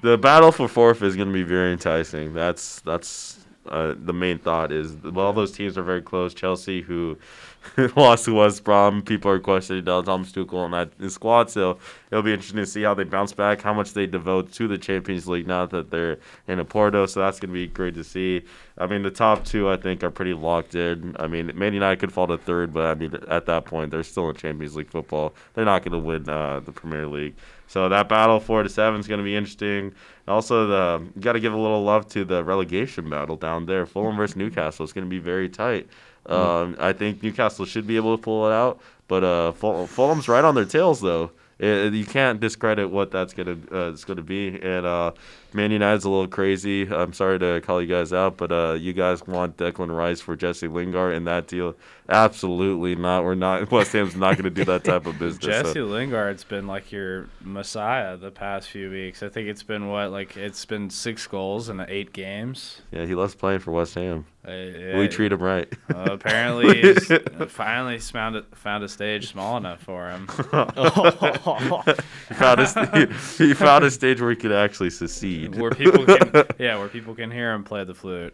the 0.02 0.18
battle 0.18 0.52
for 0.52 0.68
fourth 0.68 1.02
is 1.02 1.16
going 1.16 1.28
to 1.28 1.34
be 1.34 1.42
very 1.42 1.72
enticing. 1.72 2.34
That's 2.34 2.80
that's 2.80 3.38
uh, 3.68 3.94
the 3.96 4.12
main 4.12 4.38
thought. 4.38 4.72
Is 4.72 4.96
all 5.14 5.32
those 5.32 5.52
teams 5.52 5.76
are 5.76 5.82
very 5.82 6.02
close. 6.02 6.34
Chelsea, 6.34 6.80
who 6.80 7.18
lost 7.96 8.24
to 8.24 8.34
West 8.34 8.64
Brom, 8.64 9.02
people 9.02 9.30
are 9.30 9.38
questioning 9.38 9.84
Del 9.84 10.02
Thomas 10.02 10.32
Tuchel 10.32 10.64
and 10.64 10.74
that 10.74 11.10
squad. 11.10 11.50
So 11.50 11.78
it'll 12.10 12.22
be 12.22 12.32
interesting 12.32 12.58
to 12.58 12.66
see 12.66 12.82
how 12.82 12.94
they 12.94 13.04
bounce 13.04 13.32
back, 13.32 13.60
how 13.60 13.74
much 13.74 13.92
they 13.92 14.06
devote 14.06 14.52
to 14.52 14.66
the 14.66 14.78
Champions 14.78 15.28
League 15.28 15.46
now 15.46 15.66
that 15.66 15.90
they're 15.90 16.18
in 16.48 16.58
a 16.58 16.64
Porto. 16.64 17.06
So 17.06 17.20
that's 17.20 17.38
going 17.38 17.50
to 17.50 17.54
be 17.54 17.66
great 17.66 17.94
to 17.94 18.04
see. 18.04 18.42
I 18.78 18.86
mean, 18.86 19.02
the 19.02 19.10
top 19.10 19.44
two 19.44 19.68
I 19.68 19.76
think 19.76 20.02
are 20.02 20.10
pretty 20.10 20.34
locked 20.34 20.74
in. 20.74 21.14
I 21.18 21.26
mean, 21.26 21.52
Man 21.54 21.74
United 21.74 22.00
could 22.00 22.12
fall 22.12 22.26
to 22.28 22.38
third, 22.38 22.72
but 22.72 22.86
I 22.86 22.94
mean, 22.94 23.14
at 23.28 23.46
that 23.46 23.66
point 23.66 23.90
they're 23.90 24.02
still 24.02 24.30
in 24.30 24.36
Champions 24.36 24.74
League 24.74 24.90
football. 24.90 25.34
They're 25.54 25.64
not 25.64 25.84
going 25.84 25.92
to 25.92 25.98
win 25.98 26.28
uh, 26.28 26.60
the 26.60 26.72
Premier 26.72 27.06
League. 27.06 27.34
So 27.70 27.88
that 27.88 28.08
battle 28.08 28.40
four 28.40 28.64
to 28.64 28.68
seven 28.68 28.98
is 28.98 29.06
going 29.06 29.18
to 29.18 29.24
be 29.24 29.36
interesting. 29.36 29.94
Also, 30.26 30.66
the 30.66 31.06
you 31.14 31.22
got 31.22 31.34
to 31.34 31.40
give 31.40 31.52
a 31.52 31.56
little 31.56 31.84
love 31.84 32.08
to 32.08 32.24
the 32.24 32.42
relegation 32.42 33.08
battle 33.08 33.36
down 33.36 33.66
there. 33.66 33.86
Fulham 33.86 34.16
versus 34.16 34.34
Newcastle 34.34 34.84
is 34.84 34.92
going 34.92 35.04
to 35.04 35.08
be 35.08 35.20
very 35.20 35.48
tight. 35.48 35.88
Um, 36.26 36.74
I 36.80 36.92
think 36.92 37.22
Newcastle 37.22 37.64
should 37.64 37.86
be 37.86 37.94
able 37.94 38.16
to 38.16 38.20
pull 38.20 38.48
it 38.48 38.52
out, 38.52 38.80
but 39.06 39.22
uh, 39.22 39.52
Ful- 39.52 39.86
Fulham's 39.86 40.26
right 40.26 40.44
on 40.44 40.56
their 40.56 40.64
tails 40.64 41.00
though. 41.00 41.30
It, 41.60 41.92
you 41.92 42.06
can't 42.06 42.40
discredit 42.40 42.90
what 42.90 43.12
that's 43.12 43.34
gonna 43.34 43.56
uh, 43.70 43.92
it's 43.92 44.04
gonna 44.04 44.22
be. 44.22 44.48
And 44.60 44.84
uh, 44.84 45.12
Man 45.52 45.70
United's 45.70 46.04
a 46.04 46.10
little 46.10 46.26
crazy. 46.26 46.92
I'm 46.92 47.12
sorry 47.12 47.38
to 47.38 47.60
call 47.60 47.80
you 47.80 47.86
guys 47.86 48.12
out, 48.12 48.36
but 48.36 48.50
uh, 48.50 48.72
you 48.80 48.92
guys 48.94 49.24
want 49.28 49.58
Declan 49.58 49.96
Rice 49.96 50.20
for 50.20 50.34
Jesse 50.34 50.66
Lingard 50.66 51.14
in 51.14 51.24
that 51.24 51.46
deal? 51.46 51.76
Absolutely 52.10 52.96
not. 52.96 53.24
We're 53.24 53.34
not. 53.34 53.70
West 53.72 53.92
Ham's 53.92 54.16
not 54.16 54.36
gonna 54.36 54.50
do 54.50 54.64
that 54.64 54.84
type 54.84 55.06
of 55.06 55.18
business. 55.18 55.44
So- 55.44 55.50
Jesse 55.62 55.80
Lingard's 55.80 56.44
been 56.44 56.66
like 56.66 56.90
your 56.92 57.28
messiah 57.40 58.16
the 58.16 58.30
past 58.30 58.68
few 58.68 58.90
weeks. 58.90 59.22
I 59.22 59.28
think 59.28 59.48
it's 59.48 59.62
been 59.62 59.88
what 59.88 60.10
like 60.10 60.36
it's 60.36 60.64
been 60.64 60.90
six 60.90 61.26
goals 61.26 61.68
in 61.68 61.80
eight 61.88 62.12
games. 62.12 62.82
yeah, 62.90 63.06
he 63.06 63.14
loves 63.14 63.34
playing 63.34 63.60
for 63.60 63.70
West 63.72 63.94
Ham. 63.94 64.26
Uh, 64.42 64.96
We 64.96 65.06
treat 65.06 65.32
him 65.32 65.42
right. 65.42 65.70
uh, 65.94 66.08
apparently, 66.12 66.80
he's 66.80 67.12
finally 67.48 67.98
found 67.98 68.36
a, 68.36 68.42
found 68.54 68.82
a 68.82 68.88
stage 68.88 69.28
small 69.28 69.58
enough 69.58 69.82
for 69.82 70.08
him. 70.08 70.26
he, 70.38 72.34
found 72.34 72.60
a, 72.60 73.06
he 73.38 73.52
found 73.54 73.84
a 73.84 73.90
stage 73.90 74.18
where 74.20 74.30
he 74.30 74.36
could 74.36 74.52
actually 74.52 74.88
succeed. 74.90 75.54
where 75.56 75.70
people 75.70 76.06
can 76.06 76.44
yeah, 76.58 76.78
where 76.78 76.88
people 76.88 77.14
can 77.14 77.30
hear 77.30 77.52
him 77.52 77.64
play 77.64 77.84
the 77.84 77.94
flute. 77.94 78.32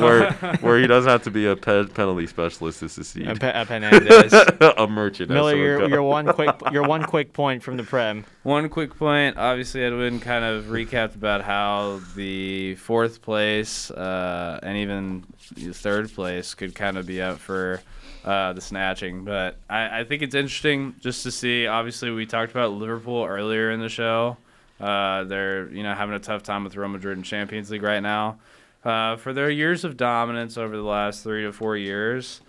where 0.00 0.32
where 0.60 0.80
he 0.80 0.88
doesn't 0.88 1.10
have 1.10 1.22
to 1.22 1.30
be 1.30 1.46
a 1.46 1.54
pe- 1.56 1.86
penalty 1.86 2.26
specialist 2.26 2.81
to 2.82 2.88
succeed. 2.88 3.26
Uh, 3.26 3.34
Pe- 3.34 3.52
uh, 3.52 3.64
Penandez. 3.64 4.32
a 4.76 4.86
merchant. 4.86 5.30
as 5.30 5.34
Miller, 5.34 5.52
someone 5.52 5.58
your, 5.58 5.88
your 5.88 6.02
one 6.02 6.26
quick 6.26 6.54
your 6.72 6.82
one 6.82 7.02
quick 7.04 7.32
point 7.32 7.62
from 7.62 7.76
the 7.76 7.82
Prem. 7.82 8.24
One 8.42 8.68
quick 8.68 8.96
point. 8.96 9.38
Obviously, 9.38 9.82
Edwin 9.82 10.20
kind 10.20 10.44
of 10.44 10.64
recapped 10.66 11.14
about 11.14 11.42
how 11.42 12.00
the 12.14 12.74
fourth 12.76 13.22
place 13.22 13.90
uh, 13.90 14.60
and 14.62 14.76
even 14.76 15.24
the 15.54 15.72
third 15.72 16.12
place 16.12 16.54
could 16.54 16.74
kind 16.74 16.98
of 16.98 17.06
be 17.06 17.22
up 17.22 17.38
for 17.38 17.80
uh, 18.24 18.52
the 18.52 18.60
snatching. 18.60 19.24
But 19.24 19.56
I, 19.70 20.00
I 20.00 20.04
think 20.04 20.22
it's 20.22 20.34
interesting 20.34 20.96
just 21.00 21.22
to 21.22 21.30
see. 21.30 21.66
Obviously, 21.66 22.10
we 22.10 22.26
talked 22.26 22.50
about 22.50 22.72
Liverpool 22.72 23.24
earlier 23.24 23.70
in 23.70 23.80
the 23.80 23.88
show. 23.88 24.36
Uh, 24.80 25.24
they're 25.24 25.68
you 25.70 25.82
know 25.82 25.94
having 25.94 26.14
a 26.14 26.20
tough 26.20 26.42
time 26.42 26.64
with 26.64 26.76
Real 26.76 26.88
Madrid 26.88 27.16
in 27.16 27.22
Champions 27.22 27.70
League 27.70 27.82
right 27.82 28.02
now. 28.02 28.38
Uh, 28.84 29.14
for 29.14 29.32
their 29.32 29.48
years 29.48 29.84
of 29.84 29.96
dominance 29.96 30.58
over 30.58 30.76
the 30.76 30.82
last 30.82 31.22
three 31.22 31.44
to 31.44 31.52
four 31.52 31.76
years, 31.76 32.40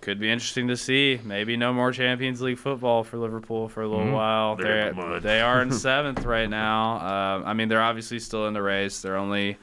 could 0.00 0.18
be 0.18 0.30
interesting 0.30 0.68
to 0.68 0.76
see. 0.76 1.20
Maybe 1.24 1.56
no 1.56 1.72
more 1.72 1.92
Champions 1.92 2.40
League 2.40 2.58
football 2.58 3.04
for 3.04 3.18
Liverpool 3.18 3.68
for 3.68 3.82
a 3.82 3.88
little 3.88 4.12
while. 4.12 4.54
Mm-hmm. 4.54 4.62
They're 4.62 4.88
in 4.88 4.96
They're, 4.96 5.20
they 5.20 5.40
are 5.40 5.62
in 5.62 5.72
seventh 5.88 6.24
right 6.24 6.48
now. 6.48 6.96
Uh, 6.96 7.42
I 7.44 7.54
mean, 7.54 7.68
they're 7.68 7.82
obviously 7.82 8.18
still 8.18 8.46
in 8.46 8.54
the 8.54 8.62
race. 8.62 9.02
They're 9.02 9.16
only, 9.16 9.58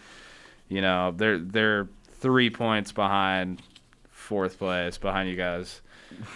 you 0.69 0.81
know, 0.81 1.13
they're 1.15 1.39
they're 1.39 1.87
three 2.13 2.49
points 2.49 2.91
behind 2.91 3.61
fourth 4.11 4.57
place, 4.57 4.97
behind 4.97 5.29
you 5.29 5.35
guys. 5.35 5.81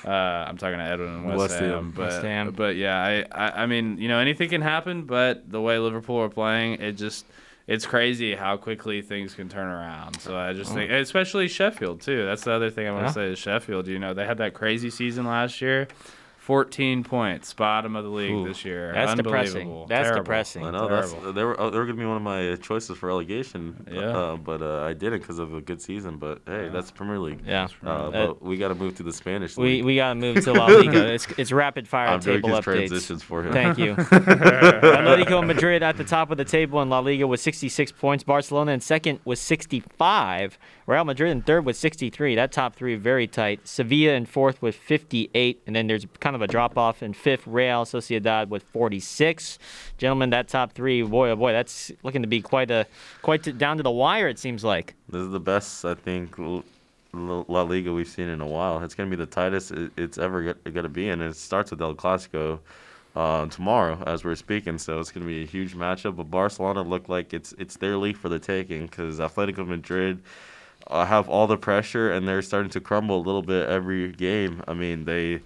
Uh, 0.06 0.10
I'm 0.10 0.58
talking 0.58 0.78
to 0.80 0.84
Edwin 0.84 1.08
and 1.08 1.26
West, 1.26 1.40
West 1.40 1.60
Ham, 1.60 1.70
Ham. 1.70 1.94
but 1.96 2.02
West 2.04 2.24
Ham. 2.24 2.52
but 2.52 2.76
yeah, 2.76 2.98
I, 2.98 3.26
I 3.32 3.64
I 3.64 3.66
mean, 3.66 3.98
you 3.98 4.08
know, 4.08 4.20
anything 4.20 4.50
can 4.50 4.62
happen. 4.62 5.04
But 5.04 5.50
the 5.50 5.62
way 5.62 5.78
Liverpool 5.80 6.18
are 6.18 6.30
playing, 6.30 6.82
it 6.82 6.94
just 6.94 7.26
it's 7.72 7.86
crazy 7.86 8.36
how 8.36 8.58
quickly 8.58 9.02
things 9.02 9.34
can 9.34 9.48
turn 9.48 9.68
around. 9.68 10.20
So 10.20 10.36
I 10.38 10.52
just 10.52 10.74
think, 10.74 10.92
oh. 10.92 11.00
especially 11.00 11.48
Sheffield 11.48 12.02
too. 12.02 12.26
That's 12.26 12.44
the 12.44 12.52
other 12.52 12.70
thing 12.70 12.86
I 12.86 12.92
want 12.92 13.04
Yeah. 13.04 13.08
to 13.08 13.14
say 13.14 13.32
is 13.32 13.40
Sheffield. 13.40 13.88
You 13.88 13.98
know, 13.98 14.14
they 14.14 14.26
had 14.26 14.40
that 14.40 14.54
crazy 14.54 14.90
season 14.90 15.26
last 15.26 15.62
year. 15.62 15.88
14 16.42 17.04
points, 17.04 17.54
bottom 17.54 17.96
of 17.96 18.04
the 18.04 18.10
league 18.10 18.32
Ooh. 18.32 18.48
this 18.48 18.66
year. 18.66 18.92
That's 18.94 19.14
depressing. 19.14 19.86
That's 19.88 20.08
Terrible. 20.08 20.24
depressing. 20.24 20.66
I 20.66 20.72
know 20.72 20.88
that's 20.90 21.14
they 21.36 21.44
were 21.44 21.60
oh, 21.62 21.70
they 21.70 21.78
were 21.78 21.86
gonna 21.86 22.00
be 22.00 22.06
one 22.06 22.18
of 22.18 22.24
my 22.24 22.56
choices 22.56 22.98
for 22.98 23.06
relegation. 23.08 23.86
Yeah. 23.92 24.00
Uh, 24.18 24.36
but 24.38 24.64
uh, 24.64 24.82
I 24.82 24.94
didn't 24.94 25.20
because 25.20 25.38
of 25.38 25.54
a 25.54 25.62
good 25.62 25.80
season. 25.80 26.18
But 26.18 26.42
hey, 26.48 26.70
that's 26.74 26.90
Premier 26.90 27.20
League. 27.20 27.42
Yeah. 27.46 27.68
Uh, 27.86 27.90
Uh, 27.92 28.12
but 28.12 28.42
we 28.42 28.58
got 28.58 28.70
to 28.70 28.76
move 28.76 28.96
to 28.96 29.04
the 29.04 29.14
Spanish 29.14 29.56
league. 29.56 29.84
we 29.86 29.92
we 29.94 29.96
gotta 29.98 30.16
move 30.16 30.44
to 30.44 30.52
La 30.54 30.66
Liga. 30.80 31.14
It's 31.14 31.28
it's 31.38 31.52
rapid 31.52 31.88
fire 31.88 32.08
I'm 32.08 32.20
doing 32.20 32.42
table 32.42 32.58
updates. 32.58 32.64
transitions 32.64 33.22
for 33.22 33.44
him. 33.44 33.54
Thank 33.54 33.78
you. 33.78 33.94
Atletico 33.96 35.46
Madrid 35.46 35.84
at 35.84 35.98
the 35.98 36.04
top 36.04 36.32
of 36.32 36.38
the 36.38 36.46
table 36.46 36.82
in 36.82 36.90
La 36.90 37.00
Liga 37.00 37.28
with 37.28 37.40
66 37.40 37.92
points. 37.94 38.24
Barcelona 38.24 38.72
in 38.72 38.82
second 38.82 39.20
with 39.26 39.38
65. 39.40 40.58
Real 40.88 41.06
Madrid 41.06 41.32
in 41.32 41.42
third 41.42 41.66
with 41.66 41.78
63. 41.78 42.36
That 42.36 42.52
top 42.52 42.76
three 42.76 42.96
very 42.96 43.28
tight. 43.28 43.68
Sevilla 43.68 44.14
in 44.14 44.26
fourth 44.26 44.62
with 44.62 44.76
58. 44.76 45.62
And 45.68 45.76
then 45.76 45.88
there's 45.88 46.06
kind 46.20 46.31
of 46.36 46.42
a 46.42 46.48
drop 46.48 46.78
off 46.78 47.04
in 47.04 47.14
fifth. 47.14 47.48
Real 47.48 47.86
Sociedad 47.86 48.50
with 48.50 48.64
46. 48.64 49.60
Gentlemen, 49.98 50.30
that 50.32 50.48
top 50.48 50.74
three, 50.74 51.02
boy 51.02 51.30
oh 51.30 51.36
boy, 51.36 51.52
that's 51.52 51.92
looking 52.04 52.22
to 52.22 52.28
be 52.28 52.42
quite 52.42 52.72
a 52.72 52.86
quite 53.22 53.44
to, 53.44 53.54
down 53.54 53.78
to 53.78 53.84
the 53.84 53.92
wire. 53.92 54.28
It 54.28 54.40
seems 54.40 54.64
like. 54.64 54.96
This 55.10 55.22
is 55.22 55.32
the 55.32 55.40
best 55.40 55.86
I 55.86 55.96
think 55.96 56.36
La 57.14 57.62
Liga 57.62 57.92
we've 57.92 58.08
seen 58.08 58.30
in 58.30 58.42
a 58.42 58.48
while. 58.48 58.84
It's 58.84 58.96
gonna 58.96 59.10
be 59.10 59.16
the 59.16 59.26
tightest 59.26 59.72
it's 59.98 60.18
ever 60.18 60.54
gonna 60.54 60.90
be, 60.90 61.10
and 61.10 61.22
it 61.22 61.36
starts 61.36 61.72
with 61.72 61.82
El 61.82 61.96
Clasico 61.96 62.60
uh, 63.16 63.46
tomorrow 63.48 64.02
as 64.06 64.24
we're 64.24 64.36
speaking. 64.36 64.78
So 64.78 65.00
it's 65.00 65.12
gonna 65.12 65.26
be 65.26 65.44
a 65.44 65.46
huge 65.46 65.76
matchup. 65.76 66.16
But 66.16 66.32
Barcelona 66.32 66.84
look 66.84 67.10
like 67.10 67.34
it's 67.34 67.54
it's 67.58 67.78
their 67.78 67.98
league 67.98 68.18
for 68.18 68.30
the 68.30 68.40
taking 68.40 68.86
because 68.86 69.20
Atletico 69.20 69.68
Madrid 69.68 70.22
uh, 70.88 71.06
have 71.06 71.30
all 71.30 71.48
the 71.48 71.58
pressure 71.58 72.12
and 72.12 72.28
they're 72.28 72.42
starting 72.42 72.72
to 72.72 72.80
crumble 72.80 73.18
a 73.18 73.24
little 73.24 73.44
bit 73.44 73.68
every 73.70 74.12
game. 74.12 74.64
I 74.68 74.74
mean 74.74 75.06
they. 75.06 75.42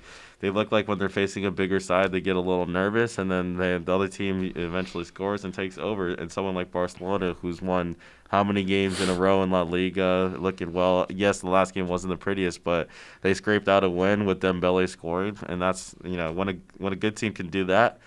They 0.45 0.51
look 0.51 0.71
like 0.71 0.87
when 0.87 0.99
they're 0.99 1.09
facing 1.09 1.43
a 1.47 1.49
bigger 1.49 1.79
side, 1.79 2.11
they 2.11 2.21
get 2.21 2.35
a 2.35 2.39
little 2.39 2.67
nervous, 2.67 3.17
and 3.17 3.31
then 3.31 3.57
they, 3.57 3.79
the 3.79 3.91
other 3.91 4.07
team 4.07 4.53
eventually 4.55 5.03
scores 5.03 5.43
and 5.43 5.51
takes 5.51 5.79
over. 5.79 6.09
And 6.09 6.31
someone 6.31 6.53
like 6.53 6.69
Barcelona, 6.69 7.33
who's 7.41 7.63
won 7.63 7.95
how 8.29 8.43
many 8.43 8.63
games 8.63 9.01
in 9.01 9.09
a 9.09 9.15
row 9.15 9.41
in 9.41 9.49
La 9.49 9.63
Liga, 9.63 10.35
looking 10.37 10.71
well. 10.71 11.07
Yes, 11.09 11.39
the 11.39 11.49
last 11.49 11.73
game 11.73 11.87
wasn't 11.87 12.11
the 12.11 12.17
prettiest, 12.17 12.63
but 12.63 12.89
they 13.21 13.33
scraped 13.33 13.67
out 13.67 13.83
a 13.83 13.89
win 13.89 14.25
with 14.25 14.39
Dembele 14.39 14.87
scoring, 14.87 15.35
and 15.47 15.59
that's 15.59 15.95
you 16.03 16.15
know 16.15 16.31
when 16.31 16.49
a 16.49 16.53
when 16.77 16.93
a 16.93 16.95
good 16.95 17.15
team 17.17 17.33
can 17.33 17.47
do 17.47 17.63
that, 17.63 17.97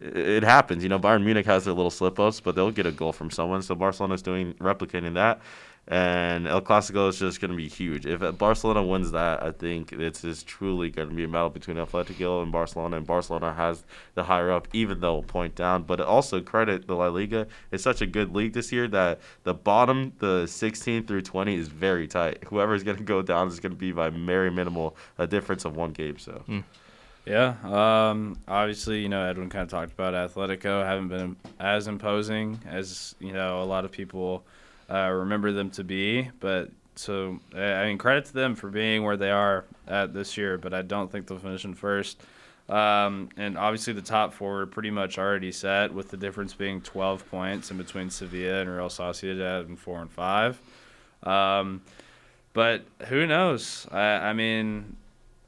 it, 0.00 0.16
it 0.16 0.42
happens. 0.44 0.84
You 0.84 0.88
know, 0.90 1.00
Bayern 1.00 1.24
Munich 1.24 1.46
has 1.46 1.64
their 1.64 1.74
little 1.74 1.90
slip 1.90 2.20
ups, 2.20 2.38
but 2.38 2.54
they'll 2.54 2.70
get 2.70 2.86
a 2.86 2.92
goal 2.92 3.12
from 3.12 3.28
someone. 3.28 3.60
So 3.60 3.74
Barcelona's 3.74 4.22
doing 4.22 4.54
replicating 4.60 5.14
that. 5.14 5.40
And 5.90 6.46
El 6.46 6.60
Clasico 6.60 7.08
is 7.08 7.18
just 7.18 7.40
going 7.40 7.50
to 7.50 7.56
be 7.56 7.66
huge. 7.66 8.04
If 8.04 8.20
Barcelona 8.36 8.82
wins 8.84 9.10
that, 9.12 9.42
I 9.42 9.52
think 9.52 9.90
it's 9.90 10.20
just 10.20 10.46
truly 10.46 10.90
going 10.90 11.08
to 11.08 11.14
be 11.14 11.24
a 11.24 11.28
battle 11.28 11.48
between 11.48 11.78
Atletico 11.78 12.42
and 12.42 12.52
Barcelona. 12.52 12.98
And 12.98 13.06
Barcelona 13.06 13.54
has 13.54 13.84
the 14.14 14.24
higher 14.24 14.50
up, 14.50 14.68
even 14.74 15.00
though 15.00 15.22
point 15.22 15.54
down. 15.54 15.84
But 15.84 16.02
also 16.02 16.42
credit 16.42 16.86
the 16.86 16.94
La 16.94 17.08
Liga. 17.08 17.46
It's 17.72 17.82
such 17.82 18.02
a 18.02 18.06
good 18.06 18.34
league 18.34 18.52
this 18.52 18.70
year 18.70 18.86
that 18.88 19.20
the 19.44 19.54
bottom, 19.54 20.12
the 20.18 20.46
16 20.46 21.06
through 21.06 21.22
20, 21.22 21.56
is 21.56 21.68
very 21.68 22.06
tight. 22.06 22.44
Whoever 22.48 22.74
is 22.74 22.82
going 22.82 22.98
to 22.98 23.02
go 23.02 23.22
down 23.22 23.48
is 23.48 23.58
going 23.58 23.72
to 23.72 23.78
be 23.78 23.90
by 23.92 24.10
very 24.10 24.50
minimal 24.50 24.94
a 25.16 25.26
difference 25.26 25.64
of 25.64 25.74
one 25.74 25.92
game. 25.92 26.18
So 26.18 26.42
Yeah. 27.24 27.54
Um, 27.64 28.38
obviously, 28.46 29.00
you 29.00 29.08
know, 29.08 29.24
Edwin 29.24 29.48
kind 29.48 29.62
of 29.62 29.70
talked 29.70 29.92
about 29.92 30.12
Atletico 30.12 30.84
haven't 30.84 31.08
been 31.08 31.36
as 31.58 31.86
imposing 31.86 32.60
as, 32.66 33.14
you 33.20 33.32
know, 33.32 33.62
a 33.62 33.64
lot 33.64 33.86
of 33.86 33.92
people 33.92 34.44
uh, 34.90 35.08
remember 35.10 35.52
them 35.52 35.70
to 35.70 35.84
be. 35.84 36.30
But 36.40 36.70
so, 36.94 37.40
I 37.54 37.86
mean, 37.86 37.98
credit 37.98 38.26
to 38.26 38.32
them 38.32 38.54
for 38.54 38.68
being 38.68 39.04
where 39.04 39.16
they 39.16 39.30
are 39.30 39.64
at 39.86 40.12
this 40.12 40.36
year, 40.36 40.58
but 40.58 40.74
I 40.74 40.82
don't 40.82 41.10
think 41.10 41.26
they'll 41.26 41.38
finish 41.38 41.64
in 41.64 41.74
first. 41.74 42.20
Um, 42.68 43.30
and 43.36 43.56
obviously 43.56 43.94
the 43.94 44.02
top 44.02 44.34
four 44.34 44.60
are 44.60 44.66
pretty 44.66 44.90
much 44.90 45.16
already 45.16 45.52
set, 45.52 45.92
with 45.92 46.10
the 46.10 46.16
difference 46.16 46.54
being 46.54 46.82
12 46.82 47.28
points 47.30 47.70
in 47.70 47.78
between 47.78 48.10
Sevilla 48.10 48.60
and 48.60 48.70
Real 48.70 48.88
Sociedad 48.88 49.66
in 49.66 49.76
four 49.76 50.00
and 50.00 50.10
five. 50.10 50.60
Um, 51.22 51.82
but 52.52 52.82
who 53.06 53.26
knows? 53.26 53.86
I, 53.90 54.00
I 54.00 54.32
mean, 54.32 54.96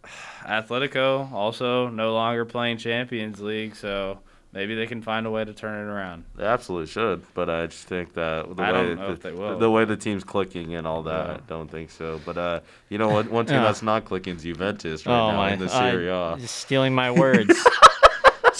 Atletico 0.43 1.31
also 1.33 1.89
no 1.89 2.15
longer 2.15 2.45
playing 2.45 2.79
Champions 2.79 3.41
League, 3.41 3.77
so 3.77 4.21
maybe 4.53 4.75
they 4.75 4.87
can 4.87 5.03
find 5.03 5.27
a 5.27 5.31
way 5.31 5.45
to 5.45 5.53
turn 5.53 5.87
it 5.87 5.91
around. 5.91 6.25
They 6.37 6.45
absolutely 6.45 6.87
should, 6.89 7.23
but 7.35 7.49
I 7.51 7.67
just 7.67 7.87
think 7.87 8.15
that 8.15 8.57
the 8.57 8.63
I 8.63 8.73
way 8.73 8.95
the, 8.95 9.13
if 9.13 9.21
they 9.21 9.33
will. 9.33 9.59
the 9.59 9.71
way 9.71 9.85
the 9.85 9.97
team's 9.97 10.25
clicking 10.25 10.75
and 10.75 10.87
all 10.87 11.03
that, 11.05 11.27
Yeah. 11.27 11.35
I 11.35 11.41
don't 11.49 11.71
think 11.71 11.91
so. 11.91 12.21
But 12.25 12.37
uh, 12.39 12.61
you 12.89 12.99
know 12.99 13.09
what? 13.09 13.31
One 13.31 13.47
team 13.47 13.57
Yeah. 13.57 13.65
that's 13.65 13.83
not 13.83 14.05
clicking 14.05 14.37
is 14.37 14.43
Juventus 14.43 15.07
right 15.07 15.13
oh 15.13 15.31
now 15.31 15.37
my! 15.37 15.53
in 15.53 15.59
the 15.61 15.69
Serie 15.69 16.09
A. 16.09 16.37
just 16.39 16.57
stealing 16.57 16.95
my 16.95 17.11
words. 17.11 17.55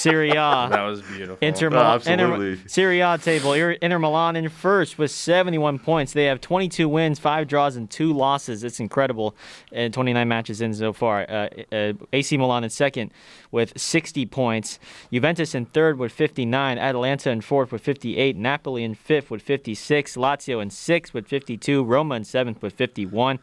Serie 0.01 0.31
A. 0.31 0.35
That 0.71 0.83
was 0.83 1.03
beautiful. 1.03 1.39
Inter, 1.41 1.67
Oh, 1.69 1.71
Milan, 1.71 2.01
Inter. 2.07 2.59
Serie 2.67 3.01
A 3.01 3.19
table. 3.19 3.53
Inter 3.53 3.71
Inter 3.73 3.99
Milan 3.99 4.37
in 4.37 4.49
first 4.49 4.99
with 4.99 5.11
71 5.11 5.79
points. 5.79 6.13
They 6.13 6.25
have 6.25 6.41
22 6.41 6.89
wins, 6.89 7.19
five 7.19 7.49
draws, 7.49 7.77
and 7.77 7.91
two 7.91 8.13
losses. 8.13 8.65
It's 8.65 8.81
incredible. 8.81 9.35
And 9.73 9.93
29 9.93 10.27
matches 10.29 10.61
in 10.61 10.75
so 10.75 10.93
far. 10.93 11.27
Uh, 11.29 11.49
uh, 11.73 11.93
AC 12.13 12.37
Milan 12.37 12.65
in 12.65 12.71
second 12.71 13.13
with 13.51 13.79
60 13.79 14.27
points. 14.27 14.79
Juventus 15.13 15.55
in 15.55 15.67
third 15.67 15.99
with 15.99 16.13
59. 16.13 16.79
Atalanta 16.79 17.31
in 17.31 17.41
fourth 17.41 17.73
with 17.73 17.83
58. 17.83 18.37
Napoli 18.37 18.85
in 18.85 18.95
fifth 18.95 19.31
with 19.31 19.43
56. 19.43 20.17
Lazio 20.17 20.63
in 20.63 20.71
sixth 20.71 21.13
with 21.15 21.27
52. 21.29 21.83
Roma 21.85 22.15
in 22.17 22.25
seventh 22.25 22.63
with 22.63 22.75
51. 22.75 23.39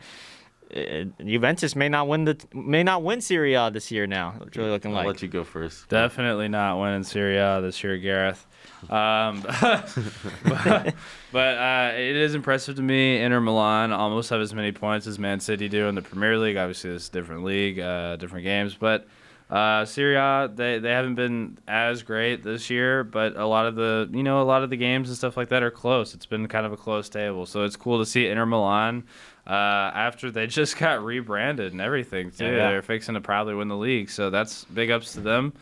Uh, 0.76 1.06
Juventus 1.24 1.76
may 1.76 1.88
not 1.88 2.08
win 2.08 2.26
the 2.26 2.38
may 2.54 2.84
not 2.84 3.02
win 3.02 3.22
Serie 3.22 3.54
A 3.54 3.72
this 3.72 3.90
year. 3.90 4.06
Now 4.06 4.36
it's 4.42 4.58
really 4.58 4.70
looking 4.70 4.92
I'll 4.92 4.98
like. 4.98 5.08
let 5.08 5.22
you 5.22 5.28
go 5.30 5.44
first. 5.44 5.88
Definitely 5.88 6.50
not 6.50 6.80
winning 6.80 7.04
Serie 7.04 7.38
A 7.38 7.62
this 7.62 7.82
year, 7.84 7.98
Gareth. 7.98 8.46
Um, 8.90 9.42
but 10.44 10.94
but 11.32 11.58
uh, 11.58 11.92
it 11.96 12.16
is 12.16 12.36
impressive 12.36 12.76
to 12.76 12.82
me. 12.82 13.22
Inter 13.22 13.40
Milan 13.40 13.94
almost 13.94 14.30
have 14.30 14.42
as 14.42 14.54
many 14.54 14.72
points 14.72 15.08
as 15.08 15.18
Man 15.18 15.40
City 15.40 15.70
do 15.70 15.88
in 15.88 15.96
the 15.96 16.02
Premier 16.02 16.38
League. 16.38 16.58
Obviously, 16.58 16.92
it's 16.92 17.08
a 17.08 17.12
different 17.12 17.44
league, 17.44 17.80
uh, 17.80 18.18
different 18.18 18.44
games. 18.44 18.76
But 18.76 19.08
uh, 19.50 19.86
Serie 19.86 20.16
A, 20.18 20.52
they, 20.54 20.80
they 20.80 20.92
haven't 20.92 21.16
been 21.16 21.58
as 21.68 22.04
great 22.04 22.44
this 22.44 22.70
year. 22.70 23.04
But 23.06 23.38
a 23.38 23.46
lot 23.46 23.66
of 23.66 23.76
the 23.76 24.10
you 24.12 24.24
know 24.24 24.42
a 24.42 24.44
lot 24.44 24.64
of 24.64 24.70
the 24.70 24.78
games 24.78 25.08
and 25.08 25.18
stuff 25.18 25.38
like 25.38 25.50
that 25.50 25.64
are 25.64 25.72
close. 25.72 26.14
It's 26.14 26.26
been 26.26 26.48
kind 26.48 26.66
of 26.66 26.74
a 26.74 26.78
close 26.78 27.08
table. 27.10 27.46
So 27.46 27.64
it's 27.64 27.78
cool 27.78 28.00
to 28.00 28.06
see 28.06 28.28
Inter 28.28 28.46
Milan. 28.46 29.06
Uh, 29.48 29.92
after 29.96 30.30
they 30.30 30.46
just 30.60 30.78
got 30.78 31.04
rebranded 31.04 31.72
and 31.72 31.80
everything 31.82 32.32
too, 32.32 32.46
Yeah, 32.46 32.52
yeah. 32.52 32.70
they're 32.70 32.82
fixing 32.82 33.16
to 33.16 33.22
probably 33.22 33.56
win 33.56 33.70
the 33.70 33.78
league. 33.78 34.10
So 34.10 34.30
that's 34.30 34.66
big 34.66 34.92
ups 34.92 35.14
to 35.14 35.22
them. 35.22 35.54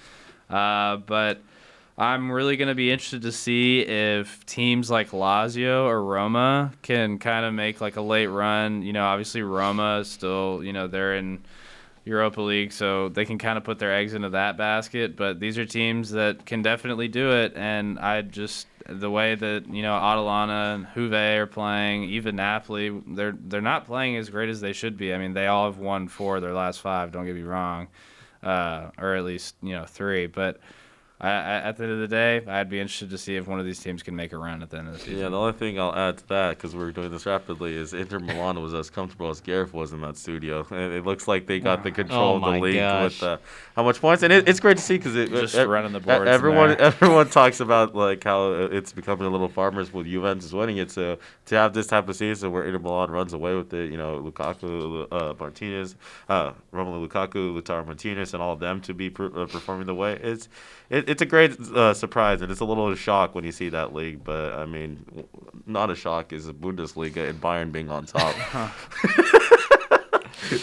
Uh, 0.50 0.98
but 0.98 1.42
I'm 1.98 2.32
really 2.32 2.58
going 2.58 2.68
to 2.68 2.76
be 2.76 2.92
interested 2.92 3.22
to 3.22 3.32
see 3.32 3.80
if 3.82 4.46
teams 4.46 4.90
like 4.92 5.12
Lazio 5.12 5.86
or 5.86 6.04
Roma 6.04 6.74
can 6.82 7.20
kind 7.20 7.46
of 7.46 7.54
make 7.54 7.80
like 7.80 7.96
a 7.96 8.02
late 8.02 8.28
run. 8.28 8.82
You 8.82 8.92
know, 8.94 9.06
obviously 9.06 9.42
Roma 9.44 10.00
is 10.00 10.10
still, 10.10 10.62
you 10.64 10.74
know, 10.74 10.88
they're 10.88 11.16
in 11.16 11.44
Europa 12.04 12.42
League, 12.42 12.72
so 12.72 13.10
they 13.10 13.26
can 13.26 13.38
kind 13.38 13.58
of 13.58 13.64
put 13.64 13.80
their 13.80 13.94
eggs 13.94 14.14
into 14.14 14.30
that 14.32 14.58
basket. 14.58 15.16
But 15.16 15.40
these 15.40 15.58
are 15.58 15.66
teams 15.66 16.12
that 16.12 16.46
can 16.46 16.62
definitely 16.62 17.08
do 17.08 17.32
it, 17.32 17.54
and 17.56 17.98
I 17.98 18.22
just 18.22 18.68
the 18.88 19.10
way 19.10 19.36
that 19.36 19.68
you 19.68 19.82
know 19.82 19.96
Atalanta 19.96 20.76
and 20.76 20.88
Juve 20.94 21.14
are 21.14 21.48
playing, 21.48 22.04
even 22.06 22.36
Napoli, 22.36 23.02
they're 23.08 23.36
they're 23.38 23.62
not 23.62 23.86
playing 23.86 24.18
as 24.18 24.30
great 24.30 24.50
as 24.50 24.62
they 24.62 24.74
should 24.74 24.98
be. 24.98 25.14
I 25.14 25.18
mean, 25.18 25.34
they 25.34 25.48
all 25.48 25.66
have 25.66 25.80
won 25.80 26.08
four 26.08 26.38
of 26.38 26.42
their 26.42 26.54
last 26.54 26.82
five. 26.82 27.12
Don't 27.12 27.26
get 27.26 27.36
me 27.36 27.44
wrong, 27.44 27.88
uh, 28.44 28.92
or 28.98 29.16
at 29.16 29.24
least 29.24 29.56
you 29.62 29.74
know 29.74 29.86
three, 29.86 30.28
but. 30.28 30.60
I, 31.20 31.30
I, 31.30 31.32
at 31.62 31.78
the 31.78 31.84
end 31.84 31.94
of 31.94 32.00
the 32.00 32.10
day, 32.10 32.42
I'd 32.46 32.70
be 32.70 32.78
interested 32.78 33.10
to 33.12 33.18
see 33.18 33.38
if 33.38 33.48
one 33.48 33.58
of 33.58 33.66
these 33.66 33.80
teams 33.80 34.04
can 34.04 34.18
make 34.18 34.34
a 34.34 34.38
run 34.38 34.62
at 34.62 34.70
the 34.70 34.80
end 34.80 34.88
of 34.90 34.94
the 34.96 35.00
season. 35.00 35.20
Yeah, 35.20 35.30
the 35.30 35.38
only 35.40 35.54
thing 35.54 35.80
I'll 35.80 35.96
add 35.96 36.18
to 36.18 36.28
that, 36.28 36.50
because 36.58 36.76
we're 36.76 36.92
doing 36.92 37.10
this 37.10 37.26
rapidly, 37.26 37.74
is 37.74 37.94
Inter 37.94 38.20
Milan 38.20 38.62
was 38.62 38.74
as 38.74 38.90
comfortable 38.90 39.30
as 39.30 39.40
Gareth 39.40 39.74
was 39.74 39.94
in 39.94 40.02
that 40.02 40.18
studio. 40.18 40.68
And 40.72 40.94
it 40.94 41.06
looks 41.06 41.26
like 41.26 41.48
they 41.48 41.62
got 41.62 41.84
the 41.84 41.92
control 41.92 42.34
Oh 42.34 42.46
of 42.46 42.54
the 42.54 42.60
league 42.60 42.76
gosh. 42.76 43.22
with 43.22 43.24
uh, 43.24 43.38
how 43.78 43.84
much 43.84 44.02
points, 44.02 44.24
and 44.24 44.34
it, 44.34 44.50
it's 44.50 44.60
great 44.60 44.76
to 44.76 44.84
see 44.84 44.98
because 44.98 45.16
it 45.16 45.30
Just 45.30 45.56
ev- 45.56 45.70
running 45.70 45.94
the 45.94 46.02
boards 46.02 46.28
Everyone, 46.30 46.72
everyone 46.80 47.30
talks 47.30 47.62
about 47.62 47.96
like 47.96 48.22
how 48.26 48.52
it's 48.52 48.92
becoming 48.92 49.26
a 49.26 49.30
little 49.30 49.48
farmers 49.48 49.94
with 49.94 50.08
Juventus 50.08 50.52
winning 50.52 50.78
it. 50.78 50.92
So 50.92 51.18
to 51.46 51.56
have 51.56 51.74
this 51.74 51.88
type 51.88 52.10
of 52.10 52.18
season 52.18 52.52
where 52.52 52.66
Inter 52.66 52.80
Milan 52.80 53.10
runs 53.10 53.32
away 53.32 53.56
with 53.56 53.74
it, 53.74 53.90
you 53.90 53.98
know, 53.98 54.22
Lukaku, 54.22 55.08
uh, 55.12 55.34
Martinez, 55.40 55.96
uh, 56.28 56.52
Romelu 56.74 57.08
Lukaku, 57.08 57.58
Lautaro 57.58 57.86
Martinez, 57.86 58.34
and 58.34 58.44
all 58.44 58.52
of 58.52 58.60
them 58.60 58.82
to 58.82 58.94
be 58.94 59.10
per, 59.10 59.28
uh, 59.28 59.46
performing 59.46 59.88
the 59.88 59.96
way 59.96 60.20
it's 60.22 60.50
it, 60.90 61.05
it's 61.08 61.22
a 61.22 61.26
great 61.26 61.60
uh, 61.60 61.94
surprise, 61.94 62.42
and 62.42 62.52
it's 62.52 62.62
a 62.62 62.66
little 62.66 62.94
shock 62.96 63.36
when 63.36 63.44
you 63.44 63.52
see 63.52 63.70
that 63.70 63.94
league. 63.94 64.24
But 64.24 64.54
I 64.54 64.66
mean, 64.66 65.06
not 65.66 65.90
a 65.90 65.96
shock 65.96 66.34
is 66.34 66.46
the 66.46 66.54
Bundesliga 66.54 67.30
and 67.30 67.42
Bayern 67.42 67.72
being 67.72 67.90
on 67.90 68.06
top. 68.06 68.36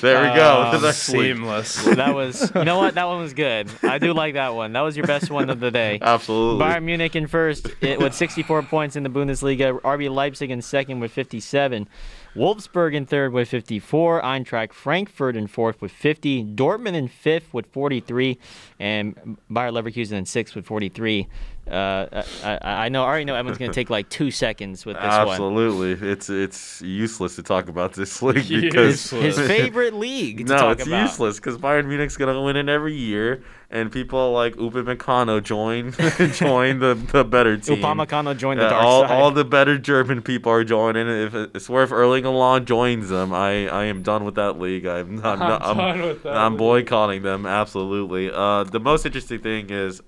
there 0.01 0.31
we 0.31 0.37
go. 0.37 0.63
Um, 0.63 0.81
The 0.81 0.87
next 0.87 1.09
league. 1.11 1.37
Seamless. 1.37 1.85
That 1.85 2.15
was, 2.15 2.53
you 2.55 2.65
know 2.65 2.79
what? 2.79 2.95
That 2.95 3.07
one 3.07 3.21
was 3.21 3.35
good. 3.35 3.71
I 3.83 3.99
do 3.99 4.13
like 4.13 4.35
that 4.35 4.55
one. 4.55 4.73
That 4.73 4.83
was 4.83 4.97
your 4.97 5.07
best 5.07 5.31
one 5.31 5.51
of 5.51 5.61
the 5.61 5.71
day. 5.71 5.99
Absolutely. 6.01 6.65
Bayern 6.65 6.85
Munich 6.85 7.17
in 7.17 7.27
first 7.27 7.69
it, 7.81 7.99
with 7.99 8.15
64 8.15 8.63
points 8.65 8.97
in 8.97 9.03
the 9.03 9.11
Bundesliga. 9.11 9.81
RB 9.81 10.11
Leipzig 10.11 10.51
in 10.51 10.63
second 10.63 11.01
with 11.01 11.13
57. 11.13 11.89
Wolfsburg 12.35 12.95
in 12.95 13.07
third 13.07 13.33
with 13.33 13.49
54. 13.49 14.23
Eintracht 14.23 14.73
Frankfurt 14.73 15.37
in 15.37 15.47
fourth 15.47 15.81
with 15.81 15.93
50. 15.93 16.45
Dortmund 16.55 16.95
in 16.95 17.09
fifth 17.09 17.53
with 17.53 17.67
43. 17.67 18.39
And 18.81 19.37
Bayer 19.51 19.71
Leverkusen 19.71 20.13
in 20.13 20.27
sixth 20.27 20.55
with 20.55 20.65
43. 20.67 21.29
Uh, 21.71 22.23
I, 22.43 22.51
I 22.51 22.59
I 22.85 22.89
know, 22.89 23.05
I 23.05 23.07
already 23.07 23.25
know 23.25 23.37
Evan's 23.37 23.57
going 23.57 23.71
to 23.71 23.75
take 23.75 23.89
like 23.89 24.09
two 24.09 24.31
seconds 24.33 24.85
with 24.85 24.97
this 24.97 25.05
one. 25.05 25.29
Absolutely. 25.29 25.93
It's 26.11 26.29
it's 26.29 26.83
useless 26.83 27.37
to 27.37 27.43
talk 27.45 27.69
about 27.69 27.93
this 27.93 28.21
league 28.23 28.49
because 28.49 29.11
His 29.11 29.39
favorite 29.39 29.95
league 29.95 30.39
to 30.39 30.45
no, 30.45 30.57
talk 30.57 30.79
it's 30.79 30.89
about. 30.89 31.03
useless 31.03 31.37
because 31.37 31.59
Bayern 31.59 31.87
Munich's 31.87 32.17
gonna 32.17 32.43
win 32.43 32.57
it 32.57 32.69
every 32.69 32.95
year, 32.97 33.45
and 33.73 33.91
people 33.91 34.33
like 34.33 34.55
Upamecano 34.57 35.43
join 35.43 35.93
join 36.33 36.79
the, 36.79 36.95
the 36.95 37.25
better 37.25 37.57
team. 37.57 37.79
Upamecano 37.79 38.37
joined 38.37 38.61
the 38.61 38.69
dark 38.69 38.85
all, 38.85 39.03
side. 39.03 39.11
all 39.11 39.31
the 39.31 39.45
better 39.45 39.79
German 39.79 40.21
people 40.21 40.53
are 40.53 40.63
joining. 40.63 41.09
If 41.09 41.35
it's 41.35 41.69
where 41.69 41.83
if 41.83 41.91
Erling 41.91 42.25
Haaland 42.25 42.67
joins 42.67 43.09
them, 43.09 43.33
I, 43.33 43.69
I 43.69 43.85
am 43.85 44.03
done 44.03 44.25
with 44.25 44.35
that 44.35 44.61
league. 44.61 44.87
I'm 44.87 45.17
I'm, 45.25 45.39
not, 45.39 45.63
I'm, 45.63 45.77
done 45.79 46.03
with 46.03 46.23
that 46.23 46.37
I'm 46.37 46.53
league. 46.53 46.59
boycotting 46.59 47.23
them 47.23 47.47
absolutely. 47.47 48.31
Uh, 48.31 48.65
the 48.65 48.81
most 48.81 49.07
interesting 49.07 49.41
thing 49.41 49.71
is 49.71 50.03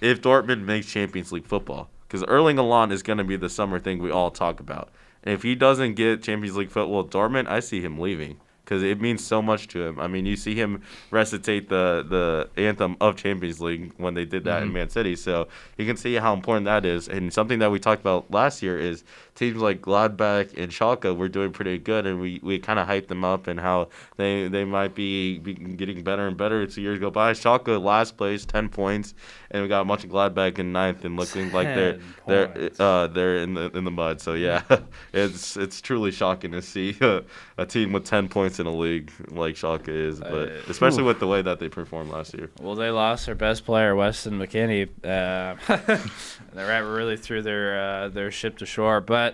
if 0.00 0.20
Dortmund 0.20 0.62
makes 0.64 0.86
Champions 0.86 1.30
League 1.30 1.46
football, 1.46 1.88
because 2.06 2.24
Erling 2.24 2.56
Haaland 2.56 2.90
is 2.92 3.02
going 3.02 3.18
to 3.18 3.24
be 3.24 3.36
the 3.36 3.48
summer 3.48 3.78
thing 3.78 4.02
we 4.02 4.10
all 4.10 4.30
talk 4.30 4.60
about. 4.60 4.90
And 5.22 5.32
if 5.32 5.42
he 5.42 5.54
doesn't 5.54 5.94
get 5.94 6.22
Champions 6.22 6.56
League 6.56 6.70
football 6.70 7.04
Dortmund, 7.06 7.48
I 7.48 7.60
see 7.60 7.80
him 7.80 7.98
leaving 7.98 8.40
because 8.66 8.82
it 8.82 9.00
means 9.00 9.24
so 9.24 9.40
much 9.40 9.68
to 9.68 9.80
him. 9.80 10.00
I 10.00 10.08
mean, 10.08 10.26
you 10.26 10.34
see 10.36 10.56
him 10.56 10.82
recitate 11.12 11.68
the 11.68 12.04
the 12.08 12.60
anthem 12.60 12.96
of 13.00 13.16
Champions 13.16 13.60
League 13.60 13.92
when 13.96 14.14
they 14.14 14.24
did 14.24 14.44
that 14.44 14.62
in 14.62 14.68
mm-hmm. 14.68 14.74
Man 14.74 14.88
City, 14.90 15.14
so 15.14 15.46
you 15.78 15.86
can 15.86 15.96
see 15.96 16.14
how 16.14 16.34
important 16.34 16.66
that 16.66 16.84
is. 16.84 17.08
And 17.08 17.32
something 17.32 17.60
that 17.60 17.70
we 17.70 17.78
talked 17.78 18.00
about 18.00 18.28
last 18.30 18.62
year 18.62 18.78
is 18.78 19.04
teams 19.36 19.58
like 19.58 19.80
Gladbach 19.80 20.56
and 20.56 20.72
Schalke 20.72 21.16
were 21.16 21.28
doing 21.28 21.52
pretty 21.52 21.78
good, 21.78 22.06
and 22.06 22.20
we, 22.20 22.40
we 22.42 22.58
kind 22.58 22.78
of 22.78 22.88
hyped 22.88 23.08
them 23.08 23.24
up 23.24 23.46
and 23.46 23.60
how 23.60 23.88
they 24.16 24.48
they 24.48 24.64
might 24.64 24.94
be, 24.94 25.38
be 25.38 25.54
getting 25.54 26.02
better 26.02 26.26
and 26.26 26.36
better 26.36 26.62
as 26.62 26.74
the 26.74 26.80
years 26.80 26.98
go 26.98 27.10
by. 27.10 27.32
Schalke 27.32 27.80
last 27.80 28.16
place, 28.16 28.44
ten 28.44 28.68
points, 28.68 29.14
and 29.50 29.62
we 29.62 29.68
got 29.68 29.86
much 29.86 30.08
Gladbach 30.08 30.58
in 30.58 30.72
ninth 30.72 31.04
and 31.04 31.16
looking 31.16 31.52
like 31.52 31.68
they're 31.68 31.92
10 31.92 32.02
they're 32.26 32.70
uh, 32.78 33.06
they're 33.06 33.36
in 33.36 33.54
the 33.54 33.70
in 33.76 33.84
the 33.84 33.90
mud. 33.90 34.20
So 34.20 34.34
yeah, 34.34 34.62
it's 35.12 35.56
it's 35.56 35.80
truly 35.80 36.10
shocking 36.10 36.52
to 36.52 36.62
see 36.62 36.96
a, 37.00 37.22
a 37.58 37.66
team 37.66 37.92
with 37.92 38.04
ten 38.04 38.28
points 38.28 38.58
in 38.58 38.66
a 38.66 38.74
league 38.74 39.12
like 39.30 39.54
Schalke 39.54 39.88
is, 39.88 40.20
but 40.20 40.48
Uh, 40.48 40.52
especially 40.68 41.02
with 41.02 41.20
the 41.20 41.26
way 41.26 41.42
that 41.42 41.60
they 41.60 41.68
performed 41.68 42.10
last 42.10 42.34
year. 42.34 42.50
Well, 42.60 42.74
they 42.74 42.90
lost 42.90 43.26
their 43.26 43.34
best 43.34 43.64
player, 43.64 43.94
Weston 43.94 44.38
McKennie. 44.38 44.88
Uh, 45.04 45.56
they 46.54 46.82
really 46.82 47.16
threw 47.16 47.42
their 47.42 47.80
uh, 47.80 48.08
their 48.08 48.30
ship 48.30 48.58
to 48.58 48.66
shore. 48.66 49.00
But 49.00 49.25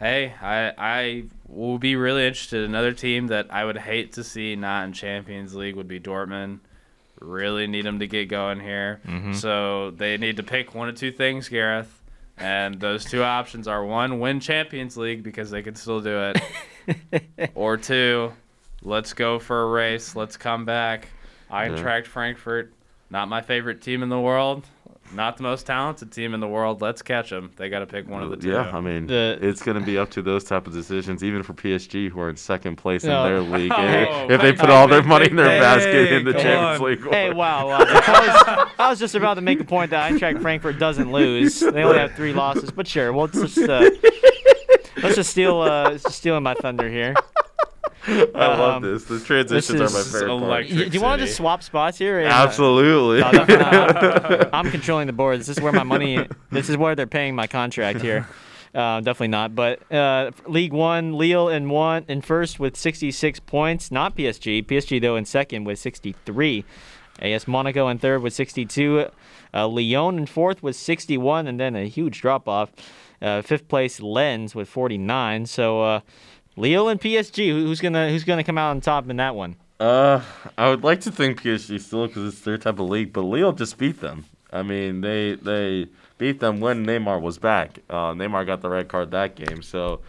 hey, 0.00 0.34
I 0.40 0.72
I 0.76 1.24
will 1.46 1.78
be 1.78 1.94
really 1.94 2.26
interested. 2.26 2.64
Another 2.64 2.92
team 2.92 3.28
that 3.28 3.46
I 3.50 3.64
would 3.64 3.78
hate 3.78 4.14
to 4.14 4.24
see 4.24 4.56
not 4.56 4.86
in 4.86 4.92
Champions 4.92 5.54
League 5.54 5.76
would 5.76 5.88
be 5.88 6.00
Dortmund. 6.00 6.60
Really 7.20 7.66
need 7.66 7.84
them 7.84 7.98
to 8.00 8.06
get 8.06 8.28
going 8.28 8.60
here. 8.60 9.00
Mm-hmm. 9.06 9.34
So 9.34 9.90
they 9.90 10.16
need 10.16 10.38
to 10.38 10.42
pick 10.42 10.74
one 10.74 10.88
of 10.88 10.96
two 10.96 11.12
things, 11.12 11.48
Gareth. 11.48 12.00
And 12.38 12.80
those 12.80 13.04
two 13.04 13.22
options 13.22 13.68
are 13.68 13.84
one, 13.84 14.18
win 14.18 14.40
Champions 14.40 14.96
League 14.96 15.22
because 15.22 15.50
they 15.50 15.60
can 15.60 15.74
still 15.74 16.00
do 16.00 16.32
it, 16.32 17.52
or 17.54 17.76
two, 17.76 18.32
let's 18.82 19.12
go 19.12 19.38
for 19.38 19.62
a 19.62 19.66
race. 19.66 20.16
Let's 20.16 20.38
come 20.38 20.64
back. 20.64 21.08
Eintracht 21.50 22.06
Frankfurt, 22.06 22.72
not 23.10 23.28
my 23.28 23.42
favorite 23.42 23.82
team 23.82 24.02
in 24.02 24.08
the 24.08 24.18
world. 24.18 24.64
Not 25.12 25.36
the 25.36 25.42
most 25.42 25.66
talented 25.66 26.12
team 26.12 26.34
in 26.34 26.40
the 26.40 26.46
world. 26.48 26.80
Let's 26.80 27.02
catch 27.02 27.30
them. 27.30 27.50
They 27.56 27.68
got 27.68 27.80
to 27.80 27.86
pick 27.86 28.08
one 28.08 28.22
of 28.22 28.30
the 28.30 28.36
two. 28.36 28.50
Yeah, 28.50 28.70
I 28.74 28.80
mean, 28.80 29.06
The- 29.06 29.38
it's 29.42 29.62
going 29.62 29.78
to 29.78 29.84
be 29.84 29.98
up 29.98 30.10
to 30.10 30.22
those 30.22 30.44
type 30.44 30.66
of 30.66 30.72
decisions, 30.72 31.24
even 31.24 31.42
for 31.42 31.52
PSG, 31.52 32.08
who 32.10 32.20
are 32.20 32.30
in 32.30 32.36
second 32.36 32.76
place 32.76 33.04
No. 33.04 33.24
in 33.24 33.30
their 33.32 33.40
league. 33.40 33.72
Oh, 34.12 34.26
if 34.30 34.40
they 34.40 34.52
put 34.52 34.70
all 34.70 34.86
their 34.88 35.02
money 35.02 35.26
in 35.30 35.36
their 35.36 35.48
Hey, 35.50 35.60
basket 35.60 36.12
in 36.12 36.24
the 36.24 36.32
come 36.32 36.40
Champions 36.42 36.80
on. 36.80 36.86
League. 36.86 37.10
Hey, 37.12 37.32
wow, 37.32 37.68
wow. 37.68 37.78
I 37.78 37.84
was, 38.64 38.68
I 38.78 38.90
was 38.90 38.98
just 38.98 39.14
about 39.14 39.34
to 39.34 39.40
make 39.40 39.60
a 39.60 39.64
point 39.64 39.90
that 39.90 40.10
Eintracht 40.12 40.40
Frankfurt 40.42 40.78
doesn't 40.78 41.10
lose. 41.10 41.60
They 41.60 41.82
only 41.82 41.98
have 41.98 42.12
three 42.14 42.32
losses, 42.32 42.70
but 42.70 42.86
sure, 42.86 43.12
we'll 43.12 43.26
just 43.28 43.58
uh, 43.58 43.90
let's 45.02 45.16
just 45.16 45.30
steal 45.30 45.60
uh, 45.60 45.98
stealing 45.98 46.42
my 46.42 46.54
thunder 46.54 46.88
here. 46.88 47.14
I 48.06 48.12
love 48.34 48.82
Um, 48.82 48.82
this. 48.82 49.04
The 49.04 49.20
transitions 49.20 49.78
this 49.78 49.94
are 49.94 49.98
my 49.98 50.02
favorite 50.04 50.38
part. 50.40 50.42
electric. 50.42 50.90
Do 50.90 50.96
you 50.98 51.02
want 51.02 51.20
to 51.20 51.26
just 51.26 51.36
swap 51.36 51.62
spots 51.62 51.98
here? 51.98 52.20
uh, 52.20 52.24
Absolutely. 52.24 53.20
No. 53.20 54.48
I'm, 54.52 54.70
controlling 54.70 55.06
the 55.06 55.12
board. 55.12 55.38
This 55.40 55.48
is 55.48 55.60
where 55.60 55.72
my 55.72 55.82
money. 55.82 56.26
This 56.50 56.68
is 56.70 56.76
where 56.76 56.94
they're 56.94 57.06
paying 57.06 57.34
my 57.34 57.46
contract 57.46 58.00
here. 58.00 58.26
Uh, 58.74 59.00
definitely 59.00 59.28
not. 59.28 59.54
But 59.54 59.80
uh, 59.92 60.30
Ligue 60.46 60.72
1, 60.72 61.12
Lille 61.18 61.48
in 61.48 61.68
one 61.68 62.04
in 62.08 62.20
first 62.22 62.60
with 62.60 62.76
66 62.76 63.40
points. 63.40 63.90
Not 63.90 64.16
PSG. 64.16 64.64
PSG 64.64 65.00
though 65.00 65.16
in 65.16 65.24
second 65.24 65.64
with 65.64 65.78
63. 65.78 66.64
AS 67.20 67.46
Monaco 67.48 67.88
in 67.88 67.98
third 67.98 68.22
with 68.22 68.32
62. 68.32 69.06
Uh, 69.52 69.66
Lyon 69.66 70.16
in 70.18 70.26
fourth 70.26 70.62
with 70.62 70.76
61, 70.76 71.46
and 71.48 71.58
then 71.58 71.74
a 71.74 71.84
huge 71.86 72.20
drop 72.20 72.48
off. 72.48 72.70
Uh, 73.20 73.42
fifth 73.42 73.68
place 73.68 74.00
Lens 74.00 74.54
with 74.54 74.68
49. 74.68 75.44
So 75.46 76.02
Lille 76.56 76.88
and 76.88 77.00
PSG. 77.00 77.48
Who's 77.50 77.80
gonna 77.80 78.10
Who's 78.10 78.24
gonna 78.24 78.44
come 78.44 78.58
out 78.58 78.70
on 78.70 78.80
top 78.80 79.08
in 79.08 79.16
that 79.16 79.34
one? 79.34 79.56
Uh, 79.78 80.20
I 80.58 80.68
would 80.68 80.84
like 80.84 81.00
to 81.02 81.10
think 81.10 81.42
PSG 81.42 81.80
still 81.80 82.06
because 82.06 82.34
it's 82.34 82.42
their 82.42 82.58
type 82.58 82.78
of 82.78 82.88
league, 82.88 83.12
but 83.12 83.22
Lille 83.22 83.52
just 83.52 83.78
beat 83.78 84.00
them. 84.00 84.26
I 84.52 84.62
mean, 84.62 85.00
they 85.00 85.36
they 85.36 85.86
beat 86.18 86.40
them 86.40 86.60
when 86.60 86.84
Neymar 86.84 87.20
was 87.20 87.38
back. 87.38 87.78
Uh, 87.88 88.12
Neymar 88.12 88.46
got 88.46 88.60
the 88.60 88.68
red 88.68 88.88
card 88.88 89.10
that 89.12 89.36
game. 89.36 89.62
So 89.62 90.00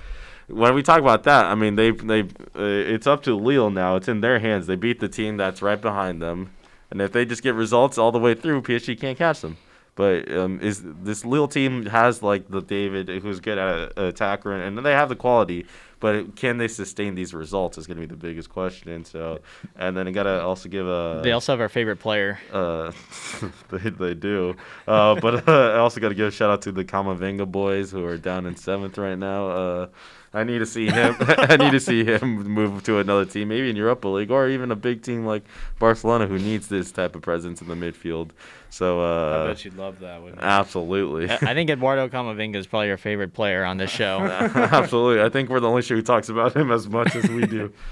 when 0.47 0.73
we 0.73 0.83
talk 0.83 0.99
about 0.99 1.23
that, 1.23 1.45
I 1.45 1.55
mean, 1.55 1.75
they 1.75 1.91
they 1.91 2.21
uh, 2.21 2.25
it's 2.55 3.07
up 3.07 3.23
to 3.23 3.35
Lille 3.35 3.69
now. 3.69 3.95
It's 3.95 4.07
in 4.09 4.21
their 4.21 4.39
hands. 4.39 4.67
They 4.67 4.75
beat 4.75 4.99
the 4.99 5.09
team 5.09 5.37
that's 5.37 5.61
right 5.61 5.79
behind 5.79 6.21
them, 6.21 6.51
and 6.89 7.01
if 7.01 7.11
they 7.13 7.23
just 7.23 7.43
get 7.43 7.55
results 7.55 7.97
all 7.97 8.11
the 8.11 8.19
way 8.19 8.33
through, 8.33 8.63
PSG 8.63 8.99
can't 8.99 9.17
catch 9.17 9.41
them. 9.41 9.57
But 10.01 10.31
um, 10.31 10.59
is 10.61 10.81
this 10.83 11.23
Lille 11.25 11.47
team 11.47 11.85
has 11.85 12.23
like 12.23 12.49
the 12.49 12.59
David 12.59 13.07
who's 13.21 13.39
good 13.39 13.59
at 13.59 13.91
a, 13.95 14.07
attacker 14.07 14.51
and, 14.51 14.75
and 14.75 14.83
they 14.83 14.93
have 14.93 15.09
the 15.09 15.15
quality, 15.15 15.67
but 15.99 16.35
can 16.35 16.57
they 16.57 16.67
sustain 16.67 17.13
these 17.13 17.35
results 17.35 17.77
is 17.77 17.85
going 17.85 17.97
to 17.97 18.01
be 18.01 18.07
the 18.07 18.17
biggest 18.17 18.49
question. 18.49 19.05
So, 19.05 19.41
and 19.75 19.95
then 19.95 20.07
I 20.07 20.11
gotta 20.11 20.41
also 20.41 20.69
give 20.69 20.87
a 20.87 21.21
They 21.23 21.33
also 21.33 21.51
have 21.51 21.61
our 21.61 21.69
favorite 21.69 21.97
player. 21.97 22.39
uh, 22.51 22.93
they, 23.69 23.91
they 23.91 24.15
do. 24.15 24.55
Uh, 24.87 25.21
but 25.21 25.47
uh, 25.47 25.51
I 25.75 25.77
also 25.77 26.01
got 26.01 26.09
to 26.09 26.15
give 26.15 26.29
a 26.29 26.31
shout 26.31 26.49
out 26.49 26.63
to 26.63 26.71
the 26.71 26.83
Camavinga 26.83 27.45
boys 27.51 27.91
who 27.91 28.03
are 28.03 28.17
down 28.17 28.47
in 28.47 28.55
seventh 28.55 28.97
right 28.97 29.19
now. 29.19 29.89
I 30.33 30.45
need 30.45 30.59
to 30.59 30.65
see 30.65 30.87
him. 30.87 31.15
I 31.19 31.57
need 31.57 31.71
to 31.71 31.79
see 31.79 32.05
him 32.05 32.43
move 32.47 32.83
to 32.83 32.99
another 32.99 33.25
team, 33.25 33.49
maybe 33.49 33.69
in 33.69 33.75
Europa 33.75 34.07
League 34.07 34.31
or 34.31 34.47
even 34.47 34.71
a 34.71 34.75
big 34.77 35.01
team 35.03 35.25
like 35.25 35.43
Barcelona, 35.77 36.25
who 36.25 36.39
needs 36.39 36.69
this 36.69 36.89
type 36.91 37.15
of 37.15 37.21
presence 37.21 37.61
in 37.61 37.67
the 37.67 37.75
midfield. 37.75 38.29
So, 38.69 39.01
I 39.01 39.03
uh, 39.03 39.47
bet 39.47 39.65
you'd 39.65 39.75
love 39.77 39.99
that. 39.99 40.21
Wouldn't 40.21 40.41
absolutely, 40.41 41.29
I 41.29 41.35
I 41.51 41.53
think 41.53 41.69
Eduardo 41.69 42.07
Camavinga 42.07 42.55
is 42.55 42.65
probably 42.67 42.87
your 42.87 42.97
favorite 42.97 43.33
player 43.33 43.65
on 43.65 43.75
this 43.75 43.91
show. 43.91 44.19
absolutely. 44.21 45.21
I 45.21 45.27
think 45.27 45.49
we're 45.49 45.59
the 45.59 45.67
only 45.69 45.81
show 45.81 45.95
who 45.95 46.01
talks 46.01 46.29
about 46.29 46.55
him 46.55 46.71
as 46.71 46.87
much 46.87 47.13
as 47.15 47.29
we 47.29 47.45
do. 47.45 47.73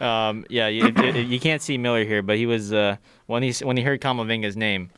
Um, 0.00 0.44
yeah, 0.48 0.68
you, 0.68 0.92
you- 0.96 1.12
you 1.22 1.40
can't 1.40 1.60
see 1.60 1.76
Miller 1.76 2.04
here, 2.04 2.22
but 2.22 2.36
he 2.36 2.46
was 2.46 2.72
uh, 2.72 2.98
when 3.26 3.42
he 3.42 3.52
when 3.64 3.76
he 3.76 3.82
heard 3.82 4.00
Camavinga's 4.00 4.56
name, 4.56 4.90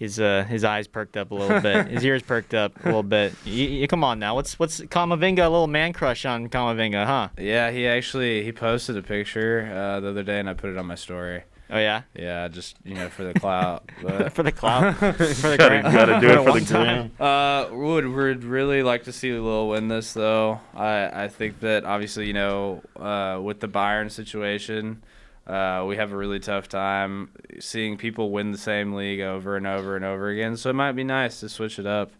his 0.00 0.18
uh, 0.18 0.44
his 0.48 0.64
eyes 0.64 0.88
perked 0.88 1.16
up 1.16 1.30
a 1.30 1.34
little 1.34 1.60
bit, 1.60 1.86
his 1.94 2.02
ears 2.04 2.22
perked 2.22 2.54
up 2.54 2.72
a 2.82 2.86
little 2.86 3.02
bit. 3.04 3.34
You, 3.44 3.66
you, 3.68 3.86
come 3.86 4.02
on 4.02 4.18
now, 4.18 4.34
what's 4.34 4.58
what's 4.58 4.80
Camavinga 4.80 5.40
A 5.44 5.48
little 5.48 5.68
man 5.68 5.92
crush 5.92 6.24
on 6.24 6.48
Camavinga, 6.48 7.04
huh? 7.06 7.28
Yeah, 7.38 7.70
he 7.70 7.86
actually 7.86 8.42
he 8.42 8.50
posted 8.50 8.96
a 8.96 9.02
picture 9.02 9.70
uh, 9.72 10.00
the 10.00 10.08
other 10.08 10.22
day, 10.22 10.40
and 10.40 10.48
I 10.48 10.54
put 10.54 10.70
it 10.70 10.78
on 10.78 10.86
my 10.86 10.94
story. 10.96 11.42
Oh 11.72 11.78
yeah, 11.78 12.02
Yeah, 12.16 12.48
just 12.48 12.76
you 12.82 12.94
know 12.94 13.08
for 13.10 13.22
the 13.22 13.38
clout. 13.38 13.88
But, 14.02 14.32
for 14.34 14.42
the 14.42 14.50
clout, 14.50 14.96
for 14.96 15.12
the 15.12 15.56
Gotta, 15.56 15.80
gram. 15.82 15.92
gotta 15.92 16.18
do 16.20 16.28
it 16.30 16.36
for 16.38 16.44
the 16.44 16.50
one 16.50 16.64
gram. 16.64 17.10
uh, 17.20 17.68
would 17.70 18.08
would 18.08 18.42
really 18.42 18.82
like 18.82 19.04
to 19.04 19.12
see 19.12 19.32
Lille 19.32 19.68
win 19.68 19.86
this 19.88 20.12
though. 20.14 20.60
I 20.74 21.24
I 21.24 21.28
think 21.28 21.60
that 21.60 21.84
obviously 21.84 22.26
you 22.26 22.32
know 22.32 22.82
uh, 22.98 23.38
with 23.40 23.60
the 23.60 23.68
Bayern 23.68 24.10
situation. 24.10 25.02
Uh, 25.50 25.84
we 25.84 25.96
have 25.96 26.12
a 26.12 26.16
really 26.16 26.38
tough 26.38 26.68
time 26.68 27.28
seeing 27.58 27.96
people 27.96 28.30
win 28.30 28.52
the 28.52 28.58
same 28.58 28.94
league 28.94 29.20
over 29.20 29.56
and 29.56 29.66
over 29.66 29.96
and 29.96 30.04
over 30.04 30.28
again. 30.28 30.56
So 30.56 30.70
it 30.70 30.74
might 30.74 30.92
be 30.92 31.02
nice 31.02 31.40
to 31.40 31.48
switch 31.48 31.80
it 31.80 31.86
up 31.86 32.12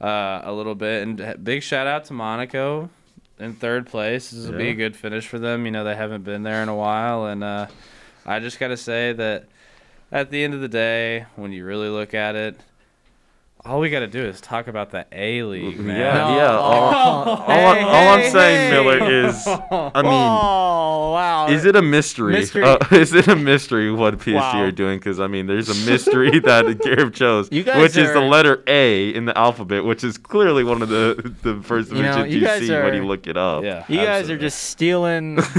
uh, 0.00 0.42
a 0.44 0.52
little 0.52 0.76
bit. 0.76 1.02
And 1.02 1.42
big 1.42 1.64
shout 1.64 1.88
out 1.88 2.04
to 2.04 2.12
Monaco 2.12 2.88
in 3.40 3.54
third 3.54 3.86
place. 3.86 4.30
This 4.30 4.46
will 4.46 4.56
be 4.56 4.68
a 4.68 4.74
good 4.74 4.94
finish 4.94 5.26
for 5.26 5.40
them. 5.40 5.64
You 5.66 5.72
know, 5.72 5.82
they 5.82 5.96
haven't 5.96 6.22
been 6.22 6.44
there 6.44 6.62
in 6.62 6.68
a 6.68 6.76
while. 6.76 7.26
And 7.26 7.42
uh, 7.42 7.66
I 8.24 8.38
just 8.38 8.60
got 8.60 8.68
to 8.68 8.76
say 8.76 9.12
that 9.14 9.46
at 10.12 10.30
the 10.30 10.44
end 10.44 10.54
of 10.54 10.60
the 10.60 10.68
day, 10.68 11.26
when 11.34 11.50
you 11.50 11.64
really 11.64 11.88
look 11.88 12.14
at 12.14 12.36
it, 12.36 12.60
all 13.66 13.80
we 13.80 13.90
got 13.90 14.00
to 14.00 14.06
do 14.06 14.24
is 14.24 14.40
talk 14.40 14.68
about 14.68 14.90
the 14.90 15.06
A 15.12 15.42
League, 15.42 15.78
man. 15.78 15.98
Yeah, 15.98 16.36
yeah. 16.36 16.56
All, 16.56 16.92
all, 16.92 17.50
I- 17.50 17.80
all 17.82 18.08
I'm 18.18 18.30
saying, 18.30 18.70
Miller, 18.70 19.10
is 19.26 19.46
I 19.46 20.02
mean. 20.02 20.12
oh 20.12 21.12
wow, 21.12 21.48
Is 21.48 21.64
it 21.64 21.74
a 21.76 21.82
mystery? 21.82 22.32
Mystery. 22.34 22.62
Uh, 22.64 22.78
is 22.92 23.12
it 23.12 23.28
a 23.28 23.36
mystery 23.36 23.90
what 23.92 24.18
PSG 24.18 24.34
Wow. 24.34 24.62
are 24.62 24.70
doing? 24.70 24.98
Because 24.98 25.18
I 25.20 25.26
mean, 25.26 25.46
there's 25.46 25.68
a 25.68 25.74
mystery 25.90 26.38
that 26.40 26.80
Gareth 26.82 27.14
chose, 27.14 27.48
You 27.50 27.62
guys 27.62 27.80
which 27.82 27.96
is 27.96 28.12
the 28.12 28.20
letter 28.20 28.62
A 28.66 29.10
in 29.14 29.24
the 29.24 29.36
alphabet, 29.36 29.84
which 29.84 30.04
is 30.04 30.16
clearly 30.18 30.64
one 30.64 30.82
of 30.82 30.88
the 30.88 31.34
the 31.42 31.62
first 31.62 31.92
You 31.92 32.02
know, 32.02 32.24
you 32.24 32.38
you, 32.38 32.44
guys 32.44 32.60
see 32.66 32.70
when 32.72 32.94
you 32.94 33.04
look 33.04 33.26
it 33.26 33.36
up. 33.36 33.64
Yeah. 33.64 33.84
You 33.88 33.96
guys 33.98 34.30
are 34.30 34.38
just 34.38 34.64
stealing. 34.64 35.40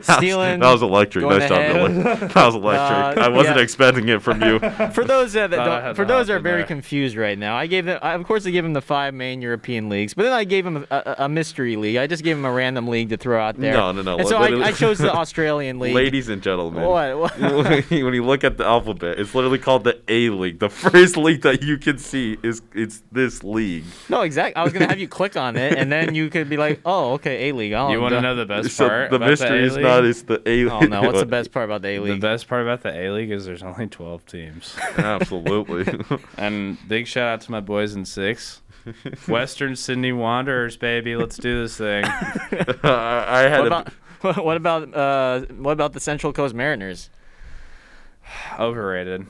Stealing, 0.00 0.58
That 0.58 0.72
was 0.72 0.82
electric. 0.82 1.24
Nice 1.24 1.48
job. 1.48 1.60
Miller. 1.60 2.14
That 2.16 2.34
was 2.46 2.54
electric. 2.56 3.18
Uh, 3.18 3.26
I 3.26 3.28
wasn't 3.28 3.56
yeah. 3.58 3.62
expecting 3.62 4.08
it 4.08 4.20
from 4.22 4.42
you. 4.42 4.58
For 4.90 5.04
those 5.04 5.36
uh, 5.36 5.46
that 5.46 5.56
don't, 5.84 5.94
for 5.94 6.04
those 6.04 6.26
that 6.26 6.34
are 6.34 6.40
very 6.40 6.64
confused 6.64 7.16
right 7.16 7.27
now, 7.36 7.56
I 7.56 7.66
gave 7.66 7.84
them. 7.84 7.98
I, 8.00 8.14
of 8.14 8.24
course, 8.24 8.46
I 8.46 8.50
gave 8.50 8.64
him 8.64 8.74
the 8.74 8.80
five 8.80 9.12
main 9.12 9.42
European 9.42 9.88
leagues, 9.88 10.14
but 10.14 10.22
then 10.22 10.32
I 10.32 10.44
gave 10.44 10.64
him 10.64 10.86
a, 10.88 10.94
a, 10.94 11.14
a 11.24 11.28
mystery 11.28 11.74
league. 11.74 11.96
I 11.96 12.06
just 12.06 12.22
gave 12.22 12.36
him 12.36 12.44
a 12.44 12.52
random 12.52 12.86
league 12.86 13.08
to 13.08 13.16
throw 13.16 13.40
out 13.40 13.56
there. 13.58 13.72
No, 13.72 13.90
no, 13.90 14.02
no, 14.02 14.18
And 14.18 14.28
so 14.28 14.36
I, 14.38 14.68
I 14.68 14.72
chose 14.72 14.98
the 14.98 15.12
Australian 15.22 15.80
league. 15.80 15.94
Ladies 15.94 16.28
and 16.28 16.40
gentlemen, 16.40 16.84
What? 16.84 17.18
what? 17.18 17.38
when 17.90 18.14
you 18.14 18.24
look 18.24 18.44
at 18.44 18.56
the 18.58 18.64
alphabet, 18.64 19.18
it's 19.18 19.34
literally 19.34 19.58
called 19.58 19.82
the 19.82 19.98
A 20.08 20.30
League. 20.30 20.60
The 20.60 20.68
first 20.92 21.16
league 21.16 21.42
that 21.42 21.62
you 21.64 21.76
can 21.78 21.98
see 21.98 22.38
is 22.44 22.62
it's 22.72 23.02
this 23.10 23.42
league. 23.42 23.84
no, 24.08 24.22
exactly. 24.22 24.54
I 24.54 24.62
was 24.62 24.72
gonna 24.72 24.86
have 24.86 25.00
you 25.00 25.08
click 25.08 25.36
on 25.36 25.56
it, 25.56 25.76
and 25.76 25.90
then 25.90 26.14
you 26.14 26.30
could 26.30 26.48
be 26.48 26.56
like, 26.56 26.80
"Oh, 26.84 27.14
okay, 27.14 27.48
A 27.48 27.52
league." 27.54 27.72
Oh, 27.72 27.90
You 27.90 28.00
want 28.00 28.12
to 28.14 28.20
know 28.20 28.36
the 28.36 28.46
best 28.46 28.70
So 28.76 28.88
part? 28.88 29.10
the 29.10 29.16
about 29.16 29.30
mystery 29.30 29.60
the 29.60 29.64
is 29.64 29.72
A-League? 29.72 29.84
not 29.84 30.04
it's 30.04 30.22
the 30.22 30.42
A 30.46 30.64
League. 30.64 30.68
Oh 30.70 30.80
no, 30.80 31.02
what's 31.02 31.18
the 31.20 31.26
best 31.26 31.50
part 31.52 31.64
about 31.64 31.82
the 31.82 31.88
A 31.88 31.98
league? 32.00 32.20
The 32.20 32.26
best 32.26 32.46
part 32.48 32.62
about 32.62 32.82
the 32.82 32.96
A 32.96 33.10
League 33.10 33.30
is 33.30 33.44
there's 33.46 33.62
only 33.62 33.86
12 33.88 34.26
teams. 34.26 34.76
Absolutely. 34.96 35.86
and 36.36 36.76
big 36.88 37.06
shout 37.18 37.28
out 37.34 37.40
to 37.40 37.50
my 37.50 37.60
boys 37.60 37.96
in 37.96 38.04
six. 38.04 38.62
Western 39.28 39.74
Sydney 39.74 40.12
Wanderers, 40.12 40.76
baby. 40.76 41.16
Let's 41.16 41.36
do 41.36 41.62
this 41.62 41.76
thing. 41.76 42.04
I, 42.04 42.74
I 43.28 43.40
had 43.48 43.60
What 43.60 43.72
a, 43.72 43.76
about 44.22 44.44
what 44.44 44.56
about 44.56 44.94
uh 44.94 45.40
what 45.56 45.72
about 45.72 45.92
the 45.94 46.00
Central 46.00 46.32
Coast 46.32 46.54
Mariners? 46.54 47.10
Overrated. 48.58 49.26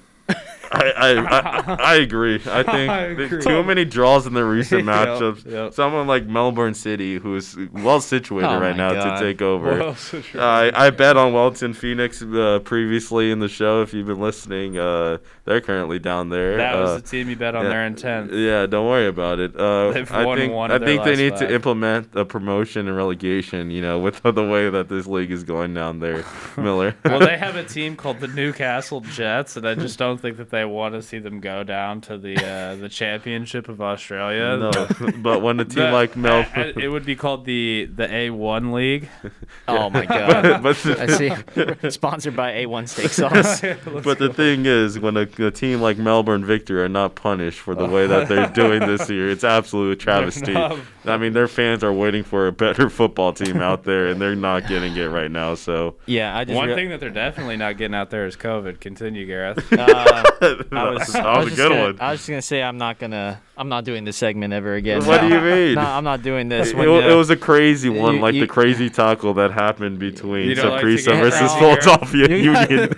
I, 0.71 0.93
I, 0.97 1.77
I, 1.79 1.95
agree. 1.97 2.37
I 2.47 2.63
think 2.63 2.91
I 2.91 3.01
agree. 3.07 3.43
too 3.43 3.63
many 3.63 3.85
draws 3.85 4.27
in 4.27 4.35
the 4.35 4.45
recent 4.45 4.85
matchups. 4.87 5.51
yep. 5.51 5.75
Someone 5.75 6.07
like 6.07 6.27
Melbourne 6.27 6.75
City, 6.75 7.17
who's 7.19 7.57
well 7.73 8.01
situated 8.01 8.49
Oh 8.49 8.61
right 8.61 8.77
now 8.77 8.93
God. 8.93 9.19
to 9.19 9.25
take 9.25 9.41
over. 9.43 9.79
Well. 9.79 9.97
I, 10.35 10.71
I 10.75 10.91
bet 10.91 11.17
on 11.17 11.33
Wellington 11.33 11.73
Phoenix 11.73 12.23
uh, 12.23 12.61
previously 12.65 13.31
in 13.31 13.39
the 13.39 13.49
show. 13.49 13.83
If 13.83 13.95
you've 13.95 14.07
been 14.07 14.21
listening, 14.21 14.79
uh, 14.79 15.19
they're 15.45 15.61
currently 15.61 15.99
down 15.99 16.29
there. 16.29 16.57
that 16.59 16.77
was 16.77 16.91
Uh, 16.91 16.95
the 16.97 17.03
team 17.03 17.29
you 17.31 17.37
bet 17.37 17.55
on 17.55 17.65
yeah, 17.65 17.69
their 17.71 17.87
intent. 17.87 18.33
Yeah, 18.33 18.67
don't 18.67 18.87
worry 18.87 19.07
about 19.07 19.39
it. 19.39 19.57
Uh, 19.57 19.93
They've 19.93 20.11
I 20.13 20.25
won 20.27 20.39
think 20.39 20.53
one 20.53 20.71
I 20.71 20.79
think 20.79 21.05
they 21.05 21.17
need 21.17 21.31
five. 21.31 21.41
to 21.49 21.55
implement 21.55 22.15
a 22.15 22.25
promotion 22.25 22.89
and 22.89 22.97
relegation. 22.97 23.71
You 23.71 23.83
know, 23.83 23.99
with 24.09 24.23
the 24.23 24.33
way 24.47 24.69
that 24.71 24.89
this 24.89 25.07
league 25.07 25.31
is 25.31 25.45
going 25.45 25.73
down 25.75 26.01
there, 26.01 26.25
Miller. 26.57 26.95
well, 27.05 27.21
they 27.21 27.39
have 27.39 27.57
a 27.57 27.65
team 27.65 27.97
called 27.97 28.21
the 28.21 28.29
Newcastle 28.29 29.01
Jets, 29.01 29.57
and 29.57 29.67
I 29.67 29.75
just 29.75 29.99
don't 29.99 30.21
think 30.21 30.37
that 30.37 30.51
they 30.51 30.58
want 30.65 30.95
to 30.95 31.03
see 31.03 31.19
them 31.19 31.41
go 31.41 31.65
down 31.65 32.01
to 32.03 32.19
the 32.19 32.37
uh, 32.37 32.77
the 32.77 32.89
championship 32.89 33.69
of 33.69 33.81
Australia. 33.81 34.57
no, 34.57 35.13
but 35.19 35.43
when 35.43 35.61
a 35.61 35.65
team 35.65 35.85
The- 35.85 35.93
like 35.93 36.17
Melbourne, 36.17 36.73
I- 36.77 36.81
it 36.81 36.89
would 36.89 37.05
be 37.05 37.17
called 37.17 37.45
the 37.45 37.89
the 37.95 38.07
A1 38.07 38.73
League. 38.73 39.09
Oh 39.67 39.91
my 39.91 40.07
god! 40.07 40.63
but, 40.63 40.77
but 40.85 41.01
I 41.01 41.07
see. 41.09 41.31
Sponsored 41.91 42.35
by 42.35 42.53
A1 42.53 42.89
Steak 42.89 43.11
Sauce. 43.11 43.61
But 43.61 44.19
the 44.19 44.33
thing 44.33 44.65
is, 44.67 44.99
when 44.99 45.17
a, 45.17 45.29
a 45.39 45.51
team 45.51 45.81
like 45.83 45.99
Melbourne 45.99 46.45
Victory 46.45 46.81
are 46.83 46.89
not 46.89 47.15
punished 47.15 47.59
for 47.61 47.75
the 47.75 47.87
way 47.87 48.07
that 48.07 48.29
they're 48.29 48.49
doing 48.49 48.81
this 48.81 49.11
year, 49.11 49.29
it's 49.31 49.45
absolute 49.45 49.99
travesty. 50.01 50.53
not. 50.55 50.79
I 51.05 51.17
mean, 51.19 51.33
their 51.35 51.49
fans 51.49 51.85
are 51.85 51.93
waiting 51.93 52.23
for 52.25 52.47
a 52.47 52.53
better 52.53 52.89
football 52.91 53.33
team 53.33 53.59
out 53.59 53.85
there, 53.85 54.07
and 54.09 54.21
they're 54.21 54.35
not 54.35 54.67
getting 54.69 54.97
it 54.97 55.07
right 55.07 55.31
now. 55.31 55.55
So 55.55 55.97
Yeah, 56.07 56.37
I 56.37 56.45
just 56.45 56.57
One 56.57 56.69
rea- 56.69 56.75
thing 56.75 56.89
that 56.91 57.01
they're 57.01 57.11
definitely 57.11 57.57
not 57.59 57.77
getting 57.77 57.95
out 57.95 58.11
there 58.11 58.27
is 58.27 58.37
COVID. 58.37 58.81
Continue, 58.81 59.27
Gareth. 59.27 59.71
uh, 59.73 60.23
that 60.57 60.73
I 60.73 60.91
was, 60.91 60.99
was, 61.01 61.15
I 61.15 61.23
that 61.23 61.37
was 61.39 61.47
a 61.47 61.49
just 61.51 61.57
good 61.57 61.69
gonna- 61.71 61.83
one. 61.83 62.01
I 62.01 62.11
was 62.13 62.21
just 62.21 62.29
gonna 62.29 62.43
say 62.43 62.63
I'm 62.63 62.79
not 62.79 62.99
gonna. 62.99 63.41
I'm 63.57 63.69
not 63.69 63.85
doing 63.85 64.05
this 64.05 64.17
segment 64.17 64.53
ever 64.55 64.75
again. 64.75 65.05
What 65.05 65.21
do 65.21 65.29
you 65.29 65.41
mean? 65.41 65.75
No, 65.75 65.81
I'm 65.83 66.05
not 66.05 66.23
doing 66.23 66.49
this. 66.49 66.69
It, 66.71 66.77
When, 66.77 66.89
it 66.89 67.11
uh, 67.11 67.17
was 67.17 67.31
a 67.31 67.37
crazy 67.37 67.89
one, 67.89 68.17
you- 68.17 68.21
like 68.21 68.35
you- 68.35 68.41
the 68.43 68.47
crazy 68.47 68.89
tackle 68.91 69.35
that 69.35 69.51
happened 69.51 69.99
between 69.99 70.49
You 70.49 70.55
don't 70.55 70.71
like 70.73 70.81
to 70.83 70.87
Saprissa 70.87 71.07
get 71.07 71.23
versus? 71.23 71.53
Philadelphia 71.55 72.29
You 72.37 72.53
guys- 72.53 72.71
Union. 72.71 72.95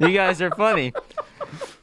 you 0.00 0.12
guys 0.16 0.40
are 0.42 0.50
funny. 0.50 0.92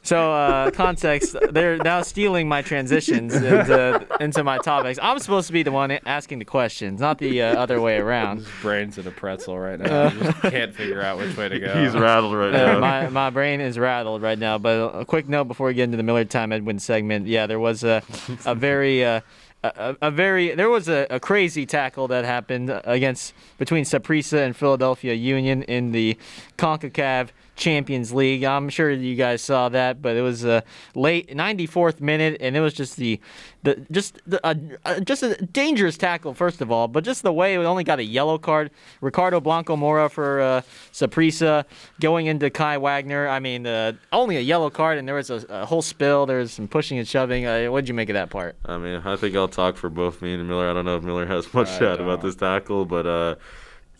So 0.04 0.32
uh, 0.32 0.70
context, 0.70 1.34
they're 1.50 1.78
now 1.78 2.02
stealing 2.02 2.46
my 2.46 2.60
transitions 2.62 3.34
into, 3.34 4.06
into 4.20 4.44
my 4.44 4.58
topics. 4.58 4.98
I'm 5.02 5.18
supposed 5.18 5.46
to 5.46 5.52
be 5.54 5.62
the 5.62 5.72
one 5.72 5.90
asking 6.06 6.38
the 6.40 6.44
questions, 6.44 7.00
not 7.00 7.18
the 7.18 7.40
uh, 7.42 7.56
other 7.56 7.80
way 7.80 7.96
around. 7.96 8.38
His 8.38 8.48
brain's 8.60 8.98
in 8.98 9.06
a 9.06 9.10
pretzel 9.10 9.58
right 9.58 9.78
now. 9.80 10.10
He 10.10 10.20
just 10.20 10.40
can't 10.42 10.74
figure 10.74 11.00
out 11.00 11.16
which 11.18 11.34
way 11.36 11.48
to 11.48 11.58
go. 11.58 11.82
He's 11.82 11.94
rattled 11.94 12.34
right 12.34 12.54
Uh, 12.54 12.72
now. 12.74 12.78
my 12.80 13.08
my 13.08 13.30
brain 13.30 13.60
is 13.62 13.78
rattled 13.78 14.20
right 14.20 14.38
now. 14.38 14.58
But 14.58 14.94
a 14.94 15.04
quick 15.06 15.26
note 15.28 15.44
before 15.46 15.68
we 15.68 15.74
get 15.74 15.84
into 15.84 15.96
the 15.96 16.02
Miller 16.02 16.24
Time 16.26 16.52
Edwin 16.52 16.78
segment. 16.78 17.26
Yeah, 17.26 17.46
there 17.46 17.58
was 17.60 17.82
a 17.82 18.02
a 18.44 18.54
very 18.54 19.04
uh, 19.04 19.20
a, 19.62 19.96
a 20.02 20.10
very 20.10 20.54
there 20.54 20.68
was 20.68 20.86
a, 20.88 21.06
a 21.08 21.18
crazy 21.18 21.64
tackle 21.64 22.08
that 22.08 22.26
happened 22.26 22.70
against 22.84 23.32
between 23.56 23.84
Saprissa 23.84 24.44
and 24.44 24.54
Philadelphia 24.54 25.14
Union 25.14 25.62
in 25.62 25.92
the 25.92 26.18
Concacaf 26.58 27.30
Champions 27.56 28.12
League. 28.12 28.44
I'm 28.44 28.68
sure 28.68 28.90
you 28.90 29.14
guys 29.14 29.42
saw 29.42 29.68
that, 29.68 30.02
but 30.02 30.16
it 30.16 30.22
was 30.22 30.44
a 30.44 30.62
late 30.94 31.28
94th 31.28 32.00
minute, 32.00 32.36
and 32.40 32.56
it 32.56 32.60
was 32.60 32.74
just 32.74 32.96
the 32.96 33.20
the 33.62 33.86
just 33.90 34.20
the, 34.26 34.44
uh, 34.46 34.54
uh, 34.84 35.00
just 35.00 35.22
a 35.22 35.34
dangerous 35.46 35.96
tackle 35.96 36.34
first 36.34 36.60
of 36.60 36.70
all, 36.70 36.88
but 36.88 37.04
just 37.04 37.22
the 37.22 37.32
way 37.32 37.54
it 37.54 37.58
only 37.58 37.84
got 37.84 37.98
a 37.98 38.04
yellow 38.04 38.38
card. 38.38 38.70
Ricardo 39.00 39.40
Blanco 39.40 39.76
Mora 39.76 40.08
for 40.08 40.40
uh, 40.40 40.60
Saprissa 40.92 41.64
going 42.00 42.26
into 42.26 42.50
Kai 42.50 42.78
Wagner. 42.78 43.28
I 43.28 43.40
mean, 43.40 43.66
uh, 43.66 43.92
only 44.12 44.36
a 44.36 44.40
yellow 44.40 44.70
card, 44.70 44.98
and 44.98 45.08
there 45.08 45.14
was 45.14 45.30
a, 45.30 45.44
a 45.48 45.66
whole 45.66 45.82
spill. 45.82 46.26
There 46.26 46.38
was 46.38 46.52
some 46.52 46.68
pushing 46.68 46.98
and 46.98 47.08
shoving. 47.08 47.46
Uh, 47.46 47.66
what 47.66 47.82
did 47.82 47.88
you 47.88 47.94
make 47.94 48.08
of 48.10 48.14
that 48.14 48.30
part? 48.30 48.56
I 48.66 48.76
mean, 48.78 49.00
I 49.04 49.16
think 49.16 49.34
I'll 49.36 49.48
talk 49.48 49.76
for 49.76 49.88
both 49.88 50.20
me 50.22 50.34
and 50.34 50.46
Miller. 50.46 50.68
I 50.68 50.74
don't 50.74 50.84
know 50.84 50.96
if 50.96 51.02
Miller 51.02 51.26
has 51.26 51.52
much 51.54 51.68
to 51.78 51.90
add 51.90 52.00
about 52.00 52.20
this 52.20 52.34
tackle, 52.34 52.84
but 52.84 53.06
uh, 53.06 53.34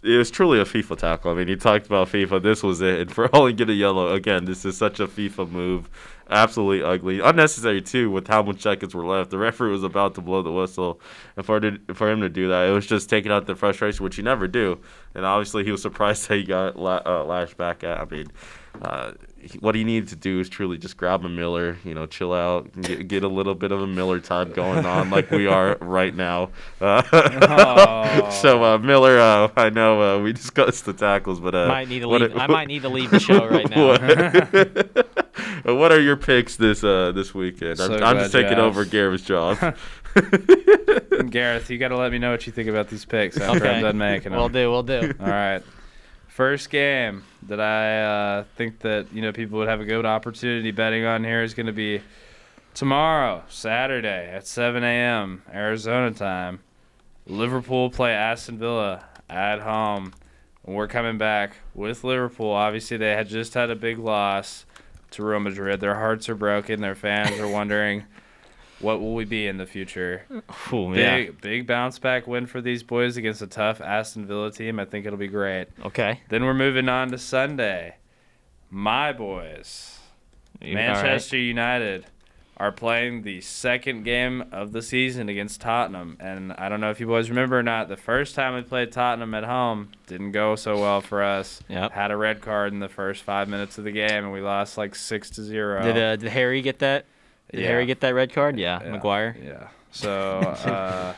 it 0.05 0.19
was 0.19 0.31
truly 0.31 0.61
a 0.61 0.65
FIFA 0.65 0.99
tackle. 0.99 1.31
I 1.31 1.35
mean, 1.35 1.49
he 1.49 1.57
talked 1.57 1.87
about 1.87 2.09
FIFA. 2.09 2.43
This 2.43 2.63
was 2.63 2.81
it. 2.81 3.01
And 3.01 3.13
for 3.13 3.29
only 3.37 3.53
getting 3.53 3.75
a 3.75 3.79
yellow, 3.79 4.13
again, 4.13 4.45
this 4.45 4.65
is 4.65 4.77
such 4.77 5.01
a 5.01 5.07
FIFA 5.09 5.51
move. 5.51 5.91
Absolutely 6.31 6.83
ugly. 6.83 7.21
Unnecessary, 7.21 7.83
too, 7.83 8.11
with 8.11 8.29
how 8.29 8.43
much 8.43 8.63
seconds 8.63 8.95
were 8.95 9.05
left. 9.05 9.31
The 9.31 9.39
referee 9.39 9.71
was 9.71 9.83
about 9.83 10.15
to 10.17 10.21
blow 10.21 10.43
the 10.43 10.53
whistle. 10.53 11.01
And 11.37 11.45
for, 11.45 11.61
for 11.95 12.11
him 12.11 12.21
to 12.21 12.29
do 12.29 12.49
that, 12.49 12.69
it 12.69 12.73
was 12.73 12.87
just 12.87 13.09
taking 13.11 13.33
out 13.33 13.47
the 13.47 13.55
frustration, 13.55 14.05
which 14.05 14.17
you 14.19 14.25
never 14.25 14.47
do. 14.47 14.79
And 15.15 15.25
obviously, 15.25 15.65
he 15.65 15.71
was 15.71 15.83
surprised 15.83 16.29
that 16.29 16.37
he 16.37 16.45
got 16.45 16.77
la- 16.77 17.03
uh, 17.05 17.25
lashed 17.25 17.57
back 17.57 17.83
at. 17.83 18.01
I 18.01 18.05
mean, 18.05 18.27
uh, 18.83 19.13
he- 19.34 19.34
what 19.61 19.75
he 19.75 19.85
needed 19.85 20.09
to 20.11 20.17
do 20.17 20.41
is 20.41 20.49
truly 20.49 20.79
just 20.79 20.97
grab 20.97 21.25
a 21.25 21.29
Miller, 21.29 21.77
you 21.85 21.95
know, 21.95 22.07
chill 22.07 22.33
out, 22.33 22.71
get, 22.83 23.07
get 23.09 23.25
a 23.25 23.29
little 23.29 23.55
bit 23.55 23.73
of 23.73 23.81
a 23.81 23.87
Miller 23.87 24.21
time 24.21 24.53
going 24.53 24.85
on 24.87 25.11
like 25.11 25.31
we 25.31 25.47
are 25.47 25.77
right 25.81 26.15
now. 26.15 26.51
Uh, 26.81 27.03
Oh. 27.13 28.31
so 28.43 28.63
uh, 28.65 28.79
Miller, 28.79 29.19
uh, 29.19 29.49
I 29.57 29.71
know 29.71 30.01
uh, 30.19 30.23
we 30.23 30.33
discussed 30.33 30.85
the 30.87 30.93
tackles, 30.93 31.41
but 31.41 31.55
uh, 31.55 31.67
might 31.69 31.89
need 31.89 32.01
to 32.01 32.09
leave. 32.09 32.35
are- 32.35 32.39
I 32.41 32.47
might 32.47 32.69
need 32.69 32.83
to 32.83 32.89
leave 32.89 33.11
the 33.11 33.21
show 33.21 33.47
right 33.49 33.69
now. 33.71 33.89
what, 35.63 35.77
what 35.77 35.93
are 35.93 36.01
your 36.01 36.17
picks 36.17 36.57
this 36.57 36.83
uh, 36.85 37.13
this 37.13 37.35
weekend? 37.35 37.79
So 37.79 37.87
I'm, 37.97 38.03
I'm 38.05 38.17
just 38.19 38.33
glad 38.33 38.41
you 38.41 38.49
taking 38.49 38.59
over 38.59 38.83
asked. 38.83 38.91
Gareth's 38.91 39.25
job. 39.25 39.77
Gareth, 41.31 41.71
you 41.71 41.79
got 41.79 41.89
to 41.89 41.97
let 41.97 42.13
me 42.13 42.19
know 42.19 42.31
what 42.31 42.47
you 42.47 42.53
think 42.53 42.69
about 42.69 42.89
these 42.89 43.05
picks 43.05 43.37
after 43.37 43.59
Okay, 43.59 43.77
I'm 43.77 43.83
done 43.83 43.99
making 43.99 44.31
them. 44.33 44.39
we'll 44.41 44.49
do. 44.49 44.71
We'll 44.71 44.83
do. 44.83 45.13
All 45.21 45.27
right. 45.27 45.63
First 46.35 46.69
game 46.69 47.23
that 47.47 47.61
I 47.61 48.03
uh, 48.03 48.45
think 48.57 48.81
that 48.81 49.07
you 49.13 49.23
know 49.23 49.31
people 49.31 49.57
would 49.61 49.69
have 49.69 49.81
a 49.81 49.85
good 49.85 50.05
opportunity 50.05 50.73
betting 50.73 51.05
on 51.05 51.23
here 51.23 51.45
is 51.45 51.55
going 51.55 51.67
to 51.67 51.73
be 51.73 52.01
tomorrow, 52.75 53.45
Saturday 53.49 54.33
at 54.33 54.45
7 54.45 54.83
a.m. 54.83 55.45
Arizona 55.53 56.11
time. 56.11 56.59
Liverpool 57.29 57.89
play 57.89 58.11
Aston 58.11 58.59
Villa 58.59 59.05
at 59.31 59.61
home. 59.61 60.13
And 60.67 60.75
we're 60.75 60.89
coming 60.89 61.19
back 61.19 61.59
with 61.73 62.03
Liverpool. 62.03 62.51
Obviously, 62.51 62.97
they 62.97 63.13
had 63.13 63.29
just 63.29 63.55
had 63.55 63.71
a 63.71 63.77
big 63.77 64.01
loss 64.01 64.67
to 65.13 65.25
Real 65.25 65.39
Madrid. 65.39 65.79
Their 65.79 65.95
hearts 65.95 66.29
are 66.29 66.35
broken. 66.35 66.81
Their 66.81 66.97
fans 66.97 67.39
are 67.39 67.47
wondering 67.47 68.07
what 68.85 69.01
will 69.01 69.15
we 69.15 69.25
be 69.25 69.47
in 69.47 69.57
the 69.57 69.67
future. 69.67 70.23
Ooh, 70.73 70.93
yeah. 70.95 71.17
Big 71.17 71.41
big 71.41 71.67
bounce 71.67 71.99
back 71.99 72.27
win 72.27 72.47
for 72.47 72.61
these 72.61 72.83
boys 72.83 73.17
against 73.17 73.43
a 73.43 73.47
tough 73.47 73.81
Aston 73.81 74.27
Villa 74.27 74.53
team. 74.53 74.79
I 74.79 74.85
think 74.85 75.07
it'll 75.07 75.19
be 75.19 75.27
great. 75.29 75.67
Okay. 75.85 76.21
Then 76.29 76.45
we're 76.45 76.55
moving 76.55 76.89
on 76.89 77.11
to 77.11 77.19
Sunday. 77.19 77.97
My 78.71 79.13
boys, 79.13 79.99
You- 80.61 80.75
Manchester 80.75 81.39
United, 81.39 82.07
are 82.57 82.71
playing 82.71 83.23
the 83.23 83.41
second 83.41 84.05
game 84.05 84.45
of 84.53 84.71
the 84.73 84.81
season 84.81 85.29
against 85.29 85.61
Tottenham. 85.61 86.17
And 86.21 86.53
I 86.53 86.69
don't 86.69 86.81
know 86.81 86.91
if 86.91 87.01
you 87.01 87.07
boys 87.07 87.29
remember 87.29 87.59
or 87.59 87.63
not, 87.65 87.89
the 87.89 87.97
first 87.97 88.37
time 88.37 88.55
we 88.55 88.63
played 88.63 88.93
Tottenham 88.93 89.35
at 89.35 89.43
home 89.43 89.91
didn't 90.07 90.31
go 90.33 90.55
so 90.55 90.79
well 90.81 91.01
for 91.01 91.23
us. 91.23 91.61
Yep. 91.69 91.91
Had 91.93 92.11
a 92.13 92.17
red 92.17 92.41
card 92.41 92.73
in 92.73 92.79
the 92.79 92.89
first 92.89 93.25
five 93.25 93.49
minutes 93.49 93.77
of 93.79 93.83
the 93.85 93.91
game, 93.91 94.09
and 94.25 94.33
we 94.33 94.41
lost 94.41 94.79
like 94.79 94.95
six 94.95 95.31
to 95.31 95.43
zero. 95.43 95.83
Did 95.83 95.99
uh, 95.99 96.15
did 96.17 96.31
Harry 96.31 96.63
get 96.63 96.79
that? 96.79 97.07
Did 97.55 97.63
Yeah. 97.63 97.69
Harry 97.69 97.87
get 97.87 98.01
that 98.01 98.15
red 98.15 98.33
card? 98.33 98.59
Yeah, 98.59 98.81
Yeah. 98.83 98.91
Maguire. 98.91 99.37
Yeah. 99.43 99.69
So. 99.93 100.41
Uh, 100.67 101.15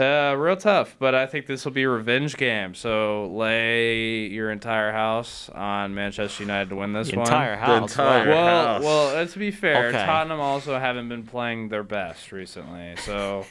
Uh, 0.00 0.34
real 0.36 0.56
tough, 0.56 0.94
but 0.98 1.14
I 1.14 1.26
think 1.26 1.46
this 1.46 1.64
will 1.64 1.72
be 1.72 1.84
a 1.84 1.88
revenge 1.88 2.36
game. 2.36 2.74
So 2.74 3.26
lay 3.28 4.26
your 4.26 4.50
entire 4.50 4.92
house 4.92 5.48
on 5.54 5.94
Manchester 5.94 6.42
United 6.42 6.68
to 6.70 6.76
win 6.76 6.92
this 6.92 7.10
The 7.10 7.16
one. 7.16 7.26
entire 7.26 7.56
house. 7.56 7.92
entire- 7.92 8.28
Well, 8.28 8.66
house. 8.66 8.82
well, 8.84 9.14
let's 9.14 9.34
be 9.34 9.50
fair. 9.50 9.86
Okay. 9.88 10.04
Tottenham 10.04 10.40
also 10.40 10.78
haven't 10.78 11.08
been 11.08 11.24
playing 11.24 11.70
their 11.70 11.82
best 11.82 12.30
recently, 12.32 12.94
so 12.98 13.46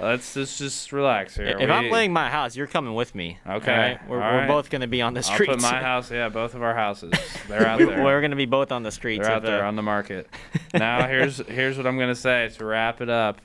let's, 0.00 0.34
let's 0.36 0.58
just 0.58 0.92
relax 0.92 1.36
here. 1.36 1.56
If 1.58 1.70
I'm 1.70 1.84
We- 1.84 1.90
laying 1.92 2.12
my 2.12 2.28
house, 2.30 2.56
you're 2.56 2.66
coming 2.66 2.94
with 2.94 3.14
me. 3.14 3.38
Okay, 3.46 3.72
all 3.72 3.78
right? 3.78 4.08
We're, 4.08 4.22
all 4.22 4.32
we're 4.34 4.46
both 4.46 4.70
going 4.70 4.80
to 4.80 4.86
be 4.86 5.02
on 5.02 5.14
the 5.14 5.22
streets. 5.22 5.50
I'll 5.50 5.56
put 5.56 5.62
my 5.62 5.80
house. 5.80 6.10
Yeah, 6.10 6.28
both 6.28 6.54
of 6.54 6.62
our 6.62 6.74
houses. 6.74 7.12
They're 7.48 7.66
out 7.66 7.78
there. 7.78 8.02
We're 8.04 8.20
going 8.20 8.30
to 8.30 8.36
be 8.36 8.46
both 8.46 8.72
on 8.72 8.82
the 8.82 8.90
streets. 8.90 9.26
They're 9.26 9.36
out 9.36 9.42
there 9.42 9.64
uh, 9.64 9.68
on 9.68 9.76
the 9.76 9.82
market. 9.82 10.28
now 10.74 11.06
here's 11.06 11.38
here's 11.46 11.76
what 11.76 11.86
I'm 11.86 11.98
gonna 11.98 12.14
say 12.14 12.48
to 12.48 12.64
wrap 12.64 13.00
it 13.00 13.08
up. 13.08 13.40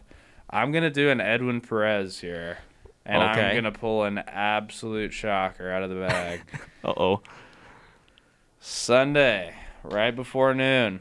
I'm 0.50 0.72
gonna 0.72 0.90
do 0.90 1.10
an 1.10 1.22
Edwin 1.22 1.62
Perez 1.62 2.20
here, 2.20 2.58
and 3.06 3.22
Okay. 3.22 3.50
I'm 3.50 3.56
gonna 3.56 3.72
pull 3.72 4.04
an 4.04 4.18
absolute 4.18 5.14
shocker 5.14 5.70
out 5.72 5.84
of 5.84 5.90
the 5.90 5.96
bag. 5.98 6.42
Uh-oh. 6.84 7.22
Sunday, 8.60 9.54
right 9.84 10.16
before 10.16 10.54
noon, 10.54 11.00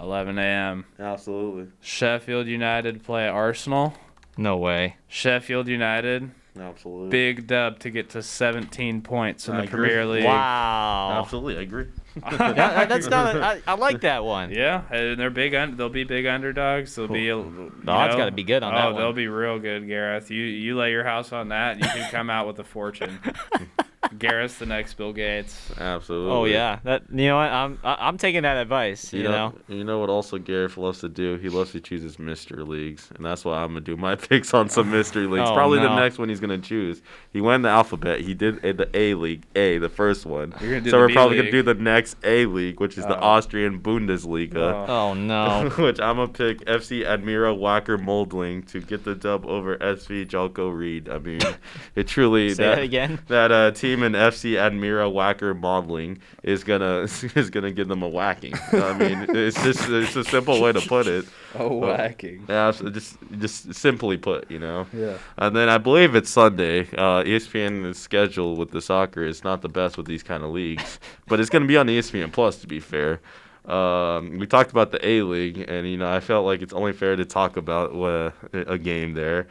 11 0.00 0.38
a.m. 0.38 0.86
Absolutely. 0.98 1.66
Sheffield 1.80 2.46
United 2.46 3.04
play 3.04 3.28
Arsenal. 3.28 3.94
No 4.36 4.56
way. 4.58 4.96
Sheffield 5.08 5.66
United, 5.68 6.30
Absolutely. 6.58 7.08
big 7.10 7.46
dub 7.46 7.78
to 7.80 7.90
get 7.90 8.10
to 8.10 8.22
17 8.22 9.02
points 9.02 9.48
in 9.48 9.54
I 9.54 9.58
the 9.62 9.62
agree. 9.68 9.88
Premier 9.88 10.06
League. 10.06 10.24
Wow. 10.24 11.20
Absolutely, 11.22 11.58
I 11.58 11.62
agree. 11.62 11.86
That- 12.16 12.38
that- 12.38 12.58
uh, 12.58 12.84
that's 12.86 13.08
not. 13.08 13.36
A, 13.36 13.44
I, 13.44 13.60
I 13.66 13.74
like 13.74 14.00
that 14.00 14.24
one. 14.24 14.50
Yeah, 14.50 14.82
and 14.90 15.20
they're 15.20 15.28
big. 15.30 15.54
Un- 15.54 15.76
they'll 15.76 15.88
be 15.90 16.04
big 16.04 16.24
underdogs. 16.26 16.94
They'll 16.94 17.08
be. 17.08 17.28
The 17.28 17.70
odds 17.88 18.16
gotta 18.16 18.30
be 18.32 18.42
good 18.42 18.62
on 18.62 18.72
oh, 18.74 18.76
that 18.76 18.92
one. 18.92 18.96
they'll 18.96 19.12
be 19.12 19.28
real 19.28 19.58
good, 19.58 19.86
Gareth. 19.86 20.30
You 20.30 20.42
you 20.42 20.76
lay 20.76 20.92
your 20.92 21.04
house 21.04 21.32
on 21.32 21.48
that, 21.50 21.76
you 21.78 21.84
can 21.84 22.10
come 22.10 22.30
out 22.30 22.46
with 22.46 22.58
a 22.58 22.64
fortune. 22.64 23.18
Gareth's 24.18 24.58
the 24.58 24.66
next 24.66 24.94
Bill 24.94 25.12
Gates. 25.12 25.70
Absolutely. 25.78 26.30
Oh 26.32 26.44
yeah. 26.44 26.78
That 26.84 27.02
you 27.10 27.26
know 27.28 27.36
what? 27.36 27.50
I'm 27.50 27.78
I, 27.84 27.96
I'm 28.08 28.18
taking 28.18 28.42
that 28.42 28.56
advice. 28.56 29.12
You, 29.12 29.22
You 29.22 29.24
know. 29.28 29.48
know, 29.68 29.74
you 29.74 29.84
know 29.84 29.98
what? 30.00 30.08
Also, 30.10 30.38
Gareth 30.38 30.76
loves 30.76 31.00
to 31.00 31.08
do. 31.08 31.36
He 31.36 31.48
loves 31.48 31.72
to 31.72 31.80
choose 31.80 32.02
his 32.02 32.18
mystery 32.18 32.64
leagues, 32.64 33.10
and 33.14 33.24
that's 33.24 33.44
why 33.44 33.58
I'm 33.62 33.68
gonna 33.68 33.80
do 33.80 33.96
my 33.96 34.14
picks 34.16 34.54
on 34.54 34.68
some 34.68 34.90
mystery 34.90 35.26
leagues. 35.26 35.48
Oh, 35.48 35.54
Probably 35.54 35.78
the 35.80 35.94
next 35.96 36.18
one 36.18 36.28
he's 36.28 36.40
gonna 36.40 36.58
choose. 36.58 37.02
He 37.32 37.40
went 37.40 37.62
the 37.62 37.68
alphabet. 37.68 38.20
He 38.20 38.34
did 38.34 38.64
uh, 38.64 38.72
the 38.72 38.88
A 38.94 39.14
league, 39.14 39.44
A, 39.54 39.78
the 39.78 39.88
first 39.88 40.26
one. 40.26 40.54
You're 40.60 40.70
gonna 40.70 40.80
do 40.82 40.90
so 40.90 40.96
the 40.96 41.02
we're 41.02 41.08
B 41.08 41.14
probably 41.14 41.36
league. 41.36 41.52
gonna 41.52 41.62
do 41.62 41.74
the 41.74 41.74
next 41.82 42.16
A 42.24 42.46
league, 42.46 42.80
which 42.80 42.96
is 42.98 43.04
the 43.06 43.16
Oh. 43.18 43.22
Austrian 43.36 43.80
Bundesliga. 43.80 44.88
Oh 44.88 45.14
no. 45.14 45.70
which 45.78 46.00
I'm 46.00 46.16
gonna 46.16 46.28
pick 46.28 46.60
FC 46.66 47.04
Admira 47.04 47.56
Wacker 47.56 47.98
Mödling 47.98 48.66
to 48.70 48.80
get 48.80 49.04
the 49.04 49.14
dub 49.14 49.44
over 49.46 49.76
SV 49.78 50.26
Josko 50.26 50.70
Ried. 50.76 51.08
I 51.08 51.18
mean, 51.18 51.40
it 51.94 52.06
truly 52.06 52.54
Say 52.54 52.64
that 52.64 52.78
again. 52.80 53.20
that 53.28 53.50
uh, 53.52 53.70
team 53.72 53.95
in 54.02 54.12
FC 54.12 54.52
Admira 54.52 55.10
Wacker 55.12 55.58
Modeling 55.58 56.18
is 56.42 56.64
gonna 56.64 57.00
is 57.34 57.50
gonna 57.50 57.70
give 57.70 57.88
them 57.88 58.02
a 58.02 58.08
whacking. 58.08 58.54
I 58.72 58.92
mean, 58.94 59.26
it's 59.36 59.62
just 59.62 59.88
it's 59.88 60.16
a 60.16 60.24
simple 60.24 60.60
way 60.60 60.72
to 60.72 60.80
put 60.80 61.06
it. 61.06 61.26
Oh, 61.54 61.76
whacking. 61.76 62.44
Yeah, 62.48 62.70
so 62.70 62.90
just 62.90 63.16
just 63.38 63.74
simply 63.74 64.16
put, 64.16 64.50
you 64.50 64.58
know. 64.58 64.86
Yeah. 64.92 65.18
And 65.38 65.54
then 65.54 65.68
I 65.68 65.78
believe 65.78 66.14
it's 66.14 66.30
Sunday. 66.30 66.82
Uh, 66.92 67.22
ESPN's 67.24 67.98
schedule 67.98 68.56
with 68.56 68.70
the 68.70 68.80
soccer 68.80 69.24
is 69.24 69.44
not 69.44 69.62
the 69.62 69.68
best 69.68 69.96
with 69.96 70.06
these 70.06 70.22
kind 70.22 70.42
of 70.42 70.50
leagues, 70.50 70.98
but 71.26 71.40
it's 71.40 71.50
gonna 71.50 71.66
be 71.66 71.76
on 71.76 71.86
ESPN 71.86 72.32
Plus 72.32 72.58
to 72.58 72.66
be 72.66 72.80
fair. 72.80 73.20
Um, 73.66 74.38
we 74.38 74.46
talked 74.46 74.70
about 74.70 74.92
the 74.92 75.04
A 75.06 75.22
League, 75.22 75.58
and 75.68 75.88
you 75.88 75.96
know 75.96 76.08
I 76.08 76.20
felt 76.20 76.46
like 76.46 76.62
it's 76.62 76.72
only 76.72 76.92
fair 76.92 77.16
to 77.16 77.24
talk 77.24 77.56
about 77.56 77.92
uh, 77.92 78.30
a 78.52 78.78
game 78.78 79.14
there. 79.14 79.48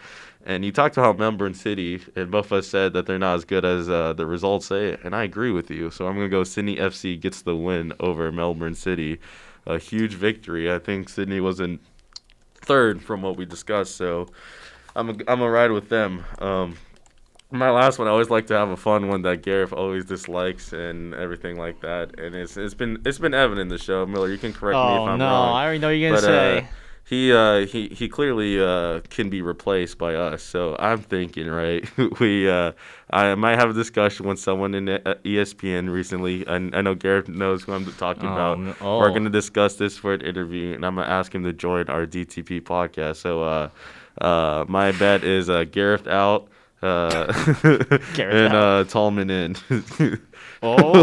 And 0.47 0.63
you 0.63 0.71
talked 0.71 0.95
about 0.95 1.17
Melbourne 1.17 1.55
City, 1.55 1.99
and 2.15 2.29
both 2.29 2.45
of 2.47 2.51
us 2.53 2.67
said 2.67 2.93
that 2.93 3.07
they're 3.07 3.17
not 3.17 3.33
as 3.35 3.45
good 3.45 3.65
as 3.65 3.89
uh, 3.89 4.13
the 4.13 4.27
results 4.27 4.67
say, 4.67 4.95
and 5.03 5.15
I 5.15 5.23
agree 5.23 5.49
with 5.51 5.71
you. 5.71 5.89
So 5.89 6.05
I'm 6.07 6.13
going 6.15 6.27
to 6.27 6.29
go 6.29 6.43
Sydney 6.43 6.75
FC 6.75 7.19
gets 7.19 7.41
the 7.41 7.55
win 7.55 7.93
over 7.99 8.31
Melbourne 8.31 8.75
City. 8.75 9.19
A 9.65 9.79
huge 9.79 10.13
victory. 10.13 10.71
I 10.71 10.77
think 10.77 11.09
Sydney 11.09 11.39
was 11.39 11.59
in 11.59 11.79
third 12.61 13.01
from 13.01 13.23
what 13.23 13.37
we 13.37 13.45
discussed, 13.45 13.95
so 13.95 14.27
I'm 14.95 15.09
a, 15.09 15.15
I'm 15.27 15.41
a 15.41 15.49
ride 15.49 15.71
with 15.71 15.89
them. 15.89 16.23
Um, 16.37 16.77
my 17.49 17.71
last 17.71 17.97
one, 17.97 18.07
I 18.07 18.11
always 18.11 18.29
like 18.29 18.45
to 18.47 18.53
have 18.53 18.69
a 18.69 18.77
fun 18.77 19.07
one 19.07 19.23
that 19.23 19.41
Gareth 19.41 19.73
always 19.73 20.05
dislikes 20.05 20.73
and 20.73 21.15
everything 21.15 21.57
like 21.57 21.81
that, 21.81 22.19
and 22.19 22.35
it's 22.35 22.57
it's 22.57 22.75
been 22.75 23.01
it's 23.05 23.17
been 23.17 23.33
evident 23.33 23.61
in 23.61 23.67
the 23.69 23.77
show. 23.79 24.05
Miller, 24.05 24.29
you 24.29 24.37
can 24.37 24.53
correct 24.53 24.75
me 24.75 24.81
if 24.93 24.99
Oh 24.99 25.05
I'm 25.07 25.17
no, 25.17 25.25
wrong. 25.25 25.47
Oh 25.47 25.49
no, 25.49 25.53
I 25.55 25.63
already 25.63 25.79
know 25.79 25.87
what 25.87 25.91
you're 25.93 26.09
gonna 26.11 26.21
But, 26.21 26.25
say. 26.27 26.57
uh, 26.59 26.65
he 27.07 27.31
uh, 27.31 27.67
he 27.67 27.87
he 27.89 28.09
clearly 28.09 28.59
uh, 28.59 29.01
can 29.11 29.29
be 29.29 29.41
replaced 29.43 29.99
by 29.99 30.15
us. 30.15 30.41
So 30.41 30.75
I'm 30.79 30.97
thinking, 30.99 31.47
right? 31.47 31.87
we 32.19 32.49
uh, 32.49 32.71
I 33.11 33.35
might 33.35 33.59
have 33.59 33.69
a 33.69 33.73
discussion 33.73 34.25
with 34.27 34.39
someone 34.39 34.73
in 34.73 34.89
uh, 34.89 35.13
ESPN 35.23 35.91
recently. 35.91 36.47
I, 36.47 36.55
I 36.55 36.81
know 36.81 36.95
Gareth 36.95 37.27
knows 37.29 37.61
who 37.63 37.73
I'm 37.73 37.85
talking 37.93 38.27
Oh, 38.27 38.33
about. 38.33 38.59
no- 38.59 38.75
We're 38.81 39.07
oh. 39.07 39.09
going 39.11 39.23
to 39.25 39.29
discuss 39.29 39.75
this 39.75 39.97
for 39.99 40.13
an 40.15 40.21
interview, 40.21 40.73
and 40.73 40.83
I'm 40.83 40.95
gonna 40.95 41.07
ask 41.07 41.33
him 41.33 41.43
to 41.43 41.53
join 41.53 41.87
our 41.89 42.07
DTP 42.07 42.61
podcast. 42.61 43.17
So 43.17 43.43
uh, 43.43 43.69
uh, 44.19 44.65
my 44.67 44.91
bet 44.91 45.23
is 45.23 45.47
uh, 45.49 45.65
Gareth 45.65 46.07
out. 46.07 46.47
Uh, 46.81 47.31
Gareth 48.15 48.33
and 48.33 48.53
uh, 48.55 48.83
Twellman 48.87 49.29
in. 49.29 50.19
oh, 50.63 50.93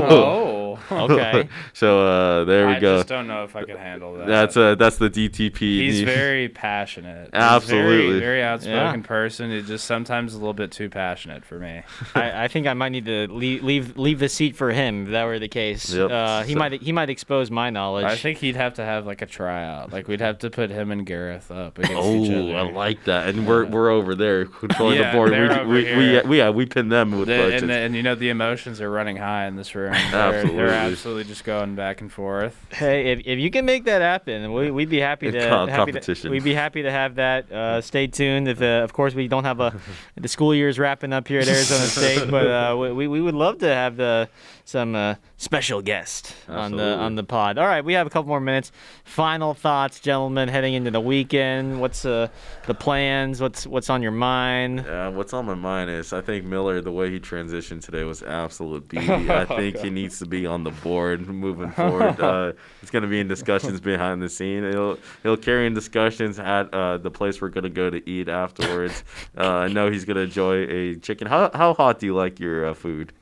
okay. 0.92 1.48
so 1.72 2.06
uh, 2.06 2.44
there 2.44 2.66
we 2.66 2.74
I 2.74 2.80
go. 2.80 2.94
I 2.94 2.96
just 2.98 3.08
don't 3.08 3.26
know 3.26 3.44
if 3.44 3.54
I 3.56 3.64
could 3.64 3.76
handle 3.76 4.14
that. 4.14 4.26
That's 4.26 4.56
uh, 4.56 4.74
that's 4.74 4.96
the 4.96 5.10
DTP. 5.10 5.58
He's 5.58 6.00
very 6.02 6.48
passionate. 6.48 7.26
He's 7.26 7.34
Absolutely. 7.34 8.06
very, 8.08 8.20
very 8.20 8.42
outspoken 8.42 9.00
Yeah. 9.00 9.06
person. 9.06 9.50
He's 9.50 9.66
just 9.66 9.84
sometimes 9.86 10.34
a 10.34 10.38
little 10.38 10.52
bit 10.54 10.70
too 10.72 10.88
passionate 10.88 11.44
for 11.44 11.58
me. 11.58 11.82
I, 12.14 12.44
I 12.44 12.48
think 12.48 12.66
I 12.66 12.74
might 12.74 12.90
need 12.90 13.06
to 13.06 13.28
leave, 13.28 13.62
leave 13.62 13.96
leave 13.96 14.18
the 14.18 14.28
seat 14.28 14.56
for 14.56 14.70
him 14.72 15.04
if 15.06 15.10
that 15.12 15.24
were 15.24 15.38
the 15.38 15.48
case. 15.48 15.92
Yep. 15.92 16.10
Uh, 16.10 16.42
he 16.44 16.52
So- 16.54 16.58
might 16.58 16.82
he 16.82 16.92
might 16.92 17.10
expose 17.10 17.50
my 17.50 17.70
knowledge. 17.70 18.04
I 18.04 18.16
think 18.16 18.38
he'd 18.38 18.56
have 18.56 18.74
to 18.74 18.84
have 18.84 19.06
like 19.06 19.22
a 19.22 19.26
tryout. 19.26 19.92
Like 19.92 20.08
we'd 20.08 20.20
have 20.20 20.38
to 20.40 20.50
put 20.50 20.70
him 20.70 20.90
and 20.90 21.06
Gareth 21.06 21.50
up 21.50 21.78
against 21.78 21.92
each 22.08 22.30
Oh, 22.30 22.50
other. 22.54 22.56
I 22.56 22.72
like 22.72 23.04
that, 23.04 23.28
and 23.28 23.46
we're 23.46 23.64
we're 23.66 23.90
over 23.90 24.14
there 24.14 24.44
controlling 24.46 24.98
Yeah, 24.98 25.10
the 25.12 25.16
board. 25.16 25.30
We, 25.32 25.36
over 25.38 25.64
we, 25.68 25.74
we, 25.74 25.84
here. 25.84 26.22
we 26.24 26.38
yeah 26.38 26.50
we 26.50 26.66
pin 26.66 26.88
them 26.88 27.12
with 27.18 27.28
The- 27.28 27.36
questions. 27.38 27.62
and, 27.62 27.70
and 27.72 27.94
you 27.96 28.02
know 28.02 28.14
the 28.14 28.28
emotions 28.30 28.80
are 28.80 28.90
running 28.90 29.16
high 29.16 29.46
in 29.46 29.56
this 29.56 29.74
room. 29.74 29.92
They're, 30.10 30.14
Absolutely. 30.14 30.62
They're 30.72 30.90
absolutely 30.92 31.24
just 31.24 31.44
going 31.44 31.74
back 31.74 32.00
and 32.00 32.12
forth. 32.12 32.56
Hey, 32.72 33.12
if, 33.12 33.20
if 33.24 33.38
you 33.38 33.50
can 33.50 33.64
make 33.64 33.84
that 33.84 34.02
happen, 34.02 34.52
we, 34.52 34.70
we'd 34.70 34.88
be 34.88 35.00
happy 35.00 35.30
to, 35.30 35.48
Com- 35.48 35.68
happy 35.68 35.92
to 35.92 35.98
competition. 35.98 36.30
we'd 36.30 36.44
be 36.44 36.54
happy 36.54 36.82
to 36.82 36.90
have 36.90 37.16
that. 37.16 37.50
Uh, 37.50 37.80
stay 37.80 38.06
tuned. 38.06 38.48
If 38.48 38.60
uh, 38.62 38.80
of 38.82 38.92
course 38.92 39.14
we 39.14 39.28
don't 39.28 39.44
have 39.44 39.60
a 39.60 39.78
the 40.16 40.28
school 40.28 40.54
year's 40.54 40.78
wrapping 40.78 41.12
up 41.12 41.28
here 41.28 41.40
at 41.40 41.48
Arizona 41.48 41.84
State, 41.86 42.30
but 42.30 42.46
uh, 42.46 42.76
we, 42.76 43.06
we 43.08 43.20
would 43.20 43.34
love 43.34 43.58
to 43.58 43.66
have 43.68 43.96
the 43.96 44.28
some 44.64 44.94
uh, 44.94 45.16
special 45.36 45.82
guest 45.82 46.34
on 46.48 46.76
the 46.76 46.96
on 46.96 47.14
the 47.16 47.24
pod. 47.24 47.58
All 47.58 47.66
right, 47.66 47.84
we 47.84 47.94
have 47.94 48.06
a 48.06 48.10
couple 48.10 48.28
more 48.28 48.40
minutes. 48.40 48.72
Final 49.04 49.54
thoughts, 49.54 50.00
gentlemen, 50.00 50.48
heading 50.48 50.74
into 50.74 50.90
the 50.90 51.00
weekend. 51.00 51.80
What's 51.80 52.04
uh, 52.04 52.28
the 52.66 52.74
plans? 52.74 53.40
What's 53.40 53.66
what's 53.66 53.90
on 53.90 54.02
your 54.02 54.12
mind? 54.12 54.80
Uh, 54.80 55.10
what's 55.10 55.32
on 55.32 55.46
my 55.46 55.54
mind 55.54 55.90
is 55.90 56.12
I 56.12 56.20
think 56.20 56.44
Miller, 56.44 56.80
the 56.80 56.92
way 56.92 57.10
he 57.10 57.18
transitioned 57.20 57.84
today 57.84 58.04
was 58.04 58.22
absolute 58.22 58.88
beauty. 58.88 59.30
I 59.30 59.44
think 59.44 59.78
he 59.78 59.90
needs 59.90 60.18
to 60.20 60.26
be 60.26 60.46
on 60.46 60.61
the 60.64 60.70
board 60.70 61.26
moving 61.28 61.70
forward. 61.70 62.20
Uh, 62.20 62.52
he's 62.80 62.90
going 62.90 63.02
to 63.02 63.08
be 63.08 63.20
in 63.20 63.28
discussions 63.28 63.80
behind 63.80 64.22
the 64.22 64.28
scene. 64.28 64.62
He'll 64.70 64.98
he'll 65.22 65.36
carry 65.36 65.66
in 65.66 65.74
discussions 65.74 66.38
at 66.38 66.72
uh, 66.72 66.98
the 66.98 67.10
place 67.10 67.40
we're 67.40 67.48
going 67.48 67.64
to 67.64 67.70
go 67.70 67.90
to 67.90 68.08
eat 68.08 68.28
afterwards. 68.28 69.04
uh, 69.38 69.48
I 69.48 69.68
know 69.68 69.90
he's 69.90 70.04
going 70.04 70.16
to 70.16 70.22
enjoy 70.22 70.64
a 70.68 70.96
chicken. 70.96 71.26
How 71.26 71.50
how 71.54 71.74
hot 71.74 71.98
do 71.98 72.06
you 72.06 72.14
like 72.14 72.40
your 72.40 72.66
uh, 72.66 72.74
food? 72.74 73.12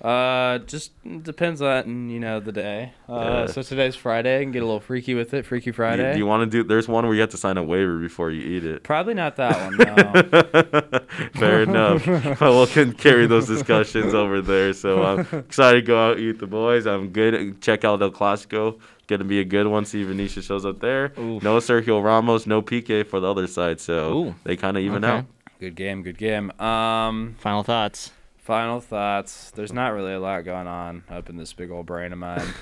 Uh, 0.00 0.58
just 0.60 0.92
depends 1.22 1.60
on 1.60 2.08
you 2.08 2.18
know 2.18 2.40
the 2.40 2.52
day. 2.52 2.92
Uh, 3.08 3.44
Yeah. 3.46 3.46
so 3.52 3.60
today's 3.62 3.94
Friday. 3.96 4.38
I 4.38 4.42
can 4.42 4.50
get 4.50 4.62
a 4.62 4.64
little 4.64 4.80
freaky 4.80 5.14
with 5.14 5.34
it. 5.34 5.44
Freaky 5.44 5.64
Do 5.64 5.68
you, 5.68 5.72
Friday. 5.74 6.12
do 6.14 6.18
you 6.18 6.24
want 6.26 6.50
to 6.50 6.62
do? 6.62 6.66
There's 6.66 6.88
one 6.88 7.04
where 7.04 7.14
you 7.14 7.20
have 7.20 7.30
to 7.30 7.36
sign 7.36 7.58
a 7.58 7.62
waiver 7.62 7.98
before 7.98 8.30
you 8.30 8.40
eat 8.56 8.64
it. 8.64 8.82
Probably 8.82 9.12
not 9.12 9.36
that 9.36 9.56
one. 9.60 9.76
No. 9.80 11.00
Fair 11.34 11.62
enough. 11.62 12.06
But 12.40 12.40
we'll 12.52 12.66
can 12.66 12.92
carry 12.94 13.26
those 13.26 13.46
discussions 13.46 14.14
over 14.14 14.40
there. 14.40 14.72
So 14.72 15.02
I'm 15.02 15.20
excited 15.32 15.82
to 15.82 15.86
go 15.86 16.10
out 16.10 16.18
eat 16.18 16.38
the 16.38 16.46
boys. 16.46 16.86
I'm 16.86 17.10
good. 17.10 17.60
Check 17.60 17.84
out 17.84 18.00
El 18.00 18.10
Clasico. 18.10 18.78
Gonna 19.06 19.24
be 19.24 19.40
a 19.40 19.44
good 19.44 19.66
one. 19.66 19.84
See 19.84 20.00
if 20.02 20.08
Vinicius 20.08 20.46
shows 20.46 20.64
up 20.64 20.80
there. 20.80 21.12
Oof. 21.18 21.42
No 21.42 21.58
Sergio 21.58 22.02
Ramos. 22.02 22.46
No 22.46 22.62
PK 22.62 23.06
for 23.06 23.20
the 23.20 23.30
other 23.30 23.46
side. 23.46 23.80
So 23.80 24.12
Ooh. 24.28 24.34
they 24.44 24.56
kind 24.56 24.76
of 24.78 24.82
even 24.82 25.04
Okay. 25.04 25.12
out. 25.18 25.24
good 25.58 25.74
game. 25.74 26.02
Good 26.02 26.16
game. 26.18 26.50
Um, 26.60 27.34
Final 27.38 27.62
thoughts. 27.64 28.12
Final 28.50 28.80
thoughts. 28.80 29.52
There's 29.52 29.72
not 29.72 29.90
really 29.90 30.12
a 30.12 30.18
lot 30.18 30.44
going 30.44 30.66
on 30.66 31.04
up 31.08 31.30
in 31.30 31.36
this 31.36 31.52
big 31.52 31.70
old 31.70 31.86
brain 31.86 32.12
of 32.12 32.18
mine. 32.18 32.48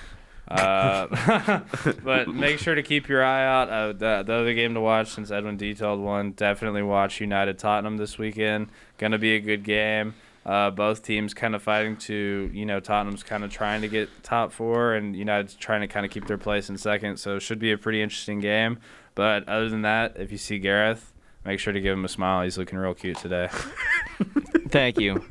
Uh, 0.51 1.61
but 2.03 2.27
make 2.27 2.59
sure 2.59 2.75
to 2.75 2.83
keep 2.83 3.07
your 3.07 3.23
eye 3.23 3.45
out. 3.45 3.69
Uh, 3.69 3.89
the, 3.89 4.23
the 4.27 4.33
other 4.33 4.55
game 4.55 4.73
to 4.73 4.81
watch, 4.81 5.11
since 5.11 5.31
Edwin 5.31 5.59
detailed 5.59 6.01
one, 6.01 6.31
definitely 6.31 6.83
watch 6.83 7.21
United 7.21 7.59
Tottenham 7.59 7.99
this 7.99 8.17
weekend. 8.17 8.69
Gonna 8.97 9.19
be 9.19 9.37
a 9.37 9.41
good 9.41 9.63
game. 9.63 10.15
Uh, 10.47 10.71
both 10.71 11.03
teams 11.03 11.35
kind 11.35 11.55
of 11.55 11.63
fighting 11.63 11.99
to, 11.99 12.51
you 12.55 12.65
know, 12.65 12.81
Tottenham's 12.81 13.23
kind 13.23 13.45
of 13.45 13.51
trying 13.51 13.83
to 13.83 13.89
get 13.89 14.09
top 14.23 14.51
four, 14.51 14.95
and 14.95 15.15
United's 15.15 15.55
trying 15.55 15.83
to 15.83 15.87
kind 15.87 16.07
of 16.07 16.13
keep 16.13 16.27
their 16.27 16.39
place 16.39 16.71
in 16.71 16.79
second. 16.79 17.19
So 17.19 17.37
it 17.37 17.41
should 17.41 17.59
be 17.59 17.71
a 17.71 17.77
pretty 17.77 18.01
interesting 18.01 18.41
game. 18.41 18.79
But 19.15 19.47
other 19.47 19.69
than 19.69 19.83
that, 19.83 20.17
if 20.17 20.33
you 20.33 20.39
see 20.39 20.59
Gareth, 20.59 21.13
make 21.49 21.59
sure 21.61 21.73
to 21.73 21.81
give 21.81 21.95
him 21.95 22.05
a 22.05 22.09
smile. 22.09 22.43
He's 22.43 22.59
looking 22.59 22.79
real 22.79 22.93
cute 22.93 23.17
today. 23.17 23.49
Thank 24.69 25.01
you. 25.01 25.25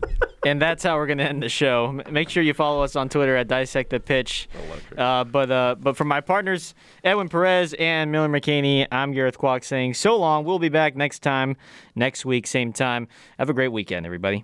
and 0.47 0.59
that's 0.59 0.83
how 0.83 0.95
we're 0.97 1.05
going 1.05 1.19
to 1.19 1.23
end 1.23 1.43
the 1.43 1.49
show. 1.49 2.01
Make 2.09 2.29
sure 2.29 2.41
you 2.41 2.55
follow 2.55 2.81
us 2.81 2.95
on 2.95 3.07
Twitter 3.07 3.35
at 3.35 3.47
Dissect 3.47 3.91
the 3.91 3.99
Pitch. 3.99 4.49
Uh, 4.97 5.23
but 5.23 5.51
uh, 5.51 5.75
but 5.79 5.95
for 5.95 6.05
my 6.05 6.21
partners, 6.21 6.73
Edwin 7.03 7.29
Perez 7.29 7.75
and 7.75 8.11
Miller 8.11 8.29
McCaney, 8.29 8.87
I'm 8.91 9.13
Gareth 9.13 9.37
Kwok 9.37 9.63
saying 9.63 9.93
so 9.93 10.17
long. 10.17 10.43
We'll 10.43 10.57
be 10.57 10.69
back 10.69 10.95
next 10.95 11.19
time, 11.19 11.55
next 11.95 12.25
week, 12.25 12.47
same 12.47 12.73
time. 12.73 13.07
Have 13.37 13.49
a 13.51 13.53
great 13.53 13.71
weekend, 13.71 14.07
everybody. 14.07 14.43